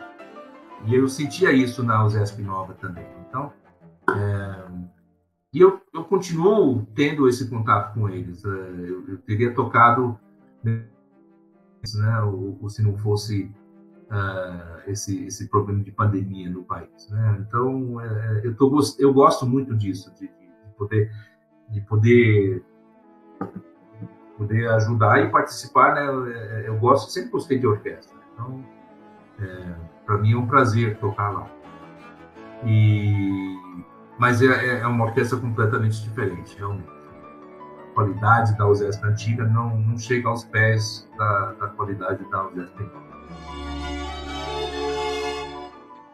e 0.87 0.94
eu 0.94 1.07
sentia 1.09 1.53
isso 1.53 1.83
na 1.83 2.05
USESP 2.05 2.42
Nova 2.42 2.72
também. 2.75 3.07
Então, 3.29 3.53
é, 4.11 4.64
e 5.53 5.61
eu, 5.61 5.81
eu 5.92 6.05
continuo 6.05 6.87
tendo 6.94 7.29
esse 7.29 7.49
contato 7.51 7.94
com 7.94 8.09
eles. 8.09 8.44
É, 8.44 8.49
eu, 8.49 9.05
eu, 9.09 9.18
teria 9.18 9.55
tocado 9.55 10.18
né, 11.94 12.20
ou, 12.20 12.59
ou 12.61 12.68
se 12.68 12.83
não 12.83 12.96
fosse 12.96 13.51
uh, 14.11 14.90
esse, 14.90 15.27
esse 15.27 15.49
problema 15.49 15.83
de 15.83 15.92
pandemia 15.92 16.51
no 16.51 16.64
país. 16.64 17.09
Né? 17.11 17.38
Então, 17.40 18.01
é, 18.01 18.40
eu, 18.44 18.55
tô, 18.57 18.81
eu 18.99 19.12
gosto 19.12 19.46
muito 19.46 19.75
disso, 19.75 20.12
de, 20.14 20.27
de 20.27 20.72
poder, 20.77 21.11
de 21.70 21.81
poder 21.83 22.64
poder 24.37 24.68
ajudar 24.72 25.25
e 25.25 25.31
participar, 25.31 25.94
né? 25.94 26.07
Eu 26.66 26.75
é, 26.75 26.79
gosto, 26.79 27.11
sempre 27.11 27.31
gostei 27.31 27.59
de 27.59 27.66
orquestra, 27.66 28.18
então 28.33 28.62
é, 29.40 29.75
para 30.05 30.18
mim 30.18 30.33
é 30.33 30.37
um 30.37 30.46
prazer 30.46 30.99
tocar 30.99 31.31
lá. 31.31 31.51
E 32.64 33.57
mas 34.18 34.40
é, 34.40 34.46
é, 34.46 34.81
é 34.81 34.87
uma 34.87 35.05
orquestra 35.05 35.38
completamente 35.38 36.03
diferente, 36.03 36.57
realmente. 36.57 36.95
Qualidade 37.96 38.56
da 38.59 38.68
USESP 38.68 39.06
antiga 39.06 39.44
não, 39.44 39.74
não 39.78 39.98
chega 39.98 40.28
aos 40.28 40.44
pés 40.44 41.09
da, 41.16 41.52
da 41.52 41.68
qualidade 41.68 42.22
da 42.30 42.46
USESP 42.46 42.82
nova. 42.82 43.06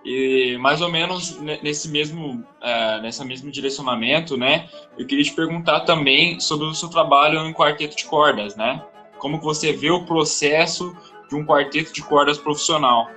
E 0.04 0.56
mais 0.58 0.80
ou 0.80 0.88
menos 0.88 1.40
nesse 1.40 1.88
mesmo, 1.88 2.34
uh, 2.34 3.02
nessa 3.02 3.24
mesmo 3.24 3.50
direcionamento, 3.50 4.36
né? 4.36 4.68
Eu 4.96 5.06
queria 5.08 5.24
te 5.24 5.32
perguntar 5.32 5.80
também 5.80 6.38
sobre 6.38 6.66
o 6.66 6.74
seu 6.74 6.88
trabalho 6.88 7.40
em 7.40 7.52
quarteto 7.52 7.96
de 7.96 8.04
cordas, 8.04 8.54
né? 8.54 8.80
Como 9.18 9.40
você 9.40 9.72
vê 9.72 9.90
o 9.90 10.04
processo 10.04 10.96
de 11.28 11.34
um 11.34 11.44
quarteto 11.44 11.92
de 11.92 12.02
cordas 12.02 12.38
profissional? 12.38 13.08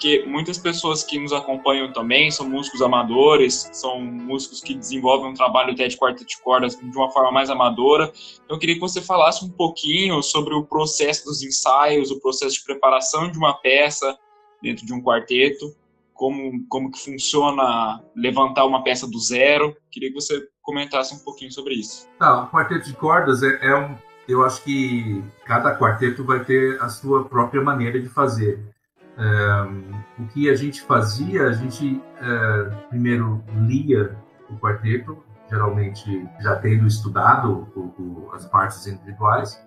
Porque 0.00 0.24
muitas 0.26 0.56
pessoas 0.56 1.04
que 1.04 1.18
nos 1.18 1.30
acompanham 1.30 1.92
também 1.92 2.30
são 2.30 2.48
músicos 2.48 2.80
amadores, 2.80 3.68
são 3.70 4.00
músicos 4.00 4.62
que 4.62 4.72
desenvolvem 4.72 5.30
um 5.30 5.34
trabalho 5.34 5.72
até 5.72 5.86
de 5.88 5.98
quarteto 5.98 6.24
de 6.24 6.40
cordas 6.40 6.74
de 6.74 6.96
uma 6.96 7.10
forma 7.10 7.30
mais 7.30 7.50
amadora. 7.50 8.10
Então, 8.42 8.56
eu 8.56 8.58
queria 8.58 8.76
que 8.76 8.80
você 8.80 9.02
falasse 9.02 9.44
um 9.44 9.50
pouquinho 9.50 10.22
sobre 10.22 10.54
o 10.54 10.64
processo 10.64 11.26
dos 11.26 11.42
ensaios, 11.42 12.10
o 12.10 12.18
processo 12.18 12.54
de 12.54 12.64
preparação 12.64 13.30
de 13.30 13.36
uma 13.36 13.52
peça 13.52 14.18
dentro 14.62 14.86
de 14.86 14.94
um 14.94 15.02
quarteto 15.02 15.76
como, 16.14 16.64
como 16.66 16.90
que 16.90 16.98
funciona 16.98 18.02
levantar 18.16 18.64
uma 18.64 18.82
peça 18.82 19.06
do 19.06 19.18
zero. 19.18 19.76
Queria 19.90 20.08
que 20.08 20.14
você 20.14 20.48
comentasse 20.62 21.14
um 21.14 21.18
pouquinho 21.18 21.52
sobre 21.52 21.74
isso. 21.74 22.08
Tá, 22.18 22.44
o 22.44 22.48
quarteto 22.48 22.86
de 22.86 22.94
cordas 22.94 23.42
é, 23.42 23.58
é 23.60 23.76
um. 23.76 23.94
Eu 24.26 24.42
acho 24.46 24.64
que 24.64 25.22
cada 25.44 25.76
quarteto 25.76 26.24
vai 26.24 26.42
ter 26.42 26.80
a 26.80 26.88
sua 26.88 27.26
própria 27.26 27.60
maneira 27.60 28.00
de 28.00 28.08
fazer. 28.08 28.58
O 30.18 30.26
que 30.28 30.48
a 30.48 30.54
gente 30.54 30.82
fazia, 30.82 31.48
a 31.48 31.52
gente 31.52 32.00
é, 32.20 32.62
primeiro 32.88 33.42
lia 33.54 34.16
o 34.48 34.56
quarteto, 34.56 35.22
geralmente 35.48 36.28
já 36.40 36.56
tendo 36.56 36.86
estudado 36.86 37.68
o, 37.74 37.80
o, 37.80 38.30
as 38.32 38.46
partes 38.46 38.86
individuais. 38.86 39.62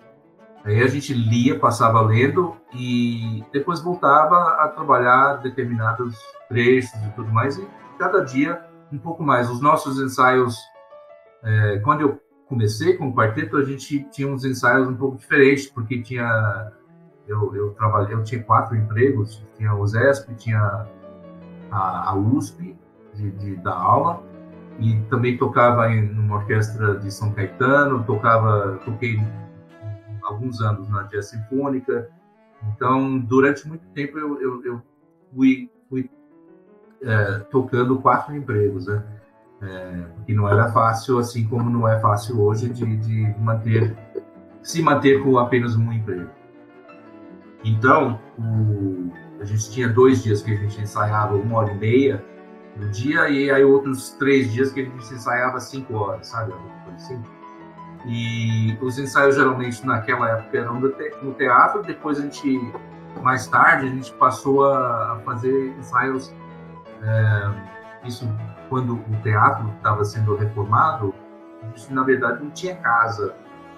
Aí 0.63 0.81
a 0.81 0.87
gente 0.87 1.13
lia, 1.13 1.59
passava 1.59 2.01
lendo 2.01 2.55
e 2.73 3.43
depois 3.51 3.81
voltava 3.81 4.63
a 4.63 4.69
trabalhar 4.69 5.35
determinados 5.41 6.17
trechos 6.47 6.93
e 7.05 7.09
tudo 7.11 7.29
mais. 7.31 7.57
E 7.57 7.67
cada 7.99 8.23
dia 8.23 8.63
um 8.91 8.97
pouco 8.97 9.23
mais. 9.23 9.49
Os 9.49 9.61
nossos 9.61 9.99
ensaios, 9.99 10.57
é, 11.43 11.79
quando 11.79 12.01
eu 12.01 12.21
comecei 12.47 12.95
com 12.95 13.09
o 13.09 13.15
quarteto, 13.15 13.57
a 13.57 13.65
gente 13.65 14.03
tinha 14.09 14.27
uns 14.27 14.45
ensaios 14.45 14.87
um 14.87 14.95
pouco 14.95 15.17
diferentes, 15.17 15.67
porque 15.67 16.01
tinha 16.01 16.71
eu, 17.27 17.55
eu 17.55 17.71
trabalhei, 17.71 18.13
eu 18.13 18.23
tinha 18.23 18.43
quatro 18.43 18.75
empregos, 18.75 19.43
tinha 19.57 19.73
o 19.73 19.85
ZESP, 19.87 20.35
tinha 20.35 20.87
a, 21.71 22.09
a 22.09 22.15
USP 22.15 22.75
de, 23.13 23.31
de, 23.31 23.55
da 23.57 23.73
aula 23.73 24.23
e 24.79 24.99
também 25.09 25.37
tocava 25.37 25.89
em 25.89 26.09
uma 26.11 26.37
orquestra 26.37 26.95
de 26.99 27.11
São 27.11 27.31
Caetano, 27.31 28.03
tocava, 28.03 28.79
toquei 28.83 29.19
alguns 30.23 30.61
anos 30.61 30.89
na 30.89 31.03
jazz 31.03 31.27
sinfônica. 31.27 32.09
Então, 32.73 33.19
durante 33.19 33.67
muito 33.67 33.85
tempo 33.89 34.17
eu, 34.17 34.41
eu, 34.41 34.65
eu 34.65 34.81
fui, 35.33 35.69
fui 35.89 36.09
é, 37.01 37.39
tocando 37.51 37.99
quatro 37.99 38.35
empregos, 38.35 38.87
né? 38.87 39.03
É, 39.61 40.05
porque 40.15 40.33
não 40.33 40.49
era 40.49 40.71
fácil, 40.73 41.19
assim 41.19 41.47
como 41.47 41.69
não 41.69 41.87
é 41.87 41.97
fácil 41.99 42.41
hoje 42.41 42.67
de, 42.67 42.97
de 42.97 43.39
manter 43.39 43.95
se 44.61 44.81
manter 44.81 45.21
com 45.21 45.37
apenas 45.37 45.75
um 45.75 45.91
emprego. 45.91 46.29
Então, 47.63 48.19
o, 48.37 49.11
a 49.39 49.45
gente 49.45 49.71
tinha 49.71 49.87
dois 49.87 50.23
dias 50.23 50.41
que 50.41 50.51
a 50.51 50.55
gente 50.55 50.81
ensaiava 50.81 51.35
uma 51.35 51.59
hora 51.59 51.71
e 51.71 51.77
meia 51.77 52.23
no 52.75 52.89
dia, 52.89 53.29
e 53.29 53.51
aí 53.51 53.63
outros 53.63 54.11
três 54.11 54.51
dias 54.51 54.71
que 54.71 54.81
a 54.81 54.83
gente 54.83 55.13
ensaiava 55.13 55.59
cinco 55.59 55.95
horas, 55.95 56.27
sabe? 56.27 56.53
Assim. 56.95 57.21
E 58.05 58.77
os 58.81 58.99
ensaios 58.99 59.35
geralmente 59.35 59.85
naquela 59.85 60.29
época 60.29 60.57
eram 60.57 60.79
no 60.79 61.33
teatro, 61.33 61.83
depois 61.83 62.19
a 62.19 62.23
gente, 62.23 62.59
mais 63.21 63.47
tarde, 63.47 63.87
a 63.87 63.89
gente 63.89 64.11
passou 64.13 64.65
a 64.65 65.21
fazer 65.23 65.69
ensaios. 65.77 66.33
É, 67.01 68.07
isso 68.07 68.27
quando 68.69 68.95
o 68.95 69.21
teatro 69.21 69.71
estava 69.77 70.03
sendo 70.03 70.35
reformado, 70.35 71.13
gente, 71.75 71.93
na 71.93 72.03
verdade, 72.03 72.43
não 72.43 72.51
tinha 72.51 72.75
casa 72.75 73.35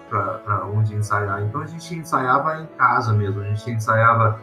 para 0.09 0.65
onde 0.65 0.95
ensaiar. 0.95 1.43
Então 1.43 1.61
a 1.61 1.65
gente 1.65 1.95
ensaiava 1.95 2.61
em 2.61 2.65
casa 2.77 3.13
mesmo. 3.13 3.41
A 3.41 3.45
gente 3.45 3.69
ensaiava 3.71 4.39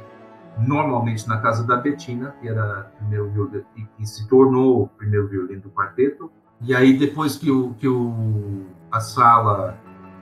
normalmente 0.59 1.29
na 1.29 1.40
casa 1.40 1.64
da 1.66 1.77
Betina, 1.77 2.35
que 2.40 2.48
era 2.48 2.90
primeiro 2.98 3.31
violino, 3.31 3.64
que, 3.75 4.07
se 4.07 4.29
tornou 4.29 4.83
o 4.83 4.88
primeiro 4.88 5.29
violino 5.29 5.62
do 5.62 5.70
quarteto. 5.70 6.31
E 6.61 6.75
aí 6.75 6.96
depois 6.96 7.37
que 7.37 7.51
o 7.51 7.75
que 7.75 7.88
o 7.88 8.66
a 8.90 9.01
sala 9.01 9.77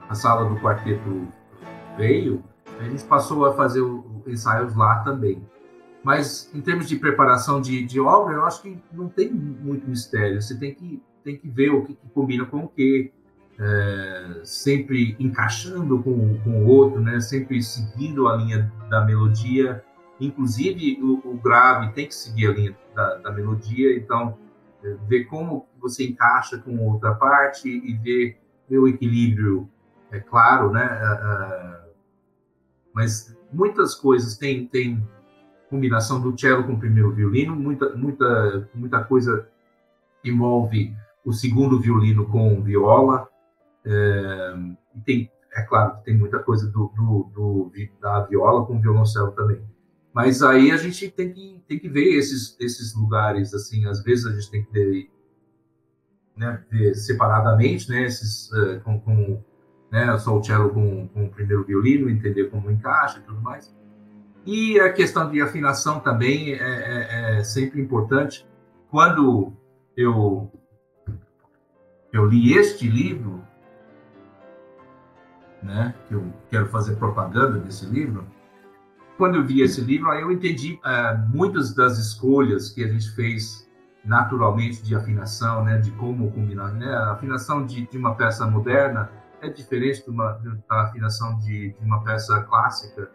a 0.08 0.14
sala 0.14 0.48
do 0.48 0.56
quarteto 0.60 1.28
veio, 1.96 2.42
a 2.78 2.84
gente 2.84 3.04
passou 3.04 3.44
a 3.46 3.52
fazer 3.52 3.80
os 3.80 4.26
ensaios 4.26 4.74
lá 4.74 5.00
também. 5.00 5.44
Mas 6.02 6.50
em 6.54 6.60
termos 6.60 6.88
de 6.88 6.96
preparação 6.96 7.60
de, 7.60 7.84
de 7.84 8.00
obra, 8.00 8.34
eu 8.34 8.44
acho 8.44 8.62
que 8.62 8.82
não 8.92 9.08
tem 9.08 9.30
muito 9.30 9.88
mistério. 9.88 10.40
Você 10.40 10.58
tem 10.58 10.74
que 10.74 11.02
tem 11.22 11.36
que 11.36 11.48
ver 11.48 11.70
o 11.70 11.84
que, 11.84 11.94
que 11.94 12.08
combina 12.08 12.44
com 12.46 12.64
o 12.64 12.68
que, 12.68 13.12
é, 13.60 14.40
sempre 14.42 15.14
encaixando 15.20 16.02
com, 16.02 16.38
com 16.38 16.64
o 16.64 16.66
outro, 16.66 17.00
né? 17.00 17.20
sempre 17.20 17.62
seguindo 17.62 18.26
a 18.26 18.36
linha 18.36 18.72
da 18.88 19.04
melodia. 19.04 19.84
Inclusive, 20.18 20.98
o, 21.02 21.20
o 21.30 21.36
grave 21.36 21.92
tem 21.92 22.06
que 22.06 22.14
seguir 22.14 22.48
a 22.48 22.52
linha 22.52 22.76
da, 22.94 23.16
da 23.16 23.32
melodia, 23.32 23.96
então, 23.96 24.36
é, 24.82 24.96
ver 25.06 25.24
como 25.24 25.66
você 25.78 26.06
encaixa 26.06 26.58
com 26.58 26.78
outra 26.78 27.14
parte 27.14 27.68
e 27.68 27.94
ver, 27.94 28.38
o 28.78 28.86
equilíbrio, 28.86 29.68
é 30.12 30.20
claro, 30.20 30.70
né? 30.70 30.84
É, 30.84 31.76
é 31.76 31.90
mas 32.92 33.36
muitas 33.52 33.94
coisas 33.94 34.36
tem, 34.36 34.66
tem 34.66 35.02
combinação 35.68 36.20
do 36.20 36.38
cello 36.38 36.64
com 36.64 36.72
o 36.72 36.78
primeiro 36.78 37.12
violino, 37.12 37.54
muita, 37.54 37.94
muita, 37.94 38.68
muita 38.74 39.04
coisa 39.04 39.48
envolve 40.24 40.92
o 41.24 41.32
segundo 41.32 41.78
violino 41.78 42.26
com 42.26 42.60
viola, 42.62 43.29
é, 43.90 44.54
tem, 45.04 45.30
é 45.52 45.62
claro 45.62 45.96
que 45.96 46.04
tem 46.04 46.16
muita 46.16 46.38
coisa 46.38 46.66
do, 46.68 46.92
do, 46.96 47.30
do, 47.34 47.72
da 48.00 48.24
viola 48.24 48.64
com 48.64 48.80
violoncelo 48.80 49.32
também. 49.32 49.62
Mas 50.12 50.42
aí 50.42 50.72
a 50.72 50.76
gente 50.76 51.08
tem 51.10 51.32
que, 51.32 51.62
tem 51.68 51.78
que 51.78 51.88
ver 51.88 52.16
esses, 52.16 52.56
esses 52.60 52.94
lugares, 52.94 53.54
assim, 53.54 53.86
às 53.86 54.02
vezes 54.02 54.26
a 54.26 54.32
gente 54.32 54.50
tem 54.50 54.64
que 54.64 54.72
ver, 54.72 55.10
né, 56.36 56.64
ver 56.70 56.94
separadamente, 56.94 57.88
né, 57.88 58.04
esses, 58.04 58.50
uh, 58.52 58.80
com, 58.82 59.00
com 59.00 59.42
né, 59.90 60.16
só 60.18 60.36
o 60.36 60.42
cello 60.42 60.70
com, 60.70 61.08
com 61.08 61.26
o 61.26 61.30
primeiro 61.30 61.64
violino, 61.64 62.10
entender 62.10 62.50
como 62.50 62.70
encaixa 62.70 63.18
e 63.18 63.22
tudo 63.22 63.40
mais. 63.40 63.74
E 64.46 64.80
a 64.80 64.92
questão 64.92 65.30
de 65.30 65.40
afinação 65.40 66.00
também 66.00 66.54
é, 66.54 66.56
é, 66.56 67.38
é 67.38 67.44
sempre 67.44 67.80
importante. 67.80 68.46
Quando 68.90 69.52
eu, 69.96 70.50
eu 72.12 72.26
li 72.26 72.54
este 72.54 72.88
livro, 72.88 73.44
né, 75.62 75.94
que 76.08 76.14
eu 76.14 76.32
quero 76.50 76.66
fazer 76.66 76.96
propaganda 76.96 77.58
desse 77.58 77.86
livro, 77.86 78.26
quando 79.16 79.36
eu 79.36 79.44
vi 79.44 79.60
esse 79.60 79.82
livro, 79.82 80.10
aí 80.10 80.22
eu 80.22 80.32
entendi 80.32 80.80
uh, 80.82 81.28
muitas 81.28 81.74
das 81.74 81.98
escolhas 81.98 82.70
que 82.70 82.82
a 82.82 82.88
gente 82.88 83.10
fez 83.10 83.68
naturalmente 84.02 84.82
de 84.82 84.94
afinação, 84.94 85.62
né, 85.62 85.76
de 85.76 85.90
como 85.92 86.30
combinar. 86.32 86.72
Né? 86.72 86.86
A 86.86 87.12
afinação 87.12 87.64
de, 87.66 87.86
de 87.86 87.98
uma 87.98 88.14
peça 88.14 88.46
moderna 88.46 89.10
é 89.42 89.48
diferente 89.50 90.02
de 90.02 90.10
uma, 90.10 90.32
da 90.68 90.82
afinação 90.84 91.36
de, 91.38 91.74
de 91.78 91.84
uma 91.84 92.02
peça 92.02 92.40
clássica, 92.44 93.10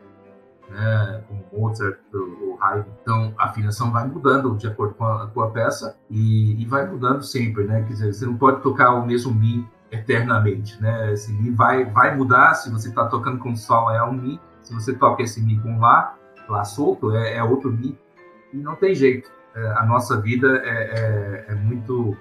né, 0.70 1.24
como 1.28 1.44
Mozart 1.52 1.98
ou 2.14 2.58
Haydn. 2.62 2.90
Então, 3.02 3.34
a 3.38 3.46
afinação 3.46 3.92
vai 3.92 4.08
mudando 4.08 4.56
de 4.56 4.68
acordo 4.68 4.94
com 4.96 5.06
a, 5.06 5.28
com 5.28 5.42
a 5.42 5.50
peça 5.50 5.98
e, 6.10 6.62
e, 6.62 6.66
vai 6.66 6.88
mudando 6.88 7.24
sempre, 7.24 7.64
né? 7.66 7.82
Quer 7.84 7.94
dizer, 7.94 8.14
você 8.14 8.26
não 8.26 8.38
pode 8.38 8.62
tocar 8.62 8.94
o 8.94 9.06
mesmo 9.06 9.34
Mi 9.34 9.68
eternamente, 9.92 10.82
né? 10.82 11.14
Esse 11.14 11.32
Mi 11.32 11.52
vai, 11.52 11.86
vai 11.86 12.16
mudar, 12.16 12.56
se 12.56 12.72
você 12.72 12.90
está 12.90 13.06
tocando 13.08 13.40
com 13.40 13.56
Sol 13.56 13.92
é 13.92 14.04
um 14.04 14.14
Mi, 14.14 14.42
se 14.62 14.74
você 14.74 14.94
toca 14.94 15.24
esse 15.24 15.42
Mi 15.42 15.60
com 15.60 15.80
Lá, 15.80 16.16
Lá 16.48 16.64
solto 16.64 17.16
é, 17.16 17.38
é 17.38 17.44
outro 17.44 17.72
Mi, 17.72 17.98
e 18.54 18.58
não 18.58 18.76
tem 18.76 18.94
jeito. 18.94 19.32
É, 19.56 19.68
a 19.78 19.86
nossa 19.86 20.20
vida 20.20 20.62
é, 20.64 20.70
é, 20.70 21.46
é, 21.50 21.56
muito 21.56 22.16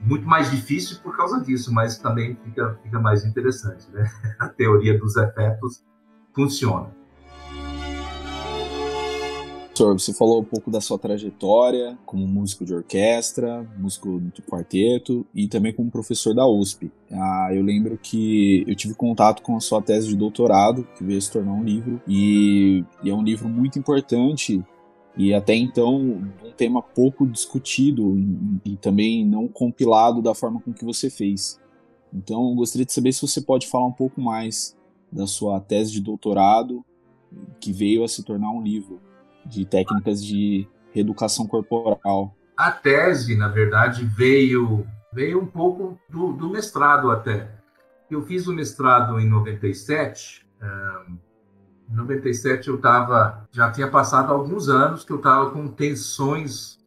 muito 0.00 0.26
mais 0.26 0.50
difícil 0.50 0.98
por 1.02 1.16
causa 1.16 1.40
disso, 1.40 1.72
mas 1.72 1.96
também 1.96 2.36
fica, 2.44 2.78
fica 2.82 3.00
mais 3.00 3.24
interessante, 3.24 3.90
né? 3.90 4.04
A 4.38 4.48
teoria 4.48 4.98
dos 4.98 5.16
efeitos 5.16 5.82
funciona. 6.34 6.90
Professor, 9.74 9.98
você 9.98 10.14
falou 10.14 10.40
um 10.40 10.44
pouco 10.44 10.70
da 10.70 10.80
sua 10.80 10.96
trajetória 10.96 11.98
como 12.06 12.24
músico 12.28 12.64
de 12.64 12.72
orquestra, 12.72 13.68
músico 13.76 14.20
de 14.20 14.40
quarteto 14.40 15.26
e 15.34 15.48
também 15.48 15.72
como 15.72 15.90
professor 15.90 16.32
da 16.32 16.46
USP. 16.46 16.92
Ah, 17.10 17.48
eu 17.52 17.60
lembro 17.60 17.98
que 18.00 18.64
eu 18.68 18.76
tive 18.76 18.94
contato 18.94 19.42
com 19.42 19.56
a 19.56 19.60
sua 19.60 19.82
tese 19.82 20.06
de 20.06 20.14
doutorado, 20.14 20.86
que 20.96 21.02
veio 21.02 21.20
se 21.20 21.28
tornar 21.28 21.52
um 21.54 21.64
livro, 21.64 22.00
e, 22.06 22.84
e 23.02 23.10
é 23.10 23.14
um 23.14 23.24
livro 23.24 23.48
muito 23.48 23.76
importante 23.76 24.62
e 25.16 25.34
até 25.34 25.56
então 25.56 25.96
um 25.96 26.52
tema 26.56 26.80
pouco 26.80 27.26
discutido 27.26 28.16
e, 28.16 28.74
e, 28.74 28.76
também 28.76 29.26
não 29.26 29.48
compilado 29.48 30.22
da 30.22 30.36
forma 30.36 30.60
com 30.60 30.72
que 30.72 30.84
você 30.84 31.10
fez. 31.10 31.58
Então, 32.12 32.48
eu 32.50 32.54
gostaria 32.54 32.86
de 32.86 32.92
saber 32.92 33.12
se 33.12 33.22
você 33.22 33.40
pode 33.40 33.66
falar 33.66 33.86
um 33.86 33.92
pouco 33.92 34.20
mais 34.20 34.76
da 35.10 35.26
sua 35.26 35.58
tese 35.58 35.90
de 35.90 36.00
doutorado 36.00 36.84
que 37.58 37.72
veio 37.72 38.04
a 38.04 38.08
se 38.08 38.22
tornar 38.22 38.52
um 38.52 38.62
livro 38.62 39.00
de 39.46 39.64
técnicas 39.64 40.24
de 40.24 40.66
reeducação 40.92 41.46
corporal. 41.46 42.34
A 42.56 42.70
tese, 42.70 43.36
na 43.36 43.48
verdade, 43.48 44.04
veio 44.04 44.86
veio 45.14 45.40
um 45.40 45.46
pouco 45.46 45.98
do, 46.08 46.32
do 46.32 46.50
mestrado 46.50 47.10
até. 47.10 47.48
Eu 48.10 48.22
fiz 48.22 48.46
o 48.48 48.52
mestrado 48.52 49.18
em 49.20 49.28
97. 49.28 50.44
Um, 50.60 51.16
em 51.90 51.94
97 51.94 52.68
eu 52.68 52.76
estava, 52.76 53.46
já 53.52 53.70
tinha 53.70 53.88
passado 53.88 54.32
alguns 54.32 54.68
anos 54.68 55.04
que 55.04 55.12
eu 55.12 55.18
estava 55.18 55.50
com 55.50 55.68
tensões 55.68 56.78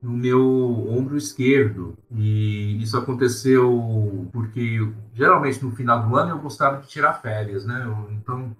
no 0.00 0.12
meu 0.12 0.88
ombro 0.88 1.16
esquerdo. 1.16 1.96
E 2.12 2.80
isso 2.80 2.96
aconteceu 2.96 4.28
porque 4.32 4.88
geralmente 5.12 5.64
no 5.64 5.72
final 5.72 6.06
do 6.06 6.14
ano 6.16 6.30
eu 6.30 6.38
gostava 6.38 6.80
de 6.80 6.88
tirar 6.88 7.14
férias, 7.14 7.66
né? 7.66 7.82
Eu, 7.84 8.12
então 8.12 8.56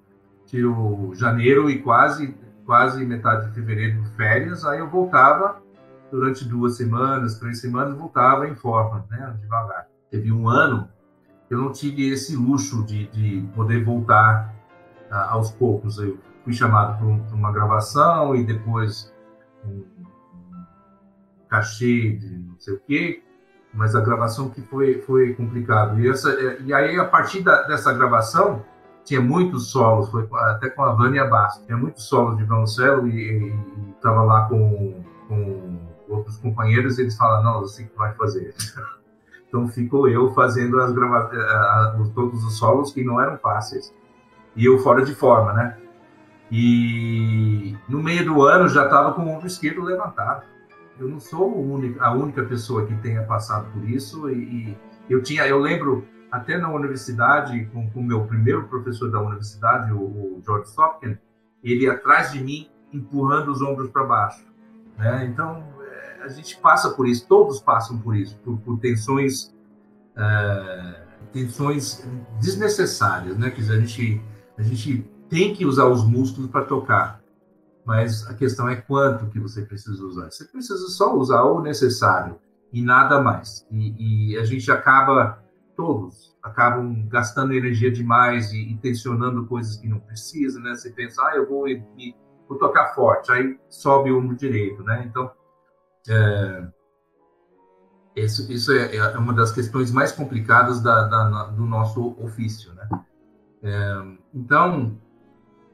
tiro 0.46 1.12
janeiro 1.14 1.70
e 1.70 1.80
quase 1.80 2.34
quase 2.66 3.06
metade 3.06 3.48
de 3.48 3.54
fevereiro 3.54 4.04
férias, 4.16 4.64
aí 4.64 4.80
eu 4.80 4.90
voltava 4.90 5.62
durante 6.10 6.44
duas 6.44 6.76
semanas, 6.76 7.38
três 7.38 7.60
semanas, 7.60 7.96
voltava 7.96 8.46
em 8.46 8.54
forma, 8.54 9.06
né, 9.08 9.34
devagar. 9.40 9.86
Teve 10.10 10.30
um 10.30 10.48
ano 10.48 10.88
eu 11.48 11.58
não 11.58 11.72
tive 11.72 12.10
esse 12.10 12.36
luxo 12.36 12.84
de, 12.84 13.06
de 13.08 13.48
poder 13.54 13.84
voltar 13.84 14.52
uh, 15.10 15.14
aos 15.30 15.50
poucos. 15.50 15.98
Eu 15.98 16.18
fui 16.44 16.52
chamado 16.52 16.98
para 16.98 17.34
uma 17.34 17.52
gravação 17.52 18.34
e 18.34 18.44
depois 18.44 19.12
um, 19.64 19.84
um 20.04 21.46
cachê 21.48 22.12
de 22.12 22.38
não 22.38 22.58
sei 22.58 22.74
o 22.74 22.80
quê, 22.80 23.22
mas 23.72 23.94
a 23.94 24.00
gravação 24.00 24.50
que 24.50 24.60
foi 24.62 25.00
foi 25.02 25.34
complicado. 25.34 26.00
E, 26.00 26.08
essa, 26.08 26.30
e 26.60 26.74
aí, 26.74 26.98
a 26.98 27.04
partir 27.04 27.42
da, 27.42 27.62
dessa 27.62 27.92
gravação, 27.92 28.64
tinha 29.06 29.20
muitos 29.20 29.70
solos, 29.70 30.10
foi 30.10 30.28
até 30.32 30.68
com 30.68 30.82
a 30.82 30.92
Vânia 30.92 31.24
Bastos, 31.24 31.64
tinha 31.64 31.78
muitos 31.78 32.04
solos 32.04 32.36
de 32.36 32.44
violoncelo 32.44 33.06
e 33.06 33.54
estava 33.94 34.22
lá 34.24 34.48
com, 34.48 35.00
com 35.28 35.78
outros 36.08 36.36
companheiros 36.38 36.98
e 36.98 37.02
eles 37.02 37.16
falaram, 37.16 37.44
não, 37.44 37.60
assim 37.60 37.86
que 37.86 37.96
vai 37.96 38.12
fazer. 38.14 38.52
então 39.48 39.68
ficou 39.68 40.08
eu 40.08 40.34
fazendo 40.34 40.80
as 40.80 40.92
grava 40.92 41.30
todos 42.14 42.44
os 42.44 42.58
solos 42.58 42.92
que 42.92 43.04
não 43.04 43.20
eram 43.20 43.38
fáceis. 43.38 43.94
E 44.56 44.66
eu 44.66 44.78
fora 44.80 45.04
de 45.04 45.14
forma, 45.14 45.52
né? 45.52 45.76
E 46.50 47.76
no 47.88 48.02
meio 48.02 48.24
do 48.24 48.42
ano 48.42 48.68
já 48.68 48.84
estava 48.84 49.12
com 49.12 49.22
o 49.22 49.28
ombro 49.28 49.46
esquerdo 49.46 49.82
levantado. 49.82 50.42
Eu 50.98 51.08
não 51.08 51.20
sou 51.20 51.78
a 52.00 52.12
única 52.12 52.42
pessoa 52.42 52.86
que 52.86 52.94
tenha 52.96 53.22
passado 53.22 53.70
por 53.72 53.88
isso 53.88 54.28
e, 54.30 54.76
e 55.08 55.12
eu 55.12 55.22
tinha, 55.22 55.46
eu 55.46 55.58
lembro 55.58 56.04
até 56.30 56.58
na 56.58 56.72
universidade, 56.72 57.66
com 57.72 57.88
o 57.94 58.02
meu 58.02 58.26
primeiro 58.26 58.66
professor 58.68 59.10
da 59.10 59.20
universidade, 59.20 59.92
o, 59.92 59.98
o 59.98 60.42
George 60.44 60.70
Sopkin, 60.70 61.16
ele 61.62 61.88
atrás 61.88 62.32
de 62.32 62.42
mim 62.42 62.68
empurrando 62.92 63.50
os 63.50 63.60
ombros 63.62 63.90
para 63.90 64.04
baixo. 64.04 64.44
Né? 64.98 65.26
Então, 65.26 65.64
é, 65.80 66.24
a 66.24 66.28
gente 66.28 66.56
passa 66.58 66.90
por 66.90 67.06
isso, 67.06 67.26
todos 67.28 67.60
passam 67.60 67.98
por 67.98 68.16
isso, 68.16 68.36
por, 68.38 68.58
por 68.58 68.78
tensões, 68.78 69.54
é, 70.16 71.02
tensões 71.32 72.06
desnecessárias. 72.40 73.36
Né? 73.36 73.50
Quer 73.50 73.60
dizer, 73.60 73.74
a 73.74 73.80
gente, 73.80 74.22
a 74.58 74.62
gente 74.62 75.10
tem 75.28 75.54
que 75.54 75.64
usar 75.64 75.86
os 75.86 76.04
músculos 76.04 76.50
para 76.50 76.64
tocar, 76.64 77.20
mas 77.84 78.26
a 78.28 78.34
questão 78.34 78.68
é 78.68 78.76
quanto 78.76 79.26
que 79.26 79.38
você 79.38 79.62
precisa 79.62 80.04
usar. 80.04 80.30
Você 80.30 80.44
precisa 80.44 80.88
só 80.88 81.14
usar 81.16 81.42
o 81.42 81.60
necessário 81.60 82.38
e 82.72 82.82
nada 82.82 83.20
mais. 83.20 83.66
E, 83.70 84.32
e 84.32 84.38
a 84.38 84.44
gente 84.44 84.70
acaba 84.70 85.42
todos 85.76 86.34
acabam 86.42 87.06
gastando 87.08 87.52
energia 87.52 87.90
demais 87.90 88.52
e, 88.52 88.78
tensionando 88.80 89.46
coisas 89.46 89.76
que 89.76 89.88
não 89.88 89.98
precisa, 89.98 90.60
né? 90.60 90.74
Você 90.74 90.90
pensa, 90.90 91.22
ah, 91.22 91.36
eu 91.36 91.48
vou, 91.48 91.66
vou 92.48 92.58
tocar 92.58 92.94
forte, 92.94 93.32
aí 93.32 93.58
sobe 93.68 94.10
o 94.10 94.18
ombro 94.18 94.36
direito, 94.36 94.82
né? 94.82 95.04
Então, 95.08 95.30
é, 96.08 96.68
isso, 98.14 98.50
isso 98.50 98.72
é, 98.72 98.96
é, 98.96 99.18
uma 99.18 99.32
das 99.32 99.52
questões 99.52 99.90
mais 99.90 100.12
complicadas 100.12 100.80
da, 100.80 101.06
da, 101.06 101.44
do 101.44 101.64
nosso 101.66 102.16
ofício, 102.20 102.72
né? 102.74 102.88
É, 103.62 104.02
então, 104.32 104.96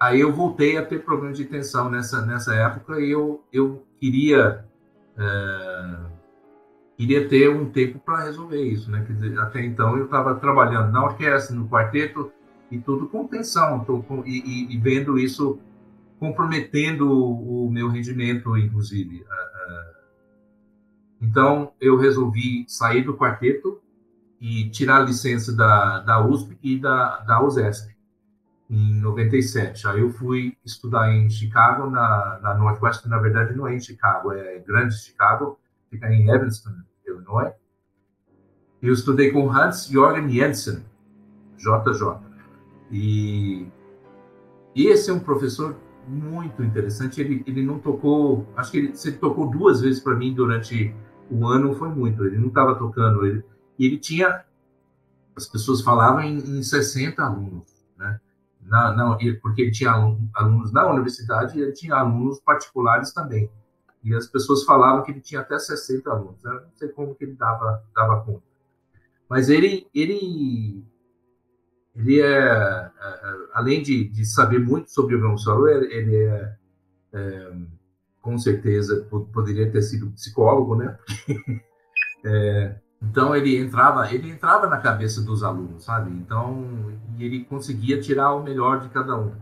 aí 0.01 0.21
eu 0.21 0.33
voltei 0.33 0.79
a 0.79 0.85
ter 0.85 1.05
problemas 1.05 1.37
de 1.37 1.45
tensão 1.45 1.91
nessa, 1.91 2.25
nessa 2.25 2.55
época 2.55 2.99
e 2.99 3.11
eu, 3.11 3.45
eu 3.53 3.87
queria 4.01 4.65
é, 5.19 6.12
queria 7.03 7.29
ter 7.29 7.51
um 7.51 7.69
tempo 7.69 7.99
para 7.99 8.25
resolver 8.25 8.63
isso, 8.63 8.89
né? 8.89 9.05
Quer 9.05 9.15
dizer, 9.15 9.39
até 9.41 9.61
então 9.65 9.97
eu 9.97 10.05
estava 10.05 10.37
trabalhando 10.37 10.93
na 10.93 11.05
orquestra, 11.05 11.55
no 11.55 11.69
quarteto 11.69 12.31
e 12.71 12.79
tudo 12.79 13.09
com 13.09 13.27
tensão, 13.27 13.85
com, 13.85 14.23
e, 14.25 14.73
e, 14.73 14.79
vendo 14.79 15.19
isso 15.19 15.59
comprometendo 16.21 17.11
o, 17.11 17.69
meu 17.69 17.89
rendimento, 17.89 18.57
inclusive. 18.57 19.27
Então 21.21 21.73
eu 21.81 21.99
resolvi 21.99 22.65
sair 22.69 23.03
do 23.03 23.17
quarteto 23.17 23.81
e 24.41 24.71
tirar 24.71 24.99
a 24.99 25.05
licença 25.05 25.55
da, 25.55 25.99
da 26.01 26.25
USP 26.25 26.57
e 26.63 26.79
da, 26.79 27.19
da 27.19 27.43
USESP 27.43 27.97
em 28.71 28.95
97. 29.01 29.89
Aí 29.89 30.01
eu 30.01 30.11
fui 30.11 30.57
estudar 30.65 31.13
em 31.13 31.29
Chicago, 31.29 31.91
na, 31.91 32.39
na 32.41 32.55
Northwestern, 32.55 33.11
na 33.11 33.21
verdade 33.21 33.57
não 33.57 33.67
é 33.67 33.75
em 33.75 33.81
Chicago, 33.81 34.33
é 34.33 34.61
Grande 34.61 34.97
Chicago, 34.97 35.59
fica 35.91 36.13
em 36.13 36.31
Evanston, 36.31 36.71
Illinois. 37.13 37.53
Eu 38.81 38.93
estudei 38.93 39.31
com 39.31 39.51
Hans 39.51 39.87
Jorgen 39.87 40.29
Jensen, 40.29 40.85
JJ. 41.57 42.19
E, 42.91 43.67
e 44.75 44.87
esse 44.87 45.11
é 45.11 45.13
um 45.13 45.21
professor 45.21 45.77
muito 46.07 46.63
interessante. 46.63 47.21
Ele, 47.21 47.43
ele 47.47 47.63
não 47.63 47.79
tocou, 47.79 48.47
acho 48.57 48.73
que 48.73 48.79
ele, 48.79 48.97
se 48.97 49.09
ele 49.09 49.19
tocou 49.19 49.49
duas 49.49 49.81
vezes 49.81 50.01
para 50.01 50.17
mim 50.17 50.35
durante 50.35 50.95
o 51.31 51.47
ano, 51.47 51.75
foi 51.75 51.89
muito. 51.89 52.25
Ele 52.25 52.39
não 52.39 52.49
estava 52.49 52.75
tocando. 52.75 53.25
Ele, 53.25 53.45
ele 53.79 53.99
tinha, 53.99 54.45
as 55.37 55.47
pessoas 55.47 55.81
falavam 55.81 56.23
em, 56.23 56.39
em 56.39 56.63
60 56.63 57.23
alunos, 57.23 57.87
né? 57.97 58.21
Na, 58.61 58.93
na, 58.95 59.19
porque 59.41 59.63
ele 59.63 59.73
tinha 59.73 59.91
alunos 60.35 60.73
na 60.73 60.87
universidade 60.87 61.59
e 61.59 61.63
ele 61.63 61.73
tinha 61.73 61.95
alunos 61.95 62.41
particulares 62.41 63.13
também. 63.13 63.51
E 64.03 64.15
as 64.15 64.27
pessoas 64.27 64.65
falavam 64.65 65.05
que 65.05 65.11
ele 65.11 65.21
tinha 65.21 65.41
até 65.41 65.59
60 65.59 66.11
alunos. 66.11 66.45
Eu 66.45 66.55
não 66.55 66.73
sei 66.75 66.89
como 66.89 67.15
que 67.15 67.25
ele 67.25 67.35
dava, 67.35 67.85
dava 67.95 68.25
conta. 68.25 68.43
Mas 69.29 69.49
ele, 69.49 69.87
ele, 69.95 70.85
ele 71.95 72.21
é, 72.21 72.27
é, 72.27 72.91
é 73.01 73.37
além 73.55 73.83
de, 73.83 74.09
de 74.09 74.25
saber 74.25 74.59
muito 74.59 74.91
sobre 74.91 75.15
o 75.15 75.19
violoncelo, 75.19 75.69
ele 75.69 76.17
é, 76.17 76.57
é, 77.13 77.53
com 78.21 78.37
certeza, 78.39 79.07
poderia 79.33 79.71
ter 79.71 79.83
sido 79.83 80.11
psicólogo, 80.11 80.77
né? 80.77 80.99
é, 82.25 82.77
então 83.03 83.35
ele 83.35 83.57
entrava, 83.57 84.13
ele 84.13 84.31
entrava 84.31 84.67
na 84.69 84.79
cabeça 84.79 85.21
dos 85.23 85.43
alunos, 85.43 85.85
sabe? 85.85 86.11
Então, 86.11 86.93
ele 87.19 87.45
conseguia 87.45 88.01
tirar 88.01 88.35
o 88.35 88.43
melhor 88.43 88.81
de 88.81 88.89
cada 88.91 89.17
um. 89.17 89.33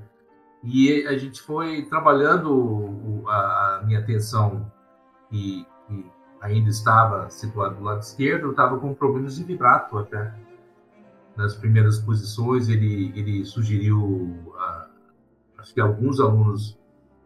E 0.62 1.06
a 1.06 1.16
gente 1.16 1.40
foi 1.40 1.82
trabalhando 1.86 3.24
a, 3.26 3.82
minha 3.84 3.98
atenção, 3.98 4.70
que, 5.30 5.66
que, 5.88 6.10
ainda 6.40 6.68
estava 6.68 7.30
situada 7.30 7.74
do 7.74 7.82
lado 7.82 8.00
esquerdo, 8.00 8.50
estava 8.50 8.78
com 8.78 8.94
problemas 8.94 9.36
de 9.36 9.44
vibrato 9.44 9.96
até. 9.98 10.34
Nas 11.36 11.54
primeiras 11.54 11.98
posições, 11.98 12.68
ele, 12.68 13.12
ele 13.14 13.44
sugeriu, 13.44 14.52
acho 15.58 15.72
que 15.72 15.80
alguns 15.80 16.20
alunos 16.20 16.78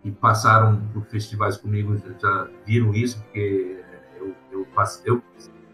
que 0.03 0.11
passaram 0.13 0.81
por 0.93 1.05
festivais 1.07 1.57
comigo 1.57 1.97
já 2.21 2.49
viram 2.67 2.95
isso, 2.95 3.21
porque 3.23 3.83
eu, 4.19 4.37
eu, 4.53 4.67
eu 5.05 5.23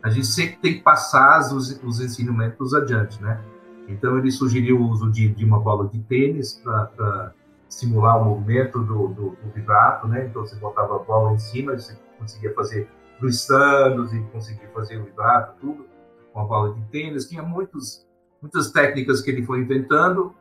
a 0.02 0.08
gente 0.08 0.26
sempre 0.26 0.56
tem 0.56 0.74
que 0.74 0.80
passar 0.80 1.52
os, 1.54 1.70
os 1.82 2.00
ensinamentos 2.00 2.72
adiante, 2.72 3.20
né? 3.22 3.42
Então, 3.88 4.16
ele 4.16 4.30
sugeriu 4.30 4.80
o 4.80 4.88
uso 4.88 5.10
de, 5.10 5.28
de 5.28 5.44
uma 5.44 5.58
bola 5.58 5.88
de 5.88 5.98
tênis 6.00 6.54
para 6.62 7.34
simular 7.70 8.20
o 8.20 8.24
movimento 8.24 8.80
do, 8.80 9.08
do, 9.08 9.30
do, 9.30 9.50
vibrato, 9.54 10.06
né? 10.08 10.26
Então 10.26 10.44
você 10.44 10.56
botava 10.56 10.96
a 10.96 10.98
bola 10.98 11.32
em 11.32 11.38
cima, 11.38 11.78
você 11.78 11.96
conseguia 12.18 12.52
fazer 12.52 12.88
cruçados 13.18 14.12
e 14.12 14.20
conseguia 14.24 14.68
fazer 14.70 14.98
o 14.98 15.04
vibrato, 15.04 15.58
tudo 15.60 15.86
com 16.32 16.40
a 16.40 16.44
bola 16.44 16.74
de 16.74 16.82
tênis. 16.86 17.28
Tinha 17.28 17.42
muitos, 17.42 18.06
muitas 18.42 18.72
técnicas 18.72 19.22
que 19.22 19.30
ele 19.30 19.44
foi 19.44 19.60
inventando 19.60 20.34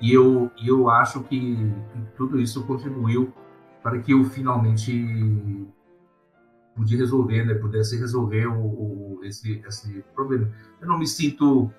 e 0.00 0.12
eu, 0.12 0.50
eu 0.64 0.88
acho 0.88 1.22
que, 1.24 1.38
que 1.92 2.00
tudo 2.16 2.40
isso 2.40 2.64
contribuiu 2.64 3.32
para 3.82 3.98
que 3.98 4.12
eu 4.12 4.24
finalmente 4.24 5.68
pude 6.76 6.96
resolver, 6.96 7.44
né? 7.44 7.54
Pudesse 7.54 7.98
resolver 7.98 8.46
o, 8.46 9.18
o 9.18 9.20
esse, 9.24 9.62
esse 9.66 10.04
problema. 10.14 10.50
Eu 10.80 10.88
não 10.88 10.98
me 10.98 11.06
sinto 11.06 11.70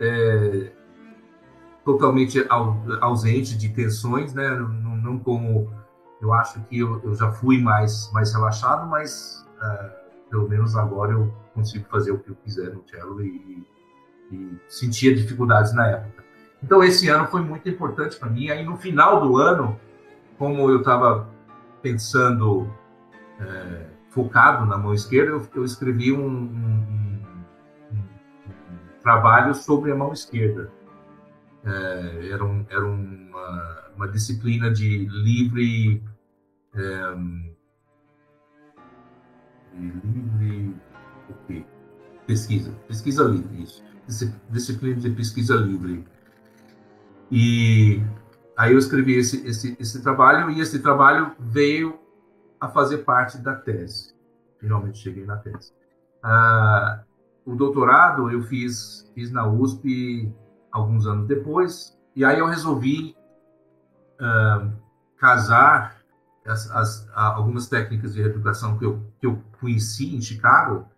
é, 0.00 0.72
totalmente 1.88 2.44
ausente 3.00 3.56
de 3.56 3.70
tensões, 3.70 4.34
né? 4.34 4.50
Não, 4.50 4.68
não 4.98 5.18
como 5.18 5.72
eu 6.20 6.34
acho 6.34 6.60
que 6.64 6.80
eu, 6.80 7.00
eu, 7.02 7.14
já 7.14 7.32
fui 7.32 7.62
mais 7.62 8.10
mais 8.12 8.30
relaxado, 8.30 8.86
mas 8.86 9.46
uh, 9.56 9.90
pelo 10.28 10.46
menos 10.46 10.76
agora 10.76 11.12
eu 11.12 11.32
consigo 11.54 11.86
fazer 11.88 12.10
o 12.10 12.18
que 12.18 12.28
eu 12.28 12.34
quiser 12.44 12.74
no 12.74 12.86
cello 12.86 13.22
e, 13.22 13.66
e 14.30 14.58
sentia 14.68 15.14
dificuldades 15.14 15.72
na 15.72 15.86
época. 15.86 16.24
Então 16.62 16.84
esse 16.84 17.08
ano 17.08 17.26
foi 17.26 17.40
muito 17.40 17.66
importante 17.66 18.18
para 18.18 18.28
mim. 18.28 18.50
Aí 18.50 18.62
no 18.62 18.76
final 18.76 19.22
do 19.22 19.38
ano, 19.38 19.80
como 20.36 20.68
eu 20.68 20.80
estava 20.80 21.26
pensando 21.80 22.70
é, 23.40 23.86
focado 24.10 24.66
na 24.66 24.76
mão 24.76 24.92
esquerda, 24.92 25.30
eu, 25.30 25.48
eu 25.54 25.64
escrevi 25.64 26.12
um, 26.12 26.26
um, 26.26 27.22
um, 27.90 27.94
um, 27.94 28.02
trabalho 29.02 29.54
sobre 29.54 29.90
a 29.90 29.96
mão 29.96 30.12
esquerda 30.12 30.70
é, 31.68 32.30
era, 32.30 32.44
um, 32.44 32.64
era 32.70 32.86
uma, 32.86 33.90
uma, 33.94 34.08
disciplina 34.08 34.70
de 34.70 35.06
livre, 35.06 36.02
é, 36.74 37.14
livre 39.74 40.74
okay. 41.28 41.66
pesquisa, 42.26 42.72
pesquisa 42.88 43.22
livre, 43.24 43.62
isso, 43.62 43.84
disciplina 44.48 44.96
de 44.96 45.10
pesquisa 45.10 45.54
livre. 45.56 46.06
E 47.30 48.02
aí 48.56 48.72
eu 48.72 48.78
escrevi 48.78 49.16
esse, 49.16 49.46
esse, 49.46 49.76
esse 49.78 50.02
trabalho 50.02 50.50
e 50.50 50.60
esse 50.60 50.78
trabalho 50.78 51.32
veio 51.38 52.00
a 52.58 52.68
fazer 52.68 52.98
parte 52.98 53.36
da 53.38 53.54
tese. 53.54 54.14
Finalmente 54.58 54.98
cheguei 54.98 55.26
na 55.26 55.36
tese. 55.36 55.72
Ah, 56.22 57.04
o 57.44 57.54
doutorado 57.54 58.30
eu 58.30 58.42
fiz, 58.42 59.10
fiz 59.14 59.30
na 59.30 59.46
USP 59.46 60.32
alguns 60.72 61.06
anos 61.06 61.26
depois, 61.26 61.98
e 62.14 62.24
aí 62.24 62.38
eu 62.38 62.46
resolvi 62.46 63.16
uh, 64.20 64.72
casar 65.16 65.98
as, 66.46 66.70
as, 66.70 67.10
algumas 67.14 67.68
técnicas 67.68 68.14
de 68.14 68.22
reeducação 68.22 68.78
que 68.78 68.84
eu, 68.84 69.02
que 69.20 69.26
eu 69.26 69.42
conheci 69.60 70.14
em 70.14 70.20
Chicago, 70.20 70.88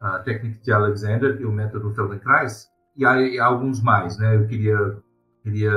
a 0.00 0.18
técnica 0.20 0.58
de 0.62 0.72
Alexander 0.72 1.40
e 1.40 1.44
o 1.44 1.52
método 1.52 1.92
Feldenkrais, 1.94 2.70
e 2.96 3.04
aí 3.04 3.38
alguns 3.38 3.82
mais, 3.82 4.18
né? 4.18 4.36
Eu 4.36 4.46
queria, 4.46 4.98
queria 5.42 5.72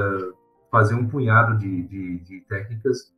fazer 0.72 0.95
um 0.95 1.08
punhado 1.08 1.58
de, 1.58 1.84
de, 1.84 2.20
de 2.20 2.41
técnicas. 2.41 3.14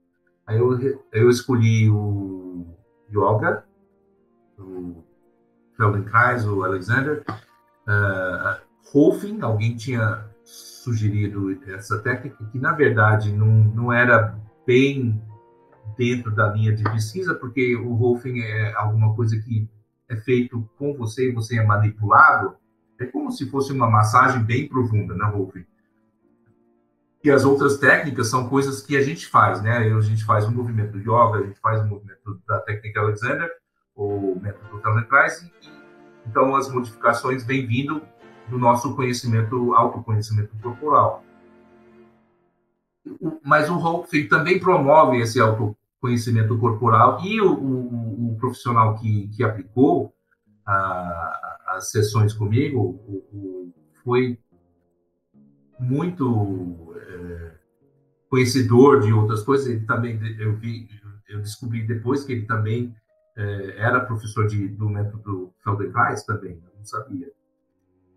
Aí 0.48 0.58
eu, 0.58 0.78
eu 1.12 1.30
escolhi 1.30 1.90
o 1.90 2.66
yoga, 3.10 3.66
o 4.58 5.04
Feldenkrais, 5.78 6.48
o 6.48 6.64
Alexander, 6.64 7.24
uh, 7.88 8.62
Hofing, 8.96 9.42
alguém 9.42 9.76
tinha 9.76 10.26
sugerido 10.46 11.52
essa 11.68 12.00
técnica, 12.00 12.46
que 12.46 12.58
na 12.58 12.72
verdade 12.72 13.30
não, 13.30 13.48
não 13.48 13.92
era 13.92 14.40
bem 14.66 15.22
dentro 15.98 16.34
da 16.34 16.48
linha 16.54 16.74
de 16.74 16.84
pesquisa, 16.84 17.36
porque 17.36 17.76
o 17.76 18.02
Hofing 18.02 18.40
é 18.40 18.74
alguma 18.76 19.14
coisa 19.14 19.38
que 19.38 19.70
é 20.08 20.16
feito 20.16 20.70
com 20.78 20.94
você 20.94 21.30
e 21.30 21.34
você 21.34 21.60
é 21.60 21.66
manipulado. 21.66 22.56
É 22.98 23.06
como 23.06 23.32
se 23.32 23.50
fosse 23.50 23.74
uma 23.74 23.90
massagem 23.90 24.42
bem 24.42 24.70
profunda, 24.70 25.14
né, 25.14 25.26
Hofing? 25.26 25.66
E 27.22 27.30
as 27.30 27.44
outras 27.44 27.78
técnicas 27.78 28.30
são 28.30 28.48
coisas 28.48 28.82
que 28.82 28.96
a 28.96 29.02
gente 29.02 29.28
faz, 29.28 29.62
né? 29.62 29.78
A 29.78 30.02
gente 30.02 30.24
faz 30.24 30.46
o 30.46 30.52
movimento 30.52 30.94
do 30.94 31.00
yoga, 31.00 31.40
a 31.40 31.44
gente 31.44 31.60
faz 31.60 31.82
o 31.82 31.86
movimento 31.86 32.42
da 32.48 32.60
técnica 32.60 33.02
Alexander, 33.02 33.52
o 33.94 34.40
método 34.40 34.80
Feldenkrais, 34.82 35.52
então 36.26 36.56
as 36.56 36.70
modificações 36.72 37.44
vêm 37.44 37.66
vindo 37.66 38.02
do 38.50 38.58
nosso 38.58 38.96
conhecimento, 38.96 39.74
autoconhecimento 39.74 40.56
corporal. 40.62 41.24
Mas 43.44 43.70
o 43.70 43.78
Hopfield 43.78 44.30
também 44.30 44.60
promove 44.60 45.20
esse 45.20 45.40
autoconhecimento 45.40 46.58
corporal 46.58 47.20
e 47.24 47.40
o, 47.42 47.54
o, 47.54 48.32
o 48.32 48.38
profissional 48.38 48.96
que, 48.96 49.28
que 49.30 49.44
aplicou 49.44 50.14
a, 50.66 51.56
as 51.68 51.92
sessões 51.92 52.34
comigo 52.34 52.80
o, 52.80 53.74
foi 54.04 54.40
muito 55.80 56.96
é, 56.96 57.52
conhecedor 58.30 59.02
de 59.02 59.12
outras 59.14 59.44
coisas. 59.44 59.68
Ele 59.68 59.86
também, 59.86 60.20
eu 60.40 60.56
vi, 60.56 60.88
eu 61.28 61.42
descobri 61.42 61.86
depois 61.86 62.24
que 62.24 62.34
ele 62.34 62.46
também 62.46 62.96
é, 63.36 63.76
era 63.78 64.00
professor 64.00 64.48
de, 64.48 64.68
do 64.70 64.90
método 64.90 65.54
Feldenkrais 65.64 66.24
também, 66.24 66.54
eu 66.54 66.78
não 66.78 66.86
sabia. 66.86 67.35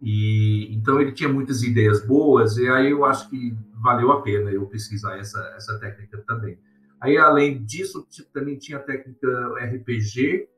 E 0.01 0.75
então 0.75 1.01
ele 1.01 1.13
tinha 1.13 1.29
muitas 1.29 1.63
ideias 1.63 2.05
boas 2.07 2.57
e 2.57 2.69
aí 2.69 2.91
eu 2.91 3.05
acho 3.05 3.29
que 3.29 3.57
valeu 3.83 4.13
a 4.13 4.23
pena 4.23 4.51
eu 4.51 4.67
pesquisar 4.67 5.19
essa 5.19 5.41
essa 5.57 5.79
técnica 5.79 6.23
também. 6.27 6.59
Aí 7.01 7.17
além 7.17 7.65
disso 7.65 8.07
também 8.33 8.57
tinha 8.57 8.79
a 8.79 8.83
técnica 8.83 9.29
RPG 9.57 10.49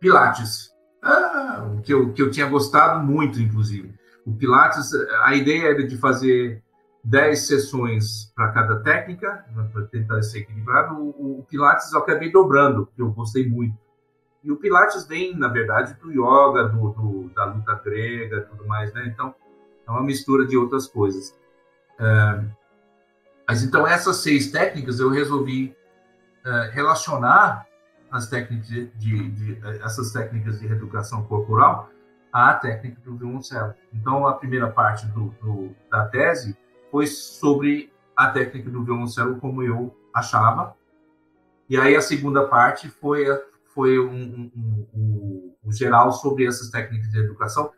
Pilates, 0.00 0.70
ah, 1.02 1.76
que 1.82 1.92
eu 1.92 2.12
que 2.12 2.20
eu 2.20 2.30
tinha 2.30 2.46
gostado 2.46 3.04
muito 3.04 3.40
inclusive. 3.40 3.94
O 4.26 4.34
Pilates, 4.34 4.92
a 5.22 5.34
ideia 5.34 5.70
era 5.70 5.86
de 5.86 5.96
fazer 5.96 6.62
10 7.02 7.46
sessões 7.46 8.30
para 8.34 8.52
cada 8.52 8.80
técnica, 8.80 9.46
né, 9.54 9.66
para 9.72 9.86
tentar 9.86 10.22
ser 10.22 10.40
equilibrado. 10.40 10.94
O, 10.96 11.40
o 11.40 11.46
Pilates 11.48 11.90
eu 11.92 12.00
acabei 12.00 12.30
dobrando, 12.30 12.86
que 12.94 13.00
eu 13.00 13.10
gostei 13.10 13.48
muito. 13.48 13.74
E 14.42 14.52
o 14.52 14.56
Pilates 14.56 15.06
vem, 15.06 15.36
na 15.36 15.48
verdade, 15.48 15.94
do 15.94 16.10
yoga, 16.10 16.68
do, 16.68 16.90
do, 16.90 17.30
da 17.34 17.44
luta 17.46 17.74
grega, 17.84 18.42
tudo 18.42 18.66
mais, 18.66 18.92
né? 18.94 19.06
Então, 19.06 19.34
é 19.86 19.90
uma 19.90 20.02
mistura 20.02 20.46
de 20.46 20.56
outras 20.56 20.86
coisas. 20.86 21.36
É, 21.98 22.44
mas 23.46 23.62
então, 23.62 23.86
essas 23.86 24.16
seis 24.18 24.50
técnicas 24.50 25.00
eu 25.00 25.10
resolvi 25.10 25.74
é, 26.44 26.70
relacionar 26.72 27.66
as 28.10 28.28
técnicas 28.28 28.68
de, 28.68 28.86
de, 28.90 29.30
de, 29.30 29.58
essas 29.82 30.12
técnicas 30.12 30.60
de 30.60 30.66
reeducação 30.66 31.24
corporal 31.24 31.90
à 32.32 32.54
técnica 32.54 33.00
do 33.00 33.16
violoncelo. 33.16 33.74
Então, 33.92 34.26
a 34.26 34.34
primeira 34.34 34.70
parte 34.70 35.06
do, 35.06 35.34
do, 35.42 35.74
da 35.90 36.06
tese 36.06 36.56
foi 36.90 37.06
sobre 37.06 37.92
a 38.16 38.28
técnica 38.28 38.70
do 38.70 38.84
violoncelo 38.84 39.36
como 39.36 39.62
eu 39.62 39.94
achava, 40.14 40.76
e 41.68 41.76
aí 41.76 41.94
a 41.94 42.00
segunda 42.00 42.46
parte 42.46 42.88
foi 42.88 43.26
foi 43.78 43.96
um, 43.96 44.10
um, 44.12 44.86
um, 44.92 45.54
um, 45.64 45.72
geral 45.72 46.10
sobre 46.10 46.44
essas 46.44 46.68
técnicas 46.68 47.12
de 47.12 47.20
educação 47.20 47.70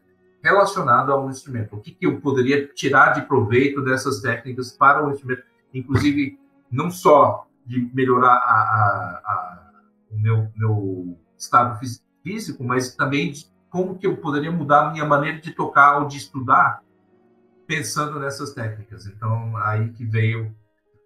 relacionado 0.42 1.12
ao 1.12 1.28
instrumento. 1.28 1.76
O 1.76 1.78
que, 1.78 1.90
que 1.90 2.06
eu 2.06 2.18
poderia 2.22 2.66
tirar 2.68 3.12
de 3.12 3.26
proveito 3.26 3.84
dessas 3.84 4.22
técnicas 4.22 4.72
para 4.72 5.06
o 5.06 5.10
instrumento, 5.10 5.42
inclusive 5.74 6.38
não 6.72 6.90
só 6.90 7.46
de 7.66 7.90
melhorar 7.92 8.32
a, 8.32 8.32
a, 8.32 9.20
a, 9.26 9.72
o 10.10 10.18
meu, 10.18 10.50
meu 10.56 11.18
estado 11.36 11.78
físico, 12.22 12.64
mas 12.64 12.96
também 12.96 13.32
de 13.32 13.44
como 13.68 13.98
que 13.98 14.06
eu 14.06 14.16
poderia 14.16 14.50
mudar 14.50 14.86
a 14.86 14.92
minha 14.92 15.04
maneira 15.04 15.38
de 15.38 15.52
tocar 15.52 15.98
ou 15.98 16.08
de 16.08 16.16
estudar 16.16 16.80
pensando 17.66 18.18
nessas 18.18 18.54
técnicas. 18.54 19.04
Então, 19.04 19.54
aí 19.58 19.90
que 19.90 20.06
veio 20.06 20.56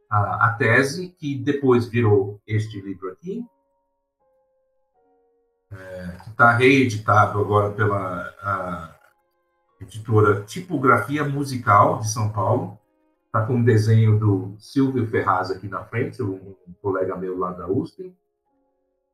a, 0.09 0.47
a 0.47 0.53
tese, 0.53 1.09
que 1.18 1.36
depois 1.36 1.88
virou 1.88 2.40
este 2.47 2.80
livro 2.80 3.11
aqui, 3.11 3.45
é, 5.78 6.16
que 6.22 6.30
está 6.30 6.52
reeditado 6.52 7.40
agora 7.40 7.70
pela 7.72 8.94
editora 9.80 10.42
Tipografia 10.42 11.24
Musical 11.24 11.98
de 11.98 12.10
São 12.10 12.30
Paulo. 12.30 12.78
Está 13.26 13.44
com 13.44 13.56
um 13.56 13.64
desenho 13.64 14.18
do 14.18 14.54
Silvio 14.58 15.06
Ferraz 15.06 15.50
aqui 15.50 15.68
na 15.68 15.84
frente, 15.84 16.22
um, 16.22 16.54
um 16.68 16.72
colega 16.80 17.16
meu 17.16 17.36
lá 17.36 17.52
da 17.52 17.68
USP. 17.68 18.14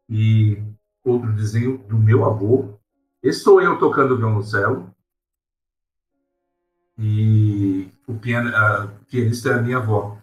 E 0.08 0.62
outro 1.04 1.32
desenho 1.32 1.78
do 1.78 1.96
meu 1.96 2.24
avô. 2.24 2.78
Esse 3.22 3.40
sou 3.40 3.60
eu 3.60 3.78
tocando 3.78 4.16
violoncelo. 4.16 4.94
E 6.98 7.88
o 8.06 8.14
piano, 8.14 8.54
a 8.54 8.88
pianista 9.10 9.50
é 9.50 9.54
a 9.54 9.62
minha 9.62 9.78
avó. 9.78 10.18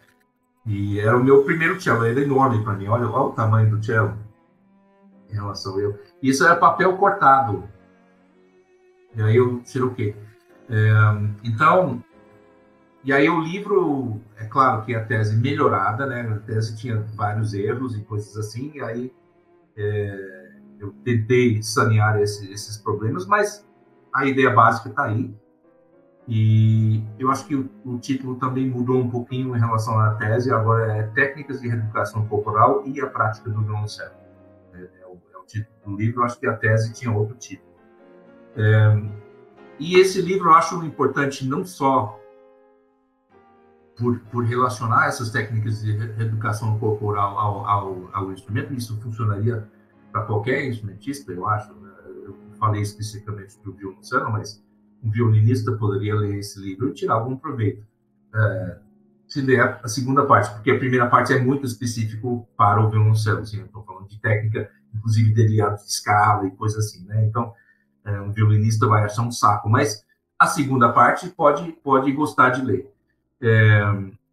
E 0.66 1.00
era 1.00 1.18
o 1.18 1.24
meu 1.24 1.44
primeiro 1.44 1.82
cello, 1.82 2.06
ele 2.06 2.22
é 2.22 2.24
enorme 2.24 2.64
para 2.64 2.74
mim. 2.74 2.88
Olha, 2.88 3.08
olha 3.10 3.30
o 3.30 3.34
tamanho 3.34 3.70
do 3.70 3.84
cello 3.84 4.27
em 5.30 5.34
relação 5.34 5.78
a 5.78 5.82
eu. 5.82 6.00
Isso 6.22 6.44
era 6.44 6.56
papel 6.56 6.98
cortado. 6.98 7.64
E 9.16 9.22
aí 9.22 9.36
eu 9.36 9.62
tiro 9.62 9.88
o 9.88 9.96
quê? 9.96 10.16
É, 10.70 10.92
então, 11.44 12.04
e 13.04 13.14
aí 13.14 13.30
o 13.30 13.40
livro, 13.40 14.22
é 14.38 14.46
claro 14.46 14.84
que 14.84 14.94
a 14.94 15.04
tese 15.04 15.36
melhorada, 15.36 16.06
né? 16.06 16.22
A 16.22 16.40
tese 16.40 16.76
tinha 16.78 17.02
vários 17.16 17.54
erros 17.54 17.96
e 17.96 18.02
coisas 18.02 18.36
assim, 18.38 18.72
e 18.76 18.82
aí 18.82 19.14
é, 19.76 20.50
eu 20.80 20.92
tentei 21.04 21.62
sanear 21.64 22.20
esse, 22.22 22.52
esses 22.52 22.78
problemas, 22.78 23.26
mas 23.26 23.66
a 24.14 24.26
ideia 24.26 24.50
básica 24.50 24.90
está 24.90 25.06
aí. 25.06 25.34
E 26.28 27.02
eu 27.18 27.32
acho 27.32 27.48
que 27.48 27.56
o, 27.56 27.70
o, 27.86 27.98
título 27.98 28.36
também 28.36 28.70
mudou 28.70 28.98
um 28.98 29.10
pouquinho 29.10 29.56
em 29.56 29.60
relação 29.60 29.98
à 29.98 30.16
tese, 30.16 30.52
agora 30.52 30.92
é 30.98 31.04
Técnicas 31.04 31.62
de 31.62 31.70
Reeducação 31.70 32.28
Corporal 32.28 32.84
e 32.86 33.00
a 33.00 33.08
Prática 33.08 33.50
do 33.50 33.62
Violoncelo 33.62 34.27
título 35.48 35.78
do 35.86 35.96
livro, 35.96 36.24
acho 36.24 36.40
que 36.40 36.48
a 36.48 36.56
tese 36.56 36.94
tinha 36.94 37.12
outro 37.12 37.36
título. 37.36 37.68
É, 38.56 39.28
e 39.80 40.00
esse 40.00 40.22
livro 40.22 40.50
eu 40.50 40.54
acho 40.54 40.84
importante 40.84 41.48
não 41.48 41.64
só 41.66 42.20
por, 43.98 44.20
por 44.32 44.44
relacionar 44.44 45.08
essas 45.08 45.32
técnicas 45.32 45.82
de 45.82 45.92
reeducação 45.92 46.78
corporal 46.80 47.38
ao, 47.38 47.66
ao, 47.66 48.10
ao 48.14 48.32
instrumento, 48.32 48.74
isso 48.74 49.00
funcionaria 49.02 49.68
para 50.12 50.24
qualquer 50.24 50.66
instrumentista, 50.66 51.32
eu 51.32 51.48
acho. 51.48 51.74
Né? 51.74 51.92
Eu 52.24 52.36
falei 52.60 52.82
especificamente 52.82 53.60
do 53.64 53.74
violoncelo, 53.74 54.32
mas 54.32 54.64
um 55.04 55.10
violinista 55.10 55.72
poderia 55.74 56.16
ler 56.16 56.38
esse 56.38 56.60
livro 56.60 56.90
e 56.90 56.94
tirar 56.94 57.16
algum 57.16 57.36
proveito. 57.36 57.86
É, 58.34 58.78
se 59.28 59.42
ler 59.42 59.60
a 59.62 59.88
segunda 59.88 60.26
parte, 60.26 60.54
porque 60.54 60.72
a 60.72 60.78
primeira 60.80 61.08
parte 61.08 61.34
é 61.34 61.40
muito 61.40 61.66
específico 61.66 62.48
para 62.56 62.82
o 62.82 62.90
violoncelo, 62.90 63.40
assim, 63.40 63.60
eu 63.60 63.66
estou 63.66 63.84
falando 63.84 64.08
de 64.08 64.20
técnica 64.22 64.70
inclusive 64.94 65.34
dedilhado 65.34 65.78
de 65.78 65.90
escala 65.90 66.48
e 66.48 66.52
coisa 66.52 66.80
assim, 66.80 67.06
né? 67.06 67.26
Então, 67.26 67.54
é, 68.06 68.22
um 68.22 68.32
violinista 68.32 68.88
vai 68.88 69.04
achar 69.04 69.22
um 69.22 69.32
saco, 69.32 69.70
mas 69.70 70.06
a 70.40 70.48
segunda 70.48 70.92
parte 70.92 71.30
pode 71.30 71.72
pode 71.84 72.12
gostar 72.12 72.52
de 72.52 72.62
ler. 72.62 72.92
É, 73.42 73.82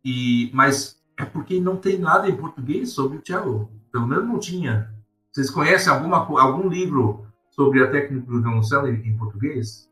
e 0.05 0.51
mas 0.55 1.01
é 1.17 1.25
porque 1.25 1.61
não 1.61 1.77
tem 1.77 1.99
nada 1.99 2.29
em 2.29 2.37
português 2.37 2.91
sobre 2.91 3.19
o 3.19 3.23
cello. 3.25 3.71
Pelo 3.93 4.07
menos 4.07 4.27
não 4.27 4.39
tinha. 4.39 4.93
Vocês 5.31 5.51
conhecem 5.51 5.93
alguma 5.93 6.19
algum 6.41 6.69
livro 6.69 7.27
sobre 7.51 7.83
a 7.83 7.91
técnica 7.91 8.27
do 8.27 8.43
violoncelo 8.43 8.89
em, 8.89 9.09
em 9.09 9.17
português? 9.17 9.89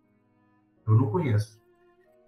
Eu 0.86 0.94
não 0.94 1.10
conheço. 1.10 1.60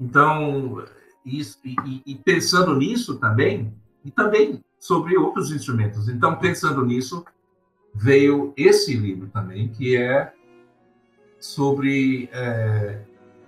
Então, 0.00 0.84
isso, 1.24 1.58
e, 1.64 2.02
e, 2.04 2.14
pensando 2.16 2.74
nisso 2.76 3.18
também, 3.18 3.74
e 4.04 4.10
também 4.10 4.62
sobre 4.78 5.16
outros 5.16 5.50
instrumentos. 5.50 6.08
Então, 6.08 6.36
pensando 6.36 6.84
nisso, 6.84 7.24
veio 7.94 8.52
esse 8.56 8.94
livro 8.94 9.28
também, 9.28 9.68
que 9.68 9.96
é 9.96 10.32
sobre. 11.38 12.28
É, 12.32 13.00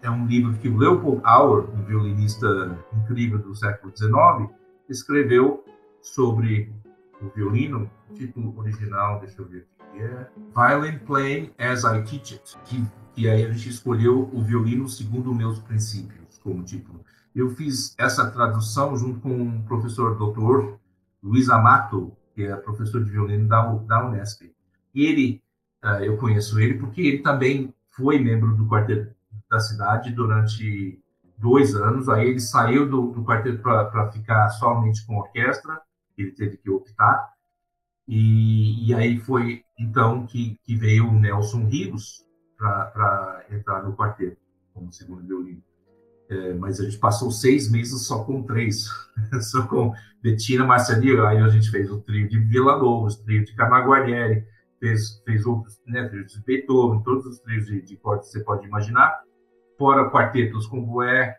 é 0.03 0.11
um 0.11 0.27
livro 0.27 0.55
que 0.59 0.69
o 0.69 0.77
Leopold 0.77 1.21
Auer, 1.25 1.69
um 1.75 1.83
violinista 1.83 2.79
incrível 2.93 3.39
do 3.39 3.55
século 3.57 3.93
XIX, 3.97 4.55
escreveu 4.89 5.65
sobre 6.01 6.73
o 7.21 7.29
violino, 7.35 7.91
o 8.09 8.15
título 8.15 8.57
original, 8.59 9.19
deixa 9.19 9.41
eu 9.41 9.47
ver 9.47 9.67
aqui, 9.81 10.03
é 10.03 10.27
Violin 10.55 10.99
Playing 10.99 11.51
as 11.59 11.83
I 11.83 12.03
Teach 12.03 12.35
It, 12.35 12.59
que, 12.65 12.85
e 13.17 13.29
aí 13.29 13.45
a 13.45 13.51
gente 13.51 13.69
escolheu 13.69 14.31
o 14.33 14.43
violino 14.43 14.89
segundo 14.89 15.35
meus 15.35 15.59
princípios 15.59 16.39
como 16.39 16.63
título. 16.63 17.01
Eu 17.35 17.51
fiz 17.51 17.95
essa 17.99 18.31
tradução 18.31 18.97
junto 18.97 19.21
com 19.21 19.49
o 19.49 19.63
professor 19.65 20.17
doutor 20.17 20.79
Luiz 21.23 21.49
Amato, 21.49 22.13
que 22.37 22.45
é 22.45 22.55
professor 22.55 23.03
de 23.03 23.11
violino 23.11 23.49
da, 23.49 23.63
da 23.63 24.07
Unesp. 24.07 24.55
E 24.95 25.07
ele, 25.07 25.43
uh, 25.83 26.05
eu 26.05 26.19
conheço 26.19 26.61
ele 26.61 26.75
porque 26.75 27.01
ele 27.01 27.19
também 27.21 27.75
foi 27.89 28.19
membro 28.19 28.55
do 28.55 28.69
quarteto 28.69 29.17
da 29.51 29.59
cidade 29.59 30.13
durante 30.13 31.03
dois 31.39 31.75
anos. 31.75 32.11
Aí 32.11 32.29
ele 32.29 32.41
saiu 32.41 32.87
do, 32.87 33.11
do 33.11 33.25
quarteto 33.25 33.63
para 33.63 34.13
ficar 34.13 34.51
somente 34.51 35.05
com 35.07 35.17
orquestra, 35.17 35.81
ele 36.17 36.33
teve 36.33 36.59
que 36.59 36.69
optar. 36.69 37.33
E, 38.07 38.87
e 38.87 38.95
aí 38.95 39.19
foi 39.19 39.65
então 39.79 40.27
que, 40.27 40.59
que 40.63 40.77
veio 40.77 41.09
o 41.09 41.19
Nelson 41.19 41.65
Rios 41.65 42.23
para 42.59 43.47
entrar 43.51 43.83
no 43.83 43.97
quarteto 43.97 44.37
como 44.75 44.93
segundo 44.93 45.27
violino. 45.27 45.63
É, 46.29 46.55
mas 46.55 46.81
a 46.81 46.85
gente 46.85 46.99
passou 46.99 47.31
seis 47.31 47.71
meses 47.71 48.03
só 48.03 48.25
com 48.25 48.43
três, 48.43 48.89
só 49.41 49.67
com 49.67 49.93
Betina 50.21 50.65
Marcelinho, 50.65 51.25
aí 51.25 51.39
a 51.39 51.49
gente 51.49 51.71
fez 51.71 51.91
o 51.91 52.01
trio 52.01 52.29
de 52.29 52.39
Vila 52.39 52.75
Lobos, 52.75 53.17
trio 53.17 53.45
de 53.45 53.55
Camaguarnieri, 53.55 54.45
fez, 54.81 55.23
fez 55.25 55.47
outros, 55.47 55.81
né, 55.87 56.09
trios 56.09 56.33
de 56.33 56.43
Beethoven, 56.43 57.03
todos 57.03 57.27
os 57.27 57.39
trios 57.41 57.67
de, 57.67 57.81
de 57.81 57.97
corte 57.97 58.27
que 58.27 58.33
você 58.33 58.41
pode 58.41 58.67
imaginar, 58.67 59.21
fora 59.79 60.11
quartetos 60.11 60.67
com 60.67 60.85
bué, 60.85 61.39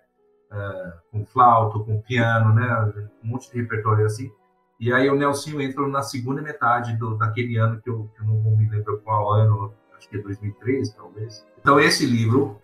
uh, 0.52 1.12
com 1.12 1.26
flauta, 1.26 1.80
com 1.80 2.02
piano, 2.02 2.54
né, 2.54 3.10
um 3.24 3.28
monte 3.28 3.52
de 3.52 3.60
repertório 3.60 4.06
assim. 4.06 4.32
E 4.80 4.94
aí 4.94 5.10
o 5.10 5.16
Nelson 5.16 5.60
entrou 5.60 5.90
na 5.90 6.04
segunda 6.04 6.42
metade 6.42 6.96
do, 6.96 7.18
daquele 7.18 7.58
ano, 7.58 7.82
que 7.82 7.90
eu, 7.90 8.10
que 8.16 8.22
eu 8.22 8.26
não 8.26 8.56
me 8.56 8.70
lembro 8.70 9.02
qual 9.02 9.34
ano, 9.34 9.74
acho 9.98 10.08
que 10.08 10.18
é 10.18 10.22
2013, 10.22 10.96
talvez. 10.96 11.46
Então 11.60 11.80
esse 11.80 12.06
livro 12.06 12.62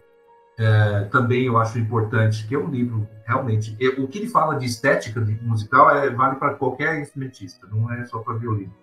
é, 0.58 1.06
também 1.06 1.46
eu 1.46 1.58
acho 1.58 1.80
importante, 1.80 2.48
que 2.48 2.54
é 2.54 2.58
um 2.58 2.70
livro 2.70 3.08
realmente. 3.26 3.76
O 3.98 4.08
que 4.08 4.20
ele 4.20 4.28
fala 4.28 4.56
de 4.56 4.66
estética 4.66 5.20
de 5.22 5.34
musical 5.44 5.90
é, 5.90 6.10
vale 6.10 6.36
para 6.36 6.54
qualquer 6.54 7.02
instrumentista, 7.02 7.68
não 7.72 7.92
é 7.92 8.06
só 8.06 8.20
para 8.20 8.36
violino. 8.36 8.74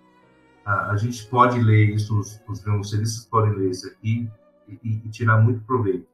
A, 0.65 0.91
a, 0.91 0.97
gente 0.97 1.25
pode 1.27 1.59
ler 1.59 1.95
isso, 1.95 2.17
os, 2.19 2.39
os 2.47 2.63
violoncelistas 2.63 3.25
podem 3.25 3.53
ler 3.53 3.71
isso 3.71 3.87
aqui 3.87 4.29
e, 4.67 5.01
e, 5.05 5.09
tirar 5.09 5.37
muito 5.41 5.61
proveito. 5.61 6.05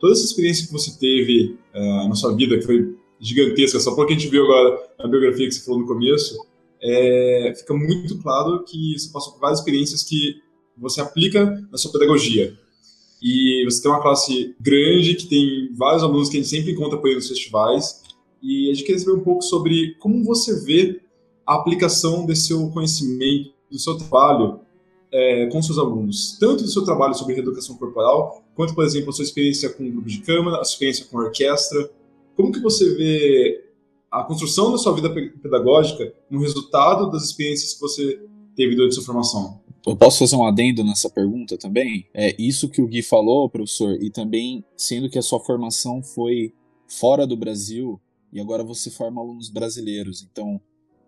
Toda 0.00 0.12
essa 0.12 0.24
experiência 0.24 0.66
que 0.66 0.72
você 0.72 0.98
teve 0.98 1.58
uh, 1.74 2.08
na 2.08 2.14
sua 2.14 2.34
vida, 2.34 2.58
que 2.58 2.64
foi 2.64 2.96
gigantesca, 3.20 3.78
só 3.78 3.94
porque 3.94 4.14
a 4.14 4.18
gente 4.18 4.30
viu 4.30 4.44
agora 4.44 4.90
a 4.98 5.06
biografia 5.06 5.46
que 5.46 5.54
você 5.54 5.64
falou 5.64 5.80
no 5.80 5.86
começo, 5.86 6.46
é, 6.80 7.52
fica 7.56 7.74
muito 7.74 8.18
claro 8.20 8.64
que 8.64 8.98
você 8.98 9.12
passou 9.12 9.34
por 9.34 9.40
várias 9.40 9.60
experiências 9.60 10.02
que 10.02 10.42
você 10.76 11.00
aplica 11.00 11.46
na 11.70 11.78
sua 11.78 11.92
pedagogia. 11.92 12.56
E 13.22 13.64
você 13.64 13.80
tem 13.82 13.90
uma 13.90 14.02
classe 14.02 14.54
grande 14.60 15.14
que 15.14 15.26
tem 15.26 15.72
vários 15.74 16.02
alunos 16.02 16.28
que 16.28 16.36
a 16.36 16.40
gente 16.40 16.50
sempre 16.50 16.72
encontra 16.72 16.98
por 16.98 17.08
aí 17.08 17.14
nos 17.14 17.28
festivais. 17.28 18.02
E 18.42 18.70
a 18.70 18.74
gente 18.74 18.84
queria 18.84 18.98
saber 18.98 19.12
um 19.12 19.22
pouco 19.22 19.42
sobre 19.42 19.94
como 20.00 20.24
você 20.24 20.64
vê 20.64 21.00
a 21.46 21.54
aplicação 21.54 22.26
desse 22.26 22.48
seu 22.48 22.68
conhecimento, 22.70 23.52
do 23.70 23.78
seu 23.78 23.96
trabalho 23.96 24.60
é, 25.12 25.46
com 25.46 25.62
seus 25.62 25.78
alunos, 25.78 26.36
tanto 26.40 26.64
do 26.64 26.70
seu 26.70 26.84
trabalho 26.84 27.14
sobre 27.14 27.34
reeducação 27.34 27.76
corporal, 27.76 28.42
quanto, 28.54 28.74
por 28.74 28.84
exemplo, 28.84 29.10
a 29.10 29.12
sua 29.12 29.24
experiência 29.24 29.68
com 29.68 29.86
o 29.86 29.92
grupo 29.92 30.08
de 30.08 30.18
câmara, 30.18 30.60
a 30.60 30.64
sua 30.64 30.74
experiência 30.74 31.06
com 31.06 31.18
a 31.18 31.24
orquestra. 31.24 31.90
Como 32.34 32.50
que 32.50 32.60
você 32.60 32.94
vê 32.94 33.64
a 34.10 34.24
construção 34.24 34.72
da 34.72 34.78
sua 34.78 34.94
vida 34.94 35.10
pedagógica 35.10 36.12
como 36.28 36.40
resultado 36.40 37.10
das 37.10 37.24
experiências 37.24 37.74
que 37.74 37.80
você 37.80 38.20
teve 38.56 38.74
durante 38.74 38.92
a 38.92 38.94
sua 38.94 39.04
formação? 39.04 39.60
Eu 39.86 39.96
posso 39.96 40.20
fazer 40.20 40.36
um 40.36 40.46
adendo 40.46 40.84
nessa 40.84 41.10
pergunta 41.10 41.58
também? 41.58 42.08
É 42.14 42.34
isso 42.40 42.68
que 42.68 42.80
o 42.80 42.86
Gui 42.86 43.02
falou, 43.02 43.50
professor, 43.50 44.00
e 44.00 44.10
também 44.10 44.64
sendo 44.76 45.10
que 45.10 45.18
a 45.18 45.22
sua 45.22 45.40
formação 45.40 46.02
foi 46.02 46.54
fora 46.86 47.26
do 47.26 47.36
Brasil 47.36 48.00
e 48.32 48.40
agora 48.40 48.62
você 48.62 48.90
forma 48.90 49.20
alunos 49.20 49.50
brasileiros. 49.50 50.22
Então, 50.22 50.60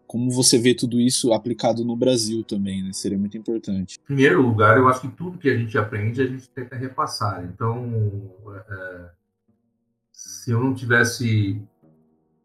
como 0.07 0.31
você 0.31 0.59
vê 0.59 0.75
tudo 0.75 1.01
isso 1.01 1.33
aplicado 1.33 1.85
no 1.85 1.97
Brasil 1.97 2.43
também, 2.43 2.83
né? 2.83 2.93
Seria 2.93 3.19
muito 3.19 3.39
importante. 3.39 3.99
Em 4.03 4.07
primeiro 4.07 4.43
lugar, 4.43 4.77
eu 4.77 4.89
acho 4.89 5.03
que 5.03 5.09
tudo 5.09 5.39
que 5.39 5.49
a 5.49 5.57
gente 5.57 5.79
aprende, 5.79 6.21
a 6.21 6.27
gente 6.27 6.49
tenta 6.51 6.77
repassar. 6.77 7.45
Então, 7.45 8.31
é, 8.69 9.11
se 10.13 10.51
eu 10.51 10.61
não 10.61 10.75
tivesse 10.75 11.63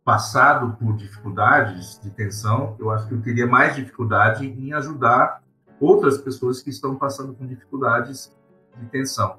passado 0.06 0.78
por 0.78 0.96
dificuldades 0.96 2.00
de 2.02 2.10
tensão, 2.12 2.76
eu 2.80 2.90
acho 2.92 3.08
que 3.08 3.14
eu 3.14 3.22
teria 3.22 3.46
mais 3.46 3.76
dificuldade 3.76 4.46
em 4.46 4.74
ajudar 4.74 5.44
outras 5.80 6.18
pessoas 6.18 6.62
que 6.62 6.70
estão 6.70 6.96
passando 6.96 7.34
com 7.34 7.46
dificuldades 7.46 8.36
de 8.78 8.86
tensão. 8.88 9.38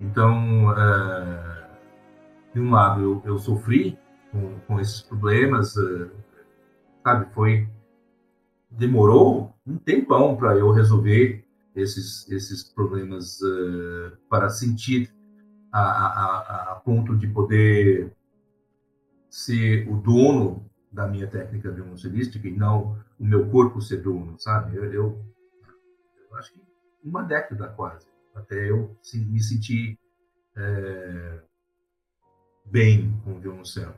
Então, 0.00 0.72
é, 0.72 1.68
de 2.54 2.60
um 2.60 2.70
lado, 2.70 3.00
eu, 3.00 3.22
eu 3.24 3.38
sofri 3.38 3.98
com, 4.30 4.58
com, 4.66 4.80
esses 4.80 5.02
problemas, 5.02 5.76
é, 5.76 6.10
sabe? 7.02 7.32
Foi 7.32 7.68
demorou 8.70 9.54
um 9.66 9.78
tempão 9.78 10.36
para 10.36 10.56
eu 10.56 10.70
resolver 10.70 11.44
esses 11.74 12.30
esses 12.30 12.62
problemas 12.64 13.40
é, 13.42 14.12
para 14.28 14.50
sentir 14.50 15.14
a, 15.72 15.80
a, 15.80 16.72
a, 16.72 16.74
ponto 16.76 17.16
de 17.16 17.26
poder 17.26 18.12
ser 19.30 19.88
o 19.88 19.96
dono 19.96 20.66
da 20.90 21.06
minha 21.06 21.26
técnica 21.26 21.70
violoncelística 21.70 22.48
e 22.48 22.56
não 22.56 22.98
o 23.18 23.24
meu 23.24 23.48
corpo 23.48 23.80
ser 23.80 24.02
dono, 24.02 24.38
sabe? 24.38 24.76
Eu, 24.76 24.92
eu 24.92 25.35
acho 26.34 26.52
que 26.52 26.62
uma 27.02 27.22
década 27.22 27.68
quase, 27.68 28.06
até 28.34 28.70
eu 28.70 28.96
me 29.14 29.42
sentir 29.42 29.98
é, 30.56 31.40
bem 32.64 33.18
com 33.24 33.34
o 33.34 33.40
violoncelo. 33.40 33.94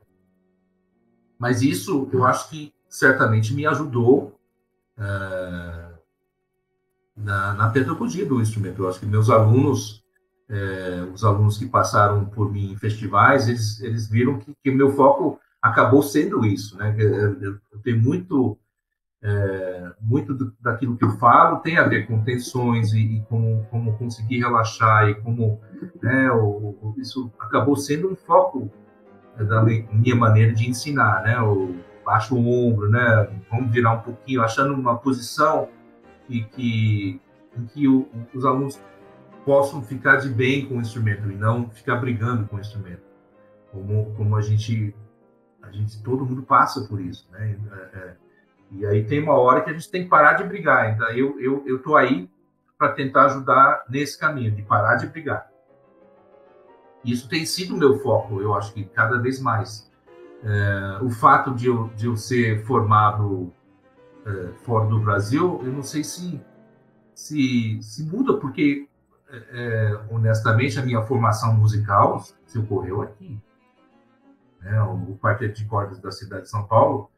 Mas 1.39 1.63
isso 1.63 2.09
eu 2.13 2.25
acho 2.25 2.51
que 2.51 2.75
certamente 2.89 3.55
me 3.55 3.67
ajudou 3.67 4.39
é, 4.99 5.89
na, 7.17 7.55
na, 7.55 7.71
pedagogia 7.71 8.27
do 8.27 8.41
instrumento. 8.41 8.83
Eu 8.83 8.89
acho 8.89 9.01
que 9.01 9.07
meus 9.07 9.31
alunos, 9.31 10.05
é, 10.49 11.09
os 11.13 11.25
alunos 11.25 11.57
que 11.57 11.67
passaram 11.67 12.27
por 12.27 12.51
mim 12.53 12.73
em 12.73 12.77
festivais, 12.77 13.49
eles, 13.49 13.81
eles 13.81 14.09
viram 14.09 14.39
que, 14.39 14.71
meu 14.71 14.91
foco 14.91 15.39
acabou 15.63 16.03
sendo 16.03 16.45
isso. 16.45 16.77
Né? 16.77 16.95
Eu, 16.99 17.41
eu 17.73 17.79
tenho 17.83 18.01
muito 18.01 18.59
é, 19.23 19.93
muito 20.01 20.33
do, 20.33 20.55
daquilo 20.61 20.97
que 20.97 21.05
eu 21.05 21.11
falo 21.19 21.59
tem 21.59 21.77
a 21.77 21.89
ver 21.89 22.07
com 22.07 22.23
tensões 22.23 22.93
e, 22.93 23.17
e 23.17 23.21
como, 23.23 23.67
como 23.71 23.99
conseguir 23.99 24.39
relaxar 24.39 25.09
e 25.09 25.15
como 25.17 25.61
né, 26.01 26.31
o, 26.31 26.77
o, 26.81 26.95
isso 26.99 27.33
acabou 27.39 27.77
sendo 27.77 28.13
um 28.13 28.17
foco 28.17 28.71
da 29.45 29.63
minha 29.63 30.17
maneira 30.17 30.53
de 30.53 30.69
ensinar, 30.69 31.23
né? 31.23 31.41
O 31.41 31.77
baixo 32.05 32.35
o 32.35 32.69
ombro, 32.69 32.91
né? 32.91 33.29
Vamos 33.51 33.71
virar 33.71 33.93
um 33.93 34.01
pouquinho, 34.01 34.43
achando 34.43 34.75
uma 34.75 34.97
posição 34.97 35.69
e 36.29 36.43
que, 36.43 37.21
em 37.57 37.67
que 37.67 37.87
o, 37.87 38.09
os 38.35 38.45
alunos 38.45 38.81
possam 39.45 39.83
ficar 39.83 40.17
de 40.17 40.29
bem 40.29 40.67
com 40.67 40.79
o 40.79 40.81
instrumento 40.81 41.31
e 41.31 41.37
não 41.37 41.71
ficar 41.71 41.97
brigando 41.97 42.47
com 42.49 42.57
o 42.57 42.61
instrumento, 42.61 43.03
como, 43.71 44.13
como 44.17 44.37
a 44.37 44.41
gente 44.41 44.95
a 45.63 45.71
gente 45.71 46.03
todo 46.03 46.25
mundo 46.25 46.43
passa 46.43 46.83
por 46.89 47.01
isso, 47.01 47.29
né? 47.31 47.57
É, 47.73 47.99
é 47.99 48.17
e 48.73 48.87
aí 48.87 49.05
tem 49.05 49.23
uma 49.23 49.35
hora 49.35 49.63
que 49.63 49.71
a 49.71 49.73
gente 49.73 49.91
tem 49.91 50.05
que 50.05 50.09
parar 50.09 50.35
de 50.35 50.45
brigar. 50.45 50.95
Então 50.95 51.09
eu 51.11 51.41
eu 51.41 51.63
eu 51.67 51.83
tô 51.83 51.97
aí 51.97 52.29
para 52.77 52.93
tentar 52.93 53.27
ajudar 53.27 53.85
nesse 53.89 54.19
caminho 54.19 54.51
de 54.51 54.63
parar 54.63 54.97
de 54.97 55.07
brigar. 55.07 55.49
Isso 57.05 57.29
tem 57.29 57.47
sido 57.47 57.75
o 57.75 57.79
meu 57.79 57.99
foco, 58.01 58.41
eu 58.41 58.55
acho 58.55 58.73
que 58.73 58.85
cada 58.85 59.19
vez 59.19 59.41
mais. 59.41 59.89
É, 60.45 61.03
o 61.03 61.11
fato 61.11 61.53
de 61.53 61.67
eu, 61.67 61.89
de 61.97 62.07
eu 62.07 62.17
ser 62.17 62.65
formado 62.65 63.53
é, 64.25 64.53
fora 64.65 64.87
do 64.87 65.01
Brasil, 65.01 65.61
eu 65.65 65.73
não 65.73 65.83
sei 65.83 66.05
se 66.05 66.41
se, 67.19 67.83
se 67.83 68.05
muda, 68.05 68.35
porque 68.35 68.89
é, 69.29 69.37
é 69.37 70.01
honestamente 70.15 70.79
a 70.79 70.85
minha 70.85 71.03
formação 71.03 71.53
musical 71.53 72.23
se 72.47 72.59
ocorreu 72.59 73.03
aqui. 73.03 73.37
Né? 74.61 74.81
O, 74.83 75.19
quarteto 75.21 75.55
de 75.55 75.65
cordas 75.65 75.99
da 75.99 76.13
cidade 76.13 76.43
de 76.43 76.51
São 76.51 76.63
Paulo 76.65 77.11
é, 77.11 77.18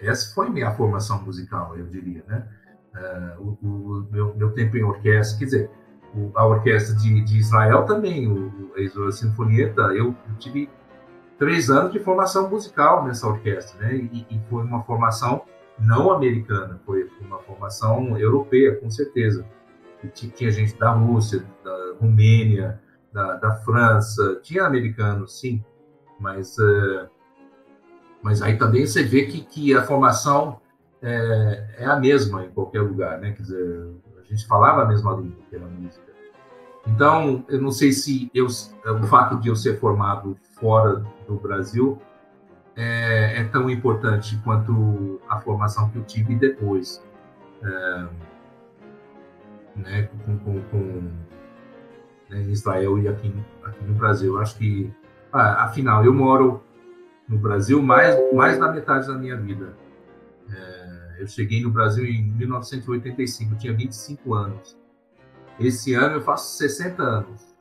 essa 0.00 0.34
foi 0.34 0.50
minha 0.50 0.70
formação 0.72 1.22
musical, 1.22 1.76
eu 1.76 1.86
diria, 1.86 2.22
né? 2.26 2.46
Uh, 2.94 3.56
o, 3.62 3.68
o 3.68 4.08
meu, 4.10 4.34
meu, 4.34 4.50
tempo 4.52 4.76
em 4.76 4.82
orquestra, 4.82 5.38
quer 5.38 5.44
dizer, 5.44 5.70
o, 6.14 6.30
a 6.34 6.44
orquestra 6.44 6.94
de, 6.96 7.20
de, 7.22 7.38
Israel 7.38 7.84
também, 7.84 8.26
o, 8.26 8.72
a 9.06 9.12
Sinfonieta, 9.12 9.82
eu, 9.92 10.06
eu, 10.06 10.34
tive 10.38 10.68
três 11.38 11.70
anos 11.70 11.92
de 11.92 12.00
formação 12.00 12.50
musical 12.50 13.04
nessa 13.04 13.28
orquestra, 13.28 13.80
né? 13.86 13.94
E, 13.94 14.26
e 14.28 14.40
foi 14.50 14.64
uma 14.64 14.82
formação 14.82 15.42
não 15.78 16.10
americana, 16.10 16.80
foi 16.84 17.08
uma 17.20 17.38
formação 17.38 18.18
europeia, 18.18 18.74
com 18.76 18.90
certeza. 18.90 19.46
E 20.02 20.08
tinha 20.08 20.50
gente 20.50 20.76
da 20.76 20.90
Rússia, 20.90 21.44
da 21.64 21.94
Romênia, 22.00 22.80
da, 23.12 23.36
da 23.36 23.56
França, 23.56 24.40
tinha 24.42 24.64
americanos, 24.64 25.38
sim, 25.38 25.64
mas 26.18 26.56
uh, 26.58 27.08
Mas 28.22 28.42
aí 28.42 28.56
também 28.56 28.86
você 28.86 29.02
vê 29.02 29.26
que, 29.26 29.40
que 29.42 29.74
a 29.74 29.82
formação 29.82 30.60
é, 31.02 31.66
é, 31.78 31.86
a 31.86 31.96
mesma 31.96 32.44
em 32.44 32.50
qualquer 32.50 32.82
lugar, 32.82 33.18
né? 33.18 33.32
Quer 33.32 33.42
dizer, 33.42 33.88
a 34.18 34.22
gente 34.24 34.46
falava 34.46 34.82
a 34.82 34.84
mesma 34.86 35.12
língua 35.14 35.42
era 35.52 35.66
música. 35.66 36.10
Então, 36.86 37.44
eu 37.48 37.60
não 37.60 37.70
sei 37.70 37.92
se 37.92 38.30
eu, 38.34 38.46
o 38.46 39.02
fato 39.04 39.38
de 39.38 39.48
eu 39.48 39.56
ser 39.56 39.78
formado 39.78 40.36
fora 40.58 41.04
do 41.26 41.36
Brasil 41.36 42.00
é, 42.76 43.40
é 43.40 43.44
tão 43.44 43.68
importante 43.68 44.38
quanto 44.42 45.20
a 45.28 45.38
formação 45.40 45.90
que 45.90 45.98
eu 45.98 46.04
tive 46.04 46.34
depois, 46.34 47.02
é, 47.62 48.06
né? 49.76 50.02
Com, 50.24 50.38
com, 50.38 50.60
com 50.62 51.10
né, 52.28 52.42
Israel 52.42 52.98
e 52.98 53.08
aqui, 53.08 53.34
aqui 53.64 53.84
no 53.84 53.94
Brasil. 53.94 54.38
Acho 54.38 54.56
que, 54.56 54.92
ah, 55.32 55.64
afinal, 55.64 56.04
eu 56.04 56.12
moro 56.12 56.62
no 57.30 57.38
Brasil 57.38 57.80
mais, 57.80 58.18
mais 58.34 58.58
da 58.58 58.72
metade 58.72 59.06
da 59.06 59.14
minha 59.14 59.36
vida. 59.36 59.72
É, 60.52 61.22
eu 61.22 61.28
cheguei 61.28 61.62
no 61.62 61.70
Brasil 61.70 62.04
em 62.04 62.24
1985, 62.32 63.54
eu 63.54 63.58
tinha 63.58 63.72
25 63.72 64.34
anos. 64.34 64.76
Esse 65.60 65.94
ano 65.94 66.16
eu 66.16 66.20
faço 66.22 66.58
60 66.58 67.00
anos. 67.00 67.56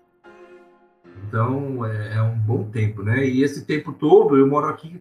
Então 1.28 1.86
é, 1.86 2.15
é, 2.15 2.22
um 2.24 2.36
bom 2.36 2.63
tempo, 2.63 3.03
né? 3.03 3.24
E 3.28 3.43
esse 3.43 3.63
tempo 3.63 3.93
todo 3.93 4.36
eu 4.36 4.47
moro 4.47 4.65
aqui, 4.65 4.99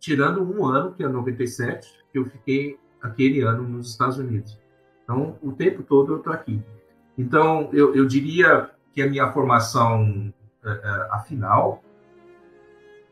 tirando 0.00 0.42
um 0.42 0.66
ano, 0.66 0.92
que 0.92 1.04
é 1.04 1.08
97, 1.08 1.88
que 2.10 2.18
eu 2.18 2.24
fiquei 2.24 2.76
aquele 3.00 3.42
ano 3.42 3.62
nos 3.62 3.90
Estados 3.90 4.18
Unidos. 4.18 4.58
Então 5.04 5.38
o 5.40 5.52
tempo 5.52 5.84
todo 5.84 6.14
eu 6.14 6.18
estou 6.18 6.32
aqui. 6.32 6.60
Então 7.16 7.68
eu, 7.72 7.94
eu 7.94 8.06
diria 8.06 8.70
que 8.92 9.00
a 9.00 9.08
minha 9.08 9.30
formação, 9.30 10.34
é, 10.64 10.70
é, 10.70 11.08
afinal, 11.12 11.83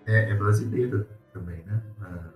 é, 0.07 0.31
é 0.31 0.35
brasileira 0.35 1.07
também, 1.33 1.63
né? 1.67 1.81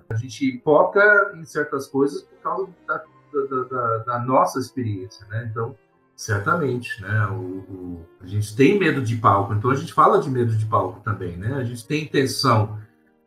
A 0.09 0.15
gente 0.15 0.61
foca 0.65 1.33
em 1.35 1.45
certas 1.45 1.87
coisas 1.87 2.23
por 2.23 2.39
causa 2.39 2.69
da, 2.87 2.97
da, 2.97 3.63
da, 3.65 3.99
da 3.99 4.19
nossa 4.21 4.59
experiência, 4.59 5.27
né? 5.29 5.49
Então, 5.51 5.77
certamente, 6.17 7.01
né? 7.03 7.27
O, 7.27 7.35
o, 7.35 8.07
a 8.23 8.27
gente 8.27 8.57
tem 8.57 8.79
medo 8.79 9.03
de 9.03 9.17
palco, 9.17 9.53
então 9.53 9.71
a 9.71 9.75
gente 9.75 9.93
fala 9.93 10.19
de 10.19 10.31
medo 10.31 10.57
de 10.57 10.65
palco 10.65 11.01
também, 11.01 11.37
né? 11.37 11.55
A 11.55 11.65
gente 11.65 11.87
tem 11.87 12.07
tensão, 12.07 12.79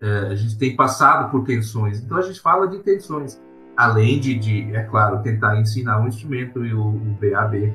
é, 0.01 0.27
a 0.31 0.35
gente 0.35 0.57
tem 0.57 0.75
passado 0.75 1.29
por 1.29 1.45
tensões, 1.45 1.99
então 2.01 2.17
a 2.17 2.21
gente 2.21 2.39
fala 2.39 2.67
de 2.67 2.79
tensões, 2.79 3.39
além 3.77 4.19
de, 4.19 4.37
de 4.39 4.75
é 4.75 4.83
claro, 4.83 5.21
tentar 5.21 5.59
ensinar 5.59 5.99
um 5.99 6.07
instrumento 6.07 6.65
e 6.65 6.73
o, 6.73 6.87
o 6.87 7.17
BAB 7.21 7.73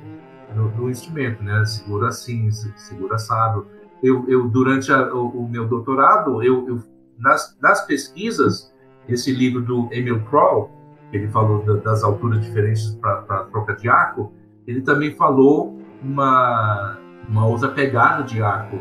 no, 0.55 0.71
no, 0.71 0.91
instrumento, 0.91 1.43
né? 1.43 1.65
Segura 1.65 2.09
assim, 2.09 2.51
segura 2.51 3.15
assado, 3.15 3.67
eu, 4.05 4.29
eu 4.29 4.49
durante 4.49 4.93
a, 4.93 5.13
o, 5.15 5.29
o, 5.29 5.49
meu 5.49 5.67
doutorado, 5.67 6.43
eu, 6.43 6.69
eu 6.69 6.83
nas, 7.19 7.57
nas, 7.61 7.87
pesquisas, 7.87 8.71
esse 9.09 9.33
livro 9.33 9.63
do 9.63 9.89
Emil 9.91 10.23
Kroll, 10.25 10.71
ele 11.11 11.27
falou 11.29 11.65
da, 11.65 11.77
das 11.77 12.05
alturas 12.05 12.45
diferentes 12.45 12.91
para 13.01 13.45
troca 13.51 13.75
de 13.75 13.89
arco, 13.89 14.33
ele 14.67 14.83
também 14.83 15.15
falou 15.17 15.79
uma, 16.03 16.99
uma 17.27 17.47
outra 17.47 17.69
pegada 17.69 18.23
de 18.25 18.43
arco. 18.43 18.77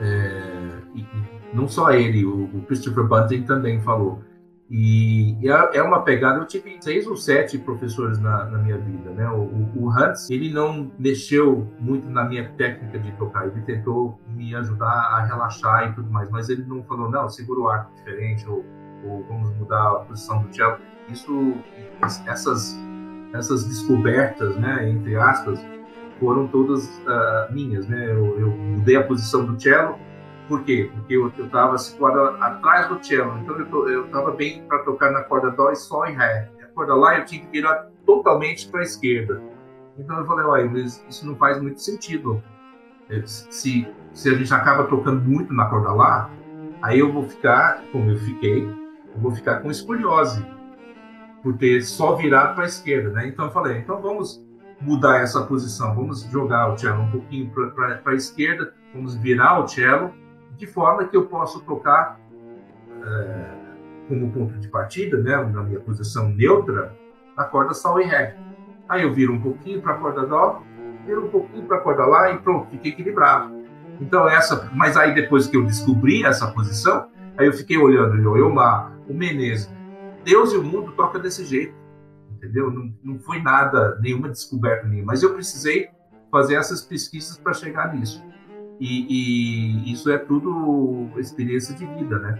É, 0.00 0.78
e, 0.94 1.04
não 1.52 1.66
só 1.66 1.90
ele, 1.92 2.24
o, 2.24 2.44
o 2.44 2.62
Christopher 2.66 3.04
Bunting 3.04 3.42
também 3.42 3.80
falou. 3.80 4.22
E 4.70 5.36
é, 5.74 5.82
uma 5.82 6.02
pegada, 6.02 6.38
eu 6.38 6.46
tive 6.46 6.78
seis 6.80 7.06
ou 7.06 7.16
sete 7.16 7.58
professores 7.58 8.18
na, 8.18 8.46
na 8.46 8.58
minha 8.58 8.78
vida, 8.78 9.10
né? 9.10 9.28
O, 9.28 9.68
o, 9.76 9.90
Hans, 9.90 10.30
ele 10.30 10.50
não 10.52 10.90
mexeu 10.98 11.70
muito 11.78 12.08
na 12.08 12.24
minha 12.24 12.48
técnica 12.56 12.98
de 12.98 13.12
tocar, 13.12 13.46
ele 13.46 13.60
tentou 13.60 14.18
me 14.28 14.54
ajudar 14.54 14.86
a 14.86 15.24
relaxar 15.26 15.90
e 15.90 15.92
tudo 15.92 16.10
mais, 16.10 16.30
mas 16.30 16.48
ele 16.48 16.64
não 16.64 16.82
falou, 16.84 17.10
não, 17.10 17.28
segura 17.28 17.60
o 17.60 17.68
arco 17.68 17.94
diferente, 17.94 18.48
ou, 18.48 18.64
ou 19.04 19.22
vamos 19.24 19.54
mudar 19.56 19.86
a 19.86 19.94
posição 19.96 20.42
do 20.42 20.54
cello. 20.54 20.78
Isso, 21.10 21.54
essas, 22.26 22.74
essas 23.34 23.64
descobertas, 23.64 24.56
né, 24.56 24.88
entre 24.88 25.14
aspas, 25.16 25.60
foram 26.18 26.48
todas 26.48 26.86
uh, 26.86 27.52
minhas, 27.52 27.86
né? 27.86 28.10
Eu, 28.10 28.40
eu 28.40 28.50
mudei 28.50 28.96
a 28.96 29.02
posição 29.02 29.44
do 29.44 29.60
cello, 29.60 29.98
por 30.48 30.62
quê? 30.64 30.90
Porque 30.94 31.14
eu 31.14 31.28
estava 31.28 31.78
situado 31.78 32.20
atrás 32.42 32.88
do 32.88 33.02
cello, 33.02 33.38
então 33.38 33.56
eu 33.88 34.06
estava 34.06 34.30
bem 34.32 34.62
para 34.66 34.80
tocar 34.80 35.10
na 35.10 35.22
corda 35.22 35.50
dó 35.50 35.70
e 35.70 35.76
sol 35.76 36.06
e 36.06 36.12
ré. 36.12 36.50
A 36.62 36.66
corda 36.74 36.94
lá 36.94 37.18
eu 37.18 37.24
tinha 37.24 37.40
que 37.40 37.50
virar 37.50 37.88
totalmente 38.04 38.68
para 38.68 38.80
a 38.80 38.82
esquerda. 38.82 39.42
Então 39.98 40.18
eu 40.18 40.26
falei, 40.26 40.44
olha, 40.44 40.84
isso 40.84 41.26
não 41.26 41.36
faz 41.36 41.60
muito 41.60 41.80
sentido. 41.80 42.42
Se, 43.24 43.86
se 44.12 44.28
a 44.28 44.34
gente 44.34 44.52
acaba 44.52 44.84
tocando 44.84 45.22
muito 45.22 45.52
na 45.52 45.66
corda 45.66 45.92
lá, 45.92 46.30
aí 46.82 46.98
eu 46.98 47.12
vou 47.12 47.22
ficar, 47.24 47.82
como 47.92 48.10
eu 48.10 48.18
fiquei, 48.18 48.64
eu 48.64 49.20
vou 49.20 49.30
ficar 49.30 49.60
com 49.60 49.70
escoliose, 49.70 50.44
por 51.42 51.56
ter 51.56 51.82
só 51.82 52.16
virado 52.16 52.54
para 52.54 52.64
a 52.64 52.66
esquerda, 52.66 53.10
né? 53.10 53.28
Então 53.28 53.46
eu 53.46 53.50
falei, 53.50 53.78
então 53.78 54.00
vamos 54.00 54.42
mudar 54.80 55.20
essa 55.20 55.42
posição, 55.42 55.94
vamos 55.94 56.22
jogar 56.24 56.72
o 56.72 56.76
cello 56.76 57.02
um 57.02 57.10
pouquinho 57.10 57.50
para 57.50 58.00
a 58.04 58.14
esquerda, 58.14 58.74
vamos 58.92 59.14
virar 59.14 59.60
o 59.60 59.68
cello 59.68 60.12
de 60.56 60.66
forma 60.66 61.04
que 61.06 61.16
eu 61.16 61.26
possa 61.26 61.60
tocar 61.60 62.18
é, 63.04 63.64
como 64.08 64.30
ponto 64.30 64.58
de 64.58 64.68
partida, 64.68 65.18
né, 65.18 65.36
na 65.36 65.62
minha 65.62 65.80
posição 65.80 66.28
neutra, 66.28 66.94
a 67.36 67.44
corda 67.44 67.74
Sol 67.74 68.00
e 68.00 68.04
Ré. 68.04 68.36
Aí 68.88 69.02
eu 69.02 69.12
viro 69.12 69.32
um 69.32 69.40
pouquinho 69.40 69.80
para 69.80 69.94
a 69.94 69.98
corda 69.98 70.26
Dó, 70.26 70.62
viro 71.06 71.26
um 71.26 71.30
pouquinho 71.30 71.66
para 71.66 71.78
a 71.78 71.80
corda 71.80 72.04
Lá 72.04 72.30
e 72.30 72.38
pronto, 72.38 72.70
fiquei 72.70 72.92
equilibrado. 72.92 73.64
Então 74.00 74.28
essa, 74.28 74.70
mas 74.74 74.96
aí 74.96 75.14
depois 75.14 75.46
que 75.46 75.56
eu 75.56 75.64
descobri 75.64 76.24
essa 76.24 76.50
posição, 76.50 77.08
aí 77.38 77.46
eu 77.46 77.52
fiquei 77.52 77.78
olhando 77.78 78.30
o 78.30 78.36
Elmar, 78.36 78.92
o 79.08 79.14
Menezes, 79.14 79.72
Deus 80.24 80.52
e 80.52 80.56
o 80.56 80.62
mundo 80.62 80.92
toca 80.92 81.18
desse 81.18 81.44
jeito, 81.44 81.74
entendeu? 82.30 82.70
Não, 82.70 82.92
não 83.02 83.18
foi 83.18 83.40
nada, 83.40 83.98
nenhuma 84.00 84.28
descoberta 84.28 84.86
minha, 84.86 85.04
mas 85.04 85.22
eu 85.22 85.34
precisei 85.34 85.88
fazer 86.30 86.54
essas 86.56 86.82
pesquisas 86.82 87.38
para 87.38 87.52
chegar 87.52 87.94
nisso. 87.94 88.24
E, 88.80 89.86
e, 89.88 89.92
isso 89.92 90.10
é 90.10 90.18
tudo 90.18 91.08
experiência 91.18 91.74
de 91.74 91.86
vida, 91.86 92.18
né? 92.18 92.38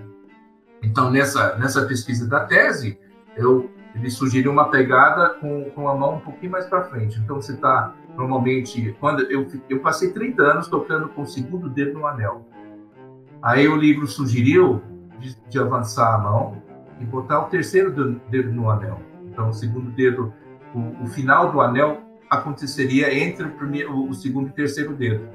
Então, 0.82 1.10
nessa, 1.10 1.56
nessa 1.56 1.86
pesquisa 1.86 2.28
da 2.28 2.44
tese, 2.44 2.98
eu, 3.36 3.70
ele 3.94 4.10
sugeriu 4.10 4.50
uma 4.50 4.70
pegada 4.70 5.30
com, 5.34 5.70
com 5.70 5.88
a 5.88 5.94
mão 5.94 6.16
um 6.16 6.20
pouquinho 6.20 6.52
mais 6.52 6.66
para 6.66 6.84
frente. 6.84 7.18
Então, 7.20 7.36
você 7.36 7.52
está, 7.52 7.94
normalmente, 8.16 8.94
quando 9.00 9.22
eu, 9.30 9.46
eu 9.68 9.80
passei 9.80 10.12
30 10.12 10.42
anos 10.42 10.68
tocando 10.68 11.08
com 11.08 11.22
o 11.22 11.26
segundo 11.26 11.68
dedo 11.68 11.98
no 11.98 12.06
anel. 12.06 12.46
Aí 13.42 13.68
o 13.68 13.76
livro 13.76 14.06
sugeriu 14.06 14.82
de, 15.18 15.36
de 15.48 15.58
avançar 15.58 16.14
a 16.14 16.18
mão 16.18 16.62
e 17.00 17.04
botar 17.04 17.40
o 17.40 17.44
terceiro 17.44 17.90
dedo 18.30 18.52
no 18.52 18.68
anel. 18.70 19.00
Então, 19.24 19.48
o 19.48 19.52
segundo 19.52 19.90
dedo, 19.90 20.32
o, 20.74 21.04
o 21.04 21.06
final 21.06 21.50
do 21.50 21.60
anel 21.60 22.02
aconteceria 22.30 23.12
entre 23.14 23.46
o, 23.46 23.50
primeiro, 23.50 24.08
o 24.08 24.14
segundo 24.14 24.48
e 24.48 24.52
terceiro 24.52 24.94
dedo. 24.94 25.28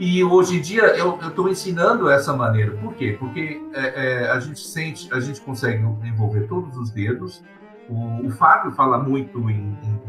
E 0.00 0.24
hoje 0.24 0.56
em 0.56 0.62
dia 0.62 0.96
eu 0.96 1.18
estou 1.20 1.46
ensinando 1.46 2.08
essa 2.08 2.32
maneira. 2.32 2.72
Por 2.78 2.94
quê? 2.94 3.18
Porque 3.20 3.60
é, 3.74 4.22
é, 4.22 4.30
a 4.30 4.40
gente 4.40 4.58
sente, 4.58 5.12
a 5.12 5.20
gente 5.20 5.42
consegue 5.42 5.84
envolver 6.04 6.48
todos 6.48 6.74
os 6.78 6.88
dedos. 6.88 7.44
O, 7.86 8.26
o 8.26 8.30
Fábio 8.30 8.72
fala 8.72 8.98
muito 8.98 9.38
em, 9.50 9.78
em, 9.82 10.00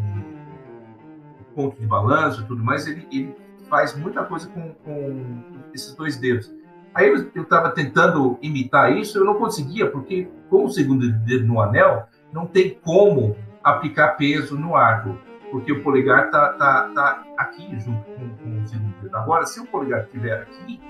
em, 1.39 1.53
ponto 1.53 1.77
de 1.77 1.85
balanço 1.85 2.41
e 2.41 2.45
tudo 2.45 2.63
mais. 2.63 2.87
Ele, 2.87 3.05
ele 3.11 3.35
faz 3.69 3.93
muita 3.93 4.23
coisa 4.23 4.47
com, 4.47 4.73
com, 4.75 5.43
esses 5.73 5.93
dois 5.93 6.15
dedos. 6.15 6.49
Aí 6.93 7.09
eu 7.09 7.43
estava 7.43 7.69
tentando 7.71 8.39
imitar 8.41 8.95
isso, 8.95 9.17
eu 9.17 9.25
não 9.25 9.33
conseguia, 9.33 9.91
porque 9.91 10.29
com 10.49 10.63
o 10.63 10.69
segundo 10.69 11.11
dedo 11.25 11.45
no 11.45 11.61
anel, 11.61 12.07
não 12.31 12.45
tem 12.45 12.79
como 12.81 13.35
aplicar 13.61 14.15
peso 14.15 14.57
no 14.57 14.73
arco 14.73 15.17
porque 15.51 15.71
o 15.71 15.83
polegar 15.83 16.25
está 16.25 16.53
tá, 16.53 16.89
tá 16.95 17.23
aqui 17.37 17.77
junto 17.79 18.03
com, 18.05 18.29
com, 18.37 18.61
o 18.61 18.67
segundo 18.67 18.95
dedo. 19.01 19.17
Agora, 19.17 19.45
se 19.45 19.59
o 19.59 19.67
polegar 19.67 20.05
estiver 20.05 20.41
aqui, 20.41 20.81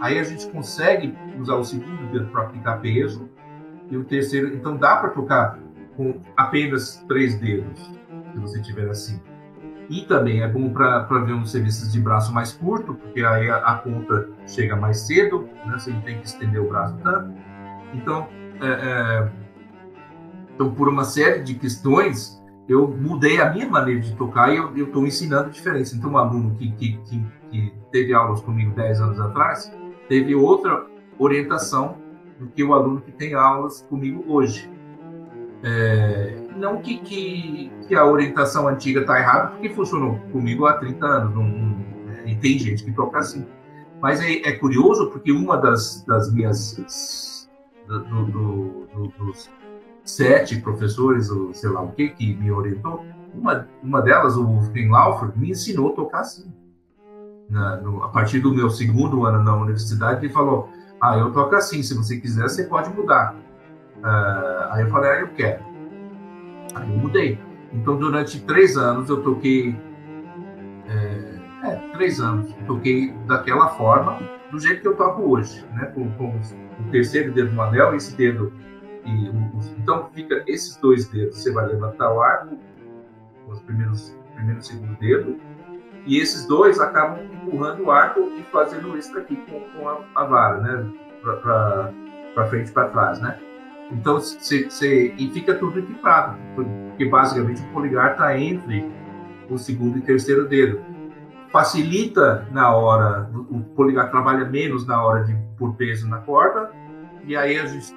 aí 0.00 0.18
a 0.18 0.22
gente 0.22 0.46
consegue 0.48 1.16
usar 1.38 1.54
o 1.54 1.64
segundo 1.64 2.12
dedo 2.12 2.26
para 2.26 2.42
aplicar 2.42 2.80
peso 2.80 3.28
e 3.90 3.96
o 3.96 4.04
terceiro. 4.04 4.54
Então 4.54 4.76
dá 4.76 4.96
para 4.96 5.08
tocar 5.10 5.58
com 5.96 6.20
apenas 6.36 7.02
três 7.08 7.40
dedos, 7.40 7.80
se 8.32 8.38
você 8.38 8.60
tiver 8.60 8.88
assim. 8.90 9.20
E 9.88 10.02
também 10.02 10.42
é 10.42 10.48
bom 10.48 10.72
para 10.72 11.02
ver 11.24 11.32
uns 11.32 11.50
serviços 11.50 11.92
de 11.92 12.00
braço 12.00 12.32
mais 12.32 12.52
curto, 12.52 12.94
porque 12.94 13.24
aí 13.24 13.50
a, 13.50 13.56
a 13.56 13.74
ponta 13.76 14.28
chega 14.46 14.76
mais 14.76 15.00
cedo, 15.00 15.48
né? 15.66 15.76
você 15.76 15.90
não 15.90 16.00
tem 16.02 16.20
que 16.20 16.26
estender 16.26 16.60
o 16.60 16.68
braço 16.68 16.96
tanto. 17.02 17.34
Então, 17.92 18.28
é, 18.60 18.68
é, 18.68 19.28
então 20.54 20.72
por 20.72 20.88
uma 20.88 21.02
série 21.02 21.42
de 21.42 21.54
questões, 21.54 22.39
eu 22.70 22.86
mudei 22.86 23.40
a 23.40 23.52
minha 23.52 23.68
maneira 23.68 24.00
de 24.00 24.14
tocar 24.14 24.54
e 24.54 24.56
eu 24.56 24.84
estou 24.84 25.04
ensinando 25.04 25.50
diferença. 25.50 25.96
Então, 25.96 26.12
um 26.12 26.18
aluno 26.18 26.54
que, 26.54 26.70
que, 26.72 26.98
que, 26.98 27.24
que, 27.50 27.72
teve 27.90 28.14
aulas 28.14 28.40
comigo 28.42 28.72
10 28.76 29.00
anos 29.00 29.20
atrás 29.20 29.72
teve 30.08 30.36
outra 30.36 30.86
orientação 31.18 31.96
do 32.38 32.46
que 32.46 32.62
o 32.62 32.72
aluno 32.72 33.00
que 33.00 33.10
tem 33.10 33.34
aulas 33.34 33.82
comigo 33.82 34.24
hoje. 34.28 34.70
É, 35.64 36.36
não 36.56 36.80
que, 36.80 36.98
que, 36.98 37.72
que, 37.88 37.94
a 37.96 38.06
orientação 38.06 38.68
antiga 38.68 39.00
está 39.00 39.18
errada, 39.18 39.48
porque 39.48 39.68
funcionou 39.70 40.20
comigo 40.30 40.64
há 40.66 40.74
30 40.74 41.06
anos, 41.06 41.34
não, 41.34 41.42
não, 41.42 41.84
e 42.24 42.36
tem 42.36 42.56
gente 42.56 42.84
que 42.84 42.92
toca 42.92 43.18
assim. 43.18 43.44
Mas 44.00 44.20
é, 44.20 44.48
é 44.48 44.52
curioso 44.52 45.10
porque 45.10 45.32
uma 45.32 45.56
das, 45.56 46.04
das 46.06 46.32
minhas 46.32 47.48
do, 47.88 47.98
do, 47.98 48.86
do, 48.86 49.08
dos 49.18 49.50
sete 50.04 50.60
professores, 50.60 51.30
ou 51.30 51.52
sei 51.52 51.70
lá 51.70 51.82
o 51.82 51.92
que, 51.92 52.08
que 52.08 52.34
me 52.34 52.50
orientou, 52.50 53.04
uma, 53.34 53.66
uma 53.82 54.02
delas, 54.02 54.36
o 54.36 54.44
Wolfgang 54.44 54.88
Laufer, 54.88 55.30
me 55.36 55.50
ensinou 55.50 55.92
a 55.92 55.96
tocar 55.96 56.20
assim. 56.20 56.52
Na, 57.48 57.76
no, 57.76 58.02
a 58.04 58.08
partir 58.08 58.40
do 58.40 58.54
meu 58.54 58.70
segundo 58.70 59.24
ano 59.24 59.42
na 59.42 59.56
universidade, 59.56 60.24
ele 60.24 60.32
falou: 60.32 60.68
Ah, 61.00 61.16
eu 61.18 61.32
toco 61.32 61.54
assim, 61.54 61.82
se 61.82 61.94
você 61.94 62.18
quiser, 62.18 62.42
você 62.42 62.64
pode 62.64 62.90
mudar. 62.90 63.34
Uh, 63.98 64.72
aí 64.72 64.82
eu 64.82 64.90
falei: 64.90 65.10
Ah, 65.10 65.20
eu 65.20 65.28
quero. 65.28 65.64
Aí 66.74 66.90
eu 66.90 66.98
mudei. 66.98 67.38
Então, 67.72 67.96
durante 67.96 68.40
três 68.40 68.76
anos, 68.76 69.08
eu 69.08 69.22
toquei. 69.22 69.76
É, 70.88 71.68
é, 71.68 71.76
três 71.92 72.20
anos. 72.20 72.52
Toquei 72.66 73.12
daquela 73.26 73.68
forma, 73.70 74.18
do 74.50 74.58
jeito 74.58 74.82
que 74.82 74.88
eu 74.88 74.96
toco 74.96 75.22
hoje, 75.22 75.64
né? 75.72 75.86
Com, 75.86 76.10
com 76.12 76.28
o 76.28 76.90
terceiro 76.90 77.32
dedo 77.32 77.52
no 77.52 77.62
anel, 77.62 77.94
esse 77.94 78.16
dedo. 78.16 78.52
E 79.04 79.30
então, 79.78 80.10
fica 80.14 80.42
esses 80.46 80.76
dois 80.76 81.08
dedos. 81.08 81.38
Você 81.38 81.52
vai 81.52 81.66
levantar 81.66 82.12
o 82.12 82.20
arco, 82.20 82.56
os 83.48 83.60
primeiros, 83.60 84.16
primeiro 84.34 84.60
e 84.60 84.64
segundo 84.64 84.98
dedo, 84.98 85.36
e 86.06 86.18
esses 86.18 86.46
dois 86.46 86.80
acabam 86.80 87.24
empurrando 87.24 87.84
o 87.84 87.90
arco 87.90 88.20
e 88.38 88.42
fazendo 88.50 88.96
isso 88.96 89.16
aqui 89.18 89.36
com, 89.36 89.60
com 89.60 89.88
a, 89.88 90.00
a, 90.14 90.24
vara, 90.24 90.60
né? 90.60 90.92
Para 92.34 92.46
frente 92.48 92.70
e 92.70 92.72
para 92.72 92.88
trás, 92.88 93.20
né? 93.20 93.38
Então, 93.90 94.20
cê, 94.20 94.70
cê, 94.70 95.14
e 95.18 95.30
fica 95.30 95.54
tudo 95.54 95.80
equipado, 95.80 96.38
porque 96.54 97.04
basicamente 97.06 97.60
o 97.60 97.72
polegar 97.72 98.12
está 98.12 98.38
entre 98.38 98.88
o 99.48 99.58
segundo 99.58 99.98
e 99.98 100.00
terceiro 100.00 100.46
dedo. 100.46 100.80
Facilita 101.50 102.46
na 102.52 102.72
hora, 102.72 103.28
o 103.50 103.60
polegar 103.74 104.08
trabalha 104.10 104.44
menos 104.44 104.86
na 104.86 105.04
hora 105.04 105.24
de 105.24 105.36
pôr 105.58 105.74
peso 105.74 106.08
na 106.08 106.18
corda, 106.18 106.70
e 107.24 107.36
aí 107.36 107.58
a 107.58 107.66
gente 107.66 107.92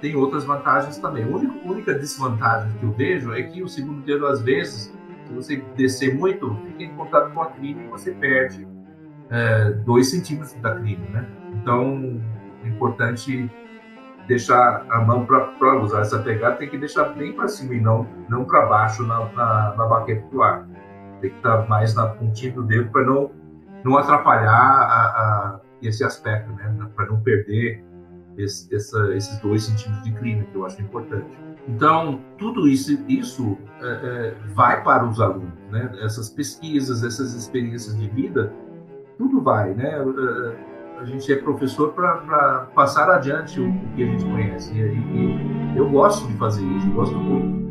tem 0.00 0.14
outras 0.16 0.44
vantagens 0.44 0.98
também. 0.98 1.24
A 1.24 1.28
única, 1.28 1.68
única 1.68 1.94
desvantagem 1.94 2.72
que 2.78 2.84
eu 2.84 2.92
vejo 2.92 3.32
é 3.32 3.42
que 3.42 3.62
o 3.62 3.68
segundo 3.68 4.02
dedo, 4.02 4.26
às 4.26 4.42
vezes, 4.42 4.92
se 5.24 5.32
você 5.32 5.56
descer 5.76 6.14
muito, 6.14 6.54
fica 6.66 6.82
em 6.82 6.94
contato 6.94 7.32
com 7.32 7.42
a 7.42 7.46
crina 7.46 7.82
e 7.82 7.88
você 7.88 8.12
perde 8.12 8.66
é, 9.30 9.70
dois 9.70 10.10
centímetros 10.10 10.54
da 10.60 10.74
crina, 10.76 11.04
né? 11.10 11.28
Então, 11.54 12.20
é 12.64 12.68
importante 12.68 13.50
deixar 14.26 14.84
a 14.88 15.00
mão 15.00 15.24
para 15.24 15.80
usar 15.80 16.00
essa 16.00 16.18
pegada, 16.18 16.56
tem 16.56 16.68
que 16.68 16.78
deixar 16.78 17.04
bem 17.10 17.32
para 17.32 17.48
cima 17.48 17.74
e 17.74 17.80
não, 17.80 18.06
não 18.28 18.44
para 18.44 18.66
baixo 18.66 19.04
na, 19.04 19.24
na, 19.32 19.74
na, 19.76 19.86
baqueta 19.86 20.26
do 20.28 20.42
ar. 20.42 20.66
Tem 21.20 21.30
que 21.30 21.36
estar 21.36 21.62
tá 21.62 21.68
mais 21.68 21.94
na 21.94 22.08
pontinha 22.08 22.52
do 22.52 22.62
dedo 22.62 22.90
para 22.90 23.04
não, 23.04 23.30
não 23.84 23.96
atrapalhar 23.96 24.52
a, 24.52 25.02
a, 25.06 25.60
esse 25.82 26.04
aspecto, 26.04 26.52
né? 26.52 26.88
Para 26.94 27.06
não 27.06 27.20
perder 27.20 27.84
esse, 28.36 28.74
essa, 28.74 29.14
esses 29.14 29.38
dois 29.40 29.64
centímetros 29.64 30.04
de 30.04 30.12
clima, 30.12 30.44
que 30.44 30.54
eu 30.56 30.66
acho 30.66 30.80
importante. 30.80 31.26
Então, 31.68 32.20
tudo 32.38 32.68
isso, 32.68 32.98
isso 33.08 33.58
é, 33.80 33.86
é, 33.86 34.34
vai 34.54 34.82
para 34.84 35.04
os 35.04 35.20
alunos, 35.20 35.52
né? 35.70 35.92
Essas 36.00 36.30
pesquisas, 36.30 37.02
essas 37.02 37.34
experiências 37.34 37.96
de 37.98 38.08
vida, 38.08 38.52
tudo 39.18 39.40
vai, 39.40 39.74
né? 39.74 39.96
É, 39.98 41.00
a 41.00 41.04
gente 41.04 41.30
é 41.30 41.36
professor 41.36 41.92
para 41.92 42.68
passar 42.74 43.10
adiante 43.10 43.60
o, 43.60 43.72
que 43.94 44.02
a 44.02 44.06
gente 44.06 44.24
conhece. 44.24 44.72
E, 44.72 44.78
e 44.78 45.76
eu 45.76 45.90
gosto 45.90 46.26
de 46.28 46.34
fazer 46.34 46.64
isso, 46.64 46.90
gosto 46.90 47.16
muito. 47.16 47.66